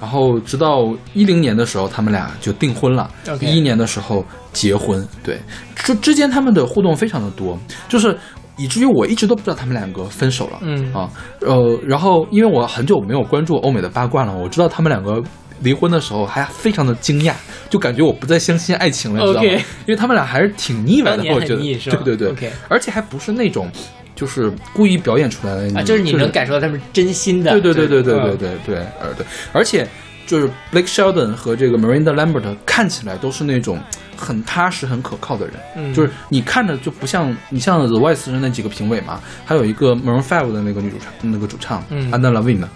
[0.00, 3.10] 然后直到一零年的时候，他们俩就订婚了。
[3.42, 4.24] 一一年的时候
[4.54, 5.38] 结婚，对，
[5.74, 7.58] 之之间他们的互动非常的多，
[7.90, 8.16] 就是
[8.56, 10.58] 以至于我一直都不知道他们两个分手了。
[10.62, 11.10] 嗯啊，
[11.40, 15.22] 呃，然后因为我很久没有关注欧美的八卦了，我知道他们两个。
[15.62, 17.32] 离婚的时候还非常的惊讶，
[17.70, 23.66] 就感觉我不再相信爱情了，你知道吗因为他们俩还是挺腻歪的，我觉得，对对对 OK 而且还不是那种
[24.14, 27.52] 就是故意表演出来的就是你能感受到他们真心的。
[27.52, 29.24] 对对对对对嗯对对对，呃对，
[29.54, 29.88] 而且
[30.26, 33.78] 就是 Blake Sheldon 和这个 Miranda Lambert 看起来都是那种
[34.16, 42.66] 很踏实、很可靠的人，嗯就是你看着就不像你像 The Voice 的那几个评委嘛，还有一个 Maroon Five 的那个女主唱，那个主唱嗯 Anna Levine，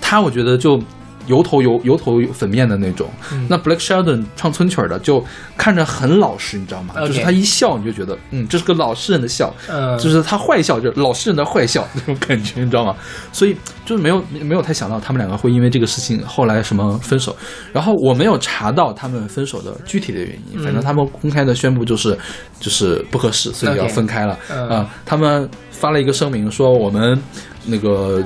[0.00, 0.82] 她我觉得就。
[1.26, 5.24] 油头油油头粉面的那种，嗯那 Blake Sheldon 唱村曲儿的就
[5.56, 12.96] 看着很老实，你知道吗就是他一笑你就觉得，嗯，这是个老实人的笑，嗯就是他坏笑，就是老实人的坏笑那种感觉，你知道吗？
[13.32, 17.36] 所以就是没有没有太想到他们两个会因为这个事情后来什么分手。
[17.72, 22.18] 然后我没有查到他们分手的具体的原因，反正他们公开的宣布就是
[22.60, 24.38] 就是不合适，所以要分开了。
[24.50, 27.20] 嗯啊，他们发了一个声明说我们
[27.64, 28.22] 那个。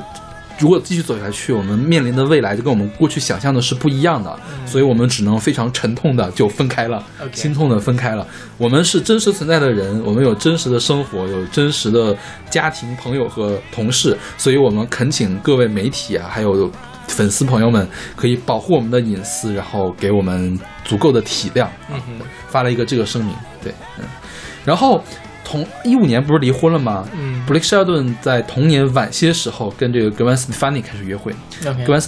[0.59, 4.35] 如果继续走下去，我们面临的未来就跟我们过去想象的是不一样的，
[4.65, 8.27] 所以我们只能非常沉痛的就分开了心痛的分开了。
[8.57, 12.17] 我们是真实存在的人，我们有真实的生活，有真实的
[12.51, 16.71] 家庭、朋友和同事，所以我们恳请各位媒体啊，还有
[17.07, 21.67] 粉丝朋友们，可以保护我们的隐私，然后给我们足够的体谅。
[21.91, 24.05] 嗯哼发了一个这个声明，对，嗯，
[24.65, 25.05] 然后
[25.49, 27.07] 同一五年不是离婚了吗？
[27.17, 31.33] 嗯布雷克·希尔顿在同年晚些时候跟这个 Gwen Stefani 开始约会。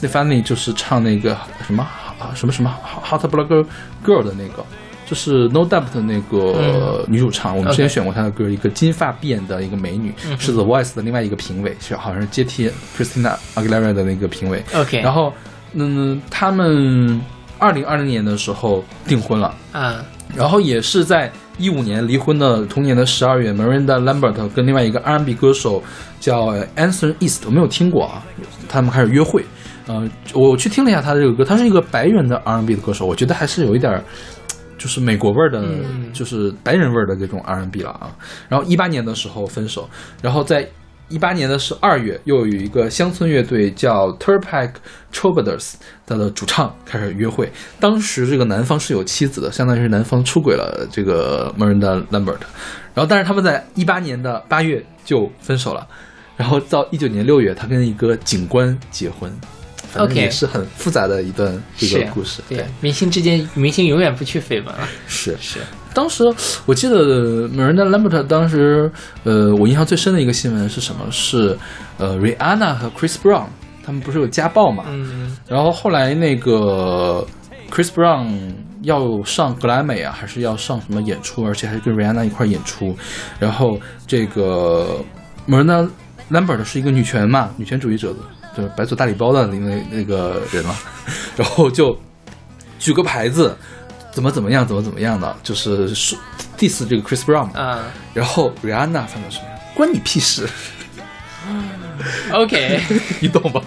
[0.08, 1.86] 芬妮就是唱那个什么
[2.18, 2.74] 啊什么什么
[3.04, 3.64] Hot Blood
[4.04, 4.64] Girl 的那个，
[5.06, 7.56] 就是 No Doubt 的那个女主唱。
[7.56, 14.64] 我们之前选过她的歌，一个金发碧眼的一个美女，嗯是 The Voice 的另外一个评委，是好像是接替 Christina Aguilera 的那个评委。
[14.74, 15.32] OK，然后，
[15.74, 17.20] 嗯，他们
[17.58, 19.54] 二零二零年的时候订婚了。
[19.70, 20.04] 啊
[20.36, 25.82] 然后也是在一五年离婚的同年的十二月，Miranda Lambert 跟另外一个 R&B 歌手
[26.20, 28.22] 叫 Anson East，我没有听过啊，
[28.68, 29.44] 他们开始约会。
[29.86, 34.04] 呃，我去听了一下他的这个歌，他是一个白人的 R&B 的歌手，我觉得还是有一点儿
[34.76, 38.10] 就是美国味儿的，嗯就是白人味儿的这种 R&B 了啊。
[38.48, 39.88] 然后一八年的时候分手，
[40.22, 40.68] 然后在
[41.08, 44.72] 一八年的是二月又有一个乡村乐队叫 Turpak
[45.12, 45.74] Troubadours，
[46.06, 47.50] 他的主唱开始约会。
[47.80, 52.40] 当时这个男方是有妻子的，相当于是男方出轨了这个 Miranda Lambert。
[52.94, 55.86] 然后，但是他们在一八年的八月就分手了。
[56.36, 59.28] 然后到一九年六月，他跟一个警官结婚，
[59.90, 62.42] 反正 OK 也是很复杂的一段这个故事。
[62.48, 64.88] 对，明星之间，明星永远不去绯闻啊。
[65.06, 65.58] 是是，
[65.98, 66.22] 当时
[66.64, 68.88] 我记得 Miranda Lambert 当时，
[69.24, 71.04] 呃，我印象最深的一个新闻是什么？
[71.10, 71.58] 是
[71.98, 73.46] 呃，Rihanna 和 Chris Brown
[73.84, 74.84] 他们不是有家暴嘛？
[74.86, 77.26] 嗯然后后来那个
[77.68, 78.52] Chris Brown
[78.82, 82.96] 要上格莱美啊，还是要上什么演出，而且还是跟 Rihanna 一块演出。
[83.40, 83.76] 然后
[84.06, 85.00] 这个
[85.48, 85.90] Miranda
[86.30, 88.18] Lambert 是一个女权嘛，女权主义者的，
[88.56, 90.76] 就是白左大礼包的那那那个人嘛。
[91.36, 91.98] 然后就
[92.78, 93.56] 举个牌子，
[94.12, 96.18] 怎么怎么样，怎么怎么样的，就是说
[96.58, 97.48] diss 这个 Chris Brown
[98.14, 100.48] 然后 Rihanna 反正什么呀，关你屁事
[102.32, 102.80] ，，OK，
[103.20, 103.62] 你懂吧？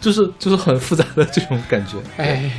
[0.00, 1.96] 就是就是很复杂的这种感觉。
[2.16, 2.50] 哎，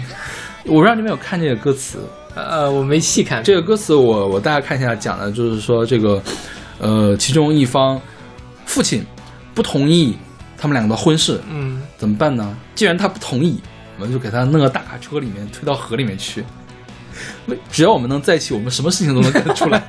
[0.65, 1.99] 我不知道你们有看这个歌词，
[2.35, 3.44] 呃，我没细看。
[3.44, 6.22] 这个歌词我我大概看一下，讲的就是说这个，
[6.80, 7.99] 呃，其中一方
[8.65, 9.03] 父亲
[9.56, 10.15] 不同意
[10.57, 12.56] 他们两个的婚事，嗯，怎么办呢？
[12.76, 13.60] 既然他不同意，
[13.97, 16.43] 我们就给他弄个大卡车里面推到河里面去。
[17.47, 19.83] 为只要我们能在一起，我们什么事情都能干得出来。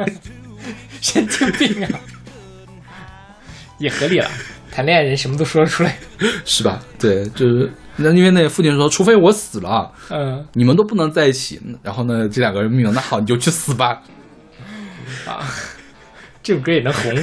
[1.00, 1.88] 神经病啊，
[3.78, 4.30] 也合理了。
[4.70, 5.98] 谈恋爱人什么都说得出来。
[6.44, 6.80] 是吧？
[6.98, 11.60] 对，就是那因为那个父亲说，除非我死了，嗯你们都不能在一起。
[11.82, 14.02] 然后呢，这两个人命，那好，你就去死吧。
[15.26, 15.44] 啊，
[16.42, 17.14] 这首歌也能红。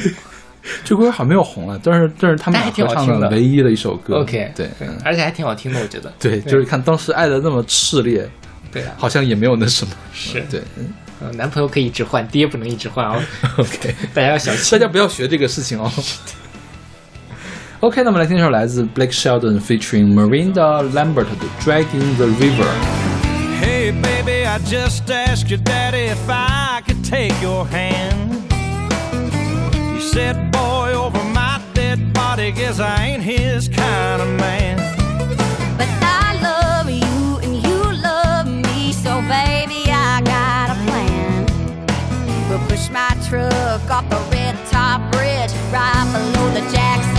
[0.84, 4.18] 这歌好像没有红了，但是这是他们还俩合唱挺好听的唯一的一首歌。
[4.22, 6.12] OK，对，嗯而且还挺好听的，我觉得。
[6.20, 8.28] 对，就是看当时爱的那么炽烈，
[8.72, 9.94] 对啊，好像也没有那什么。
[10.14, 10.62] 是对
[11.34, 13.22] 男朋友可以一直换，爹不能一直换哦。
[13.58, 14.72] OK， 大家要小心。
[14.78, 15.92] 大家不要学这个事情哦。
[17.82, 22.64] OK，那么来听一首来自 Blake Shelton featuring Miranda Lambert 的《Dragging the River》。
[23.62, 28.45] Hey, baby, I just asked your daddy if I could take your hand.
[30.16, 34.78] He Boy, over my dead body, guess I ain't his kind of man.
[35.78, 41.46] But I love you and you love me, so baby, I got a plan.
[42.48, 47.15] We'll push my truck off the red top bridge right below the Jackson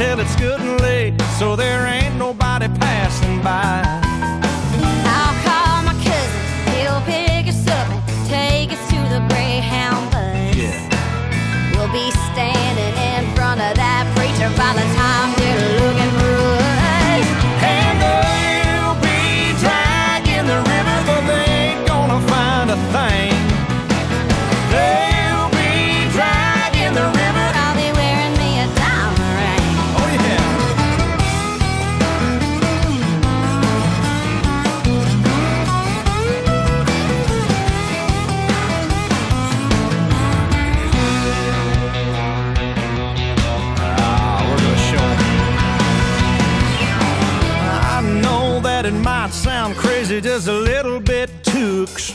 [0.00, 3.89] till it's good and late, so there ain't nobody passing by.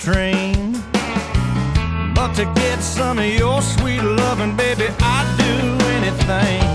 [0.06, 0.73] Extreme.
[2.14, 6.74] But to get some of your sweet loving, baby, I'd do anything.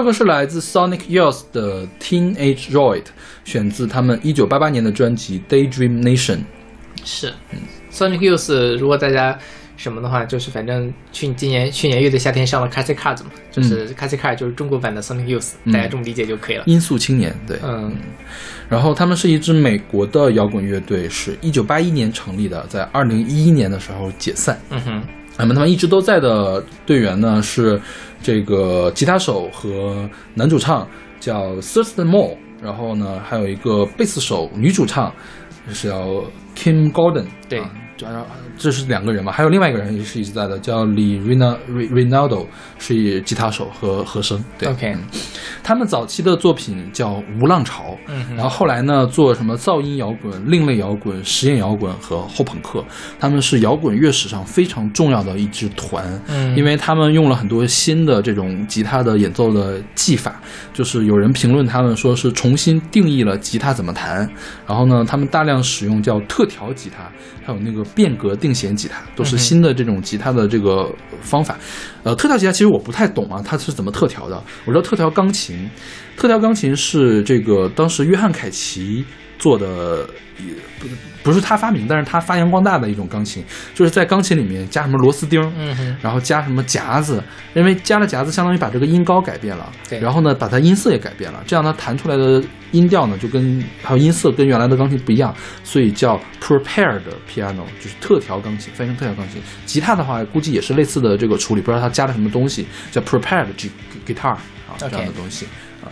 [0.00, 3.02] 这首歌是来自 Sonic Youth 的 Teenage Droid，
[3.44, 6.36] 选自他们一九八八年的专辑《Daydream Nation》。
[7.04, 7.58] 是嗯
[7.92, 9.38] ，Sonic Youth，如果大家
[9.76, 16.64] 什么的话，就是反正去今年去年乐队夏天上了 Classic Cards 嘛，就是 Classic Cards 就是中国版的 Sonic Youth，、嗯大家这么理解就可以了。
[16.64, 17.94] 音速青年，对，嗯
[18.70, 24.58] 然后他们是一支美国的摇滚乐队，是一九八一年成立的，在二零一一年的时候解散。
[24.70, 25.02] 嗯哼，
[25.40, 27.80] 那么他们一直都在的队员呢是
[28.22, 30.86] 这个吉他手和男主唱
[31.18, 35.12] 叫 Thurston Moore，然后呢还有一个贝斯手女主唱
[35.72, 36.06] 是叫
[36.54, 37.70] Kim Gordon，对啊
[38.00, 38.26] 这
[38.58, 42.46] 这是两个人嘛，还有另外一个人也是一直在的，叫李 Rina Rinaldo，
[42.78, 44.42] 是吉他手和和声。
[44.58, 44.68] 对。
[44.68, 45.20] OK 嗯
[45.62, 48.36] 他们早期的作品叫《无浪潮》，嗯哼。
[48.36, 52.84] 然后后来呢做什么噪音摇滚、另类摇滚、实验摇滚和后朋克，
[53.18, 56.56] 他们是摇滚乐史上非常重要的一支团，嗯。
[56.56, 60.40] 因为他们用了很多新的这种吉他的演奏的技法，
[60.72, 64.28] 就是有人评论他们说是重新定义了吉他怎么弹，
[64.66, 67.04] 然后呢，他们大量使用叫特调吉他，
[67.44, 70.90] 还有那个变革定弦吉他，都是新的这种吉他的这个
[71.20, 71.58] 方法。
[72.02, 74.42] 呃，特调吉他其实我不太懂啊，它是怎么特调的？
[74.64, 75.68] 我知道特调钢琴，
[76.16, 79.04] 特调钢琴是这个当时约翰凯奇
[79.38, 80.08] 做的，
[80.38, 80.54] 也
[81.22, 87.22] 不不是他发明，但是他发扬光大的一种钢琴，就是在钢琴里面加什么螺丝钉，嗯哼，然后加什么夹子，
[87.54, 92.42] 因为加了夹子，相当于把这个音高改变了，对然后呢，把它音色也改变了，这样它弹出来的
[92.72, 95.32] 音调呢，就跟还有音色跟原来的钢琴不一样，
[95.62, 97.00] 所以叫 prepared
[97.32, 99.40] piano，就是特调钢琴，翻译成特调钢琴。
[99.64, 103.46] 吉他的话，估计也是类似的这个处理，不知道它加了什么东西，叫 prepared
[104.04, 105.46] guitar 啊这样的东西
[105.84, 105.86] 啊。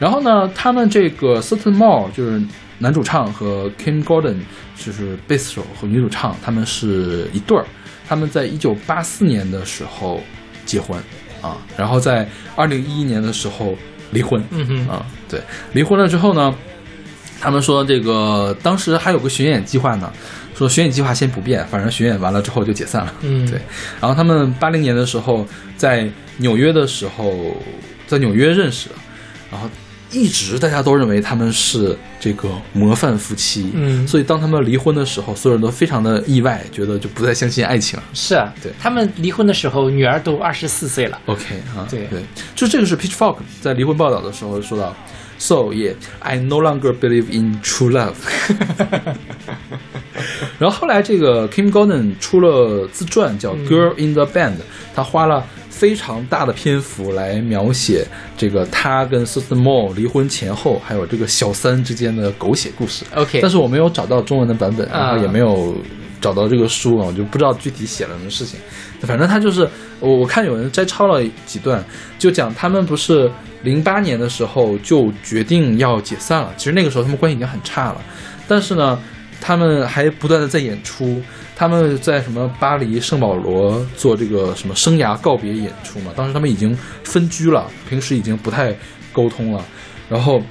[0.00, 2.42] 然后呢，他们这个 Certain Moore 就是
[2.78, 4.38] 男主唱和 Kim Gordon
[4.76, 7.64] 就是贝斯手和女主唱，他们是一对儿。
[8.08, 10.20] 他们在一九八四年的时候
[10.66, 11.00] 结婚
[11.40, 13.74] 啊，然后在二零一一年的时候
[14.10, 14.42] 离婚。
[14.50, 15.40] 嗯哼，啊，对，
[15.72, 16.54] 离婚了之后呢，
[17.40, 20.12] 他们说这个当时还有个巡演计划呢，
[20.54, 23.14] 说巡演计划先不变，反正巡演完了之后就解散了。
[23.22, 23.58] 嗯对。
[24.00, 25.46] 然后他们八零年的时候
[25.76, 27.56] 在纽约的时候，
[28.06, 28.94] 在纽约认识的，
[29.50, 29.70] 然后
[30.12, 33.70] 一直大家都认为他们是这个模范夫妻。
[33.74, 38.04] 嗯所以当他们离婚的时候，所有人都非常的意外，觉得就不再相信爱情了。
[38.14, 41.18] 是啊，对他们离婚的时候，女儿都二十四岁了。
[41.26, 42.20] OK 啊，对对，
[42.54, 44.94] 就这个是 Pitchfork 在离婚报道的时候说到
[45.38, 48.14] ，So yeah, I no longer believe in true love。
[50.58, 54.52] 然后后来这个 Kim Gordon 出了自传叫《Girl in the Band》，
[54.94, 63.04] 他花了非常大的篇幅来描写这个他跟 Susan Moore 离婚前后，还有这个小三之间的狗血故事。
[63.14, 65.74] OK 但是我没有找到中文的版本，然后也啊没有
[66.20, 68.60] 找到这个书啊，我就不知道具体写了什么事情。
[69.00, 69.68] 反正他就是
[69.98, 71.82] 我我看有人摘抄了几段，
[72.18, 73.28] 就讲他们不是
[73.62, 78.00] 零八年的时候就决定要解散了，其实那个时候他们关系已经很差了，
[78.46, 78.96] 但是呢，
[79.42, 81.20] 他们还不断的在演出。
[81.54, 86.10] 他们在什么巴黎圣保罗做这个什么生涯告别演出嘛？
[86.16, 88.74] 当时他们已经分居了，平时已经不太
[89.12, 89.64] 沟通了，
[90.08, 90.42] 然后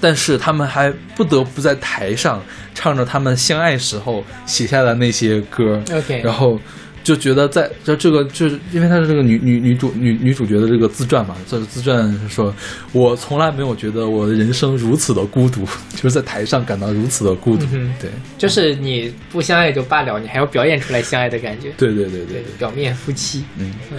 [0.00, 2.42] 但是他们还不得不在台上
[2.74, 6.58] 唱着他们相爱时候写下的那些歌 OK 然后
[7.06, 12.52] 就觉得在就这个就是因为她是这个女女女主女女主角的这个自传嘛，这个自传说，
[12.90, 15.64] 我从来没有觉得我的人生如此的孤独，
[15.94, 17.64] 就是在台上感到如此的孤独。
[17.72, 21.70] 嗯对就是你不相爱就罢了，你还要表演出来相爱的感觉。
[21.76, 23.44] 对对对对表面夫妻。
[23.56, 23.72] 嗯。
[23.92, 23.98] 嗯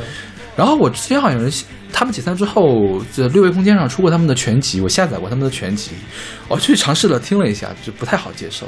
[0.58, 1.54] 然后我之前好像有人
[1.94, 5.92] 他们解散之后，这六位空间上出过他们的全集，我下载过他们的全集，
[6.50, 8.68] 我去尝试了听了一下，就不太好接受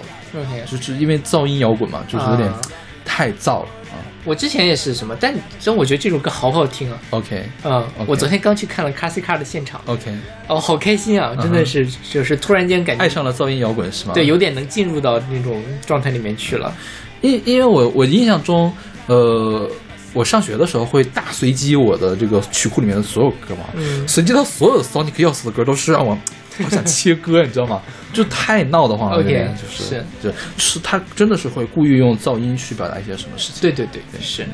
[0.65, 2.61] 就是因为噪音摇滚嘛，就是有点啊
[3.03, 3.78] 太燥了啊。
[4.25, 6.99] 我之前也是什么，但真我觉得这首歌好好听啊。
[7.11, 10.11] OK 嗯我昨天刚去看了 Classic Car 的现场，OK，
[10.47, 11.35] 哦，好开心啊！
[11.41, 14.13] 真的是，就是突然间感觉爱上了噪音摇滚是吗？
[14.13, 16.73] 对，有点能进入到那种状态里面去了。
[17.21, 18.71] 因因为我我印象中，
[19.07, 19.69] 呃，
[20.13, 26.17] 我上学的时候会大随机我的这个曲库里面的所有歌嘛，嗯随机到所有 Sonic Youth 的歌都是让我
[26.65, 27.81] 好想切歌，你知道吗？
[28.11, 33.61] 就太闹得慌了 OK，有点就是是就是他真的是会故意用噪音去表达一些什么事情。
[33.61, 34.45] 对对对，是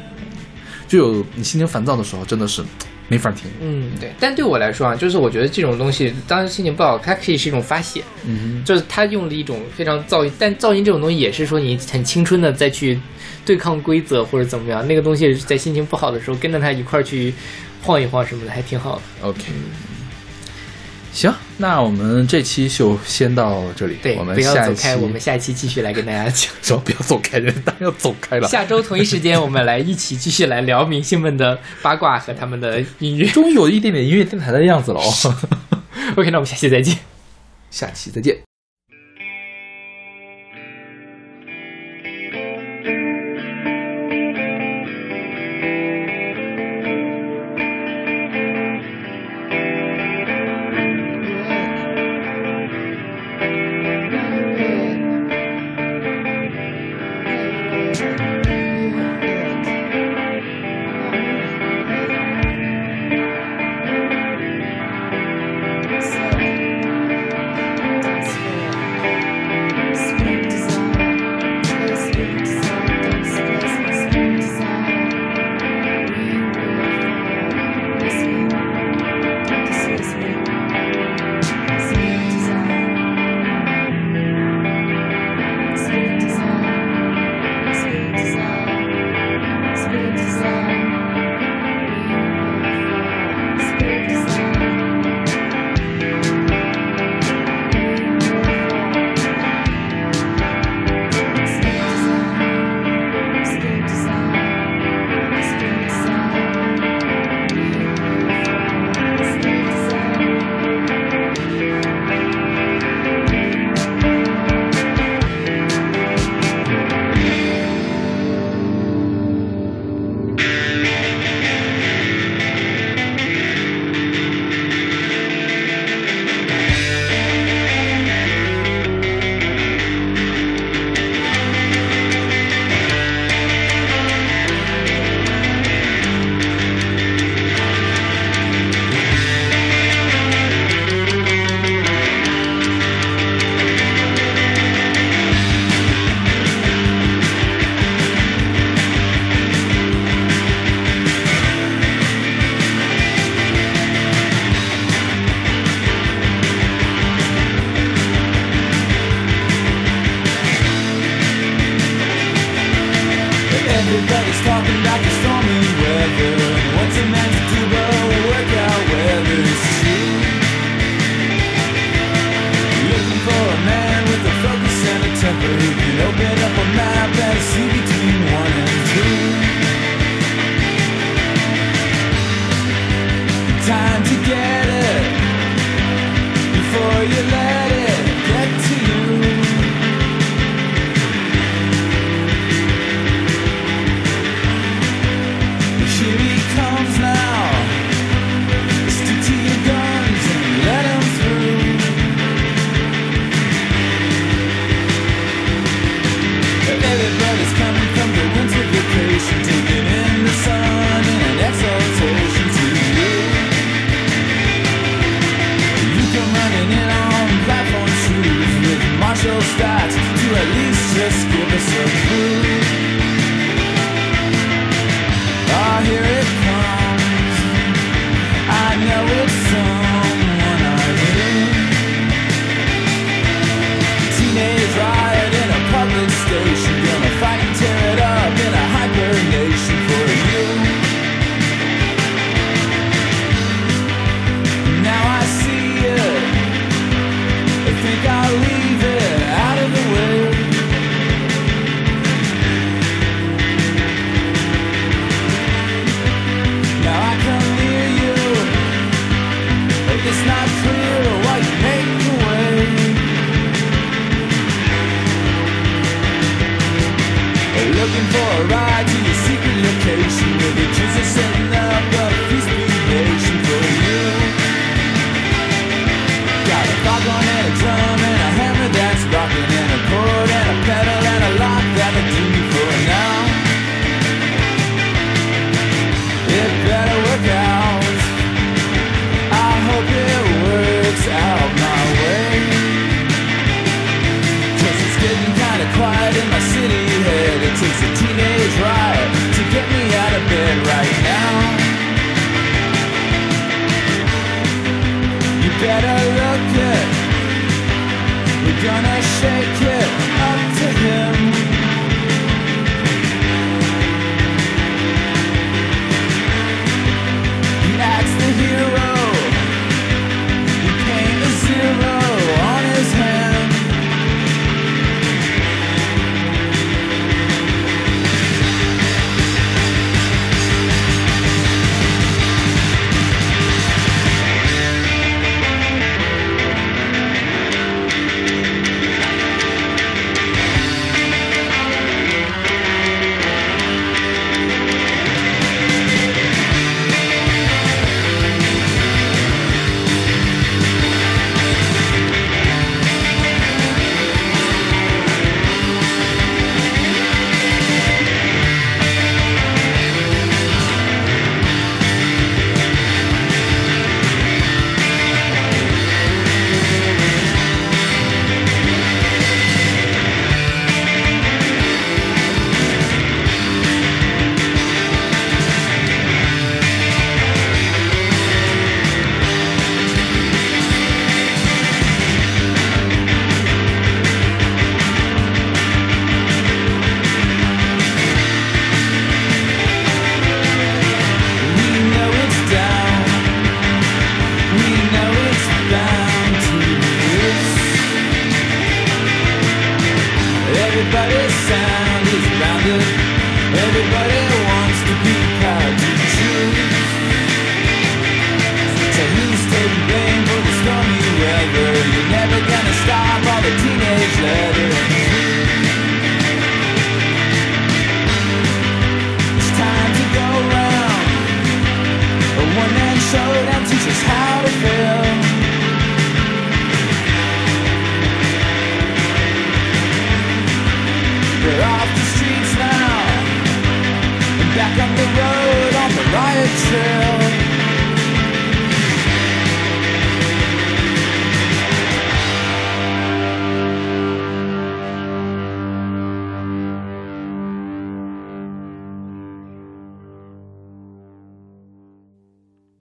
[0.87, 2.61] 就有你心情烦躁的时候，真的是
[3.07, 3.49] 没法听。
[3.61, 4.11] 嗯，对。
[4.19, 12.99] 但对我来说啊，就是我觉得这种东西，当时心情不好，它可以是一种发泄，嗯就是他用了一种非常噪音，但噪音这种东西也是说你很青春的再去
[13.45, 17.33] 对抗规则或者怎么样，那个东西在心情不好的时候跟着他一块儿去
[17.81, 19.27] 晃一晃什么的，还挺好的。
[19.27, 19.41] ，OK。
[21.15, 23.97] 行，那我们这期就先到这里。
[24.03, 26.51] 对，我们不要走开，我们下一期继续来跟大家讲。
[26.61, 28.47] 什么不要走开，人当然要走开了。
[28.49, 33.25] 下周同一时间，我们来一起继续来聊明星们的八卦和他们的音乐。
[33.31, 35.35] 终于有一点点音乐电台的样子了哦。
[36.17, 36.99] OK，那我们下期再见。
[37.71, 38.54] 下期再见。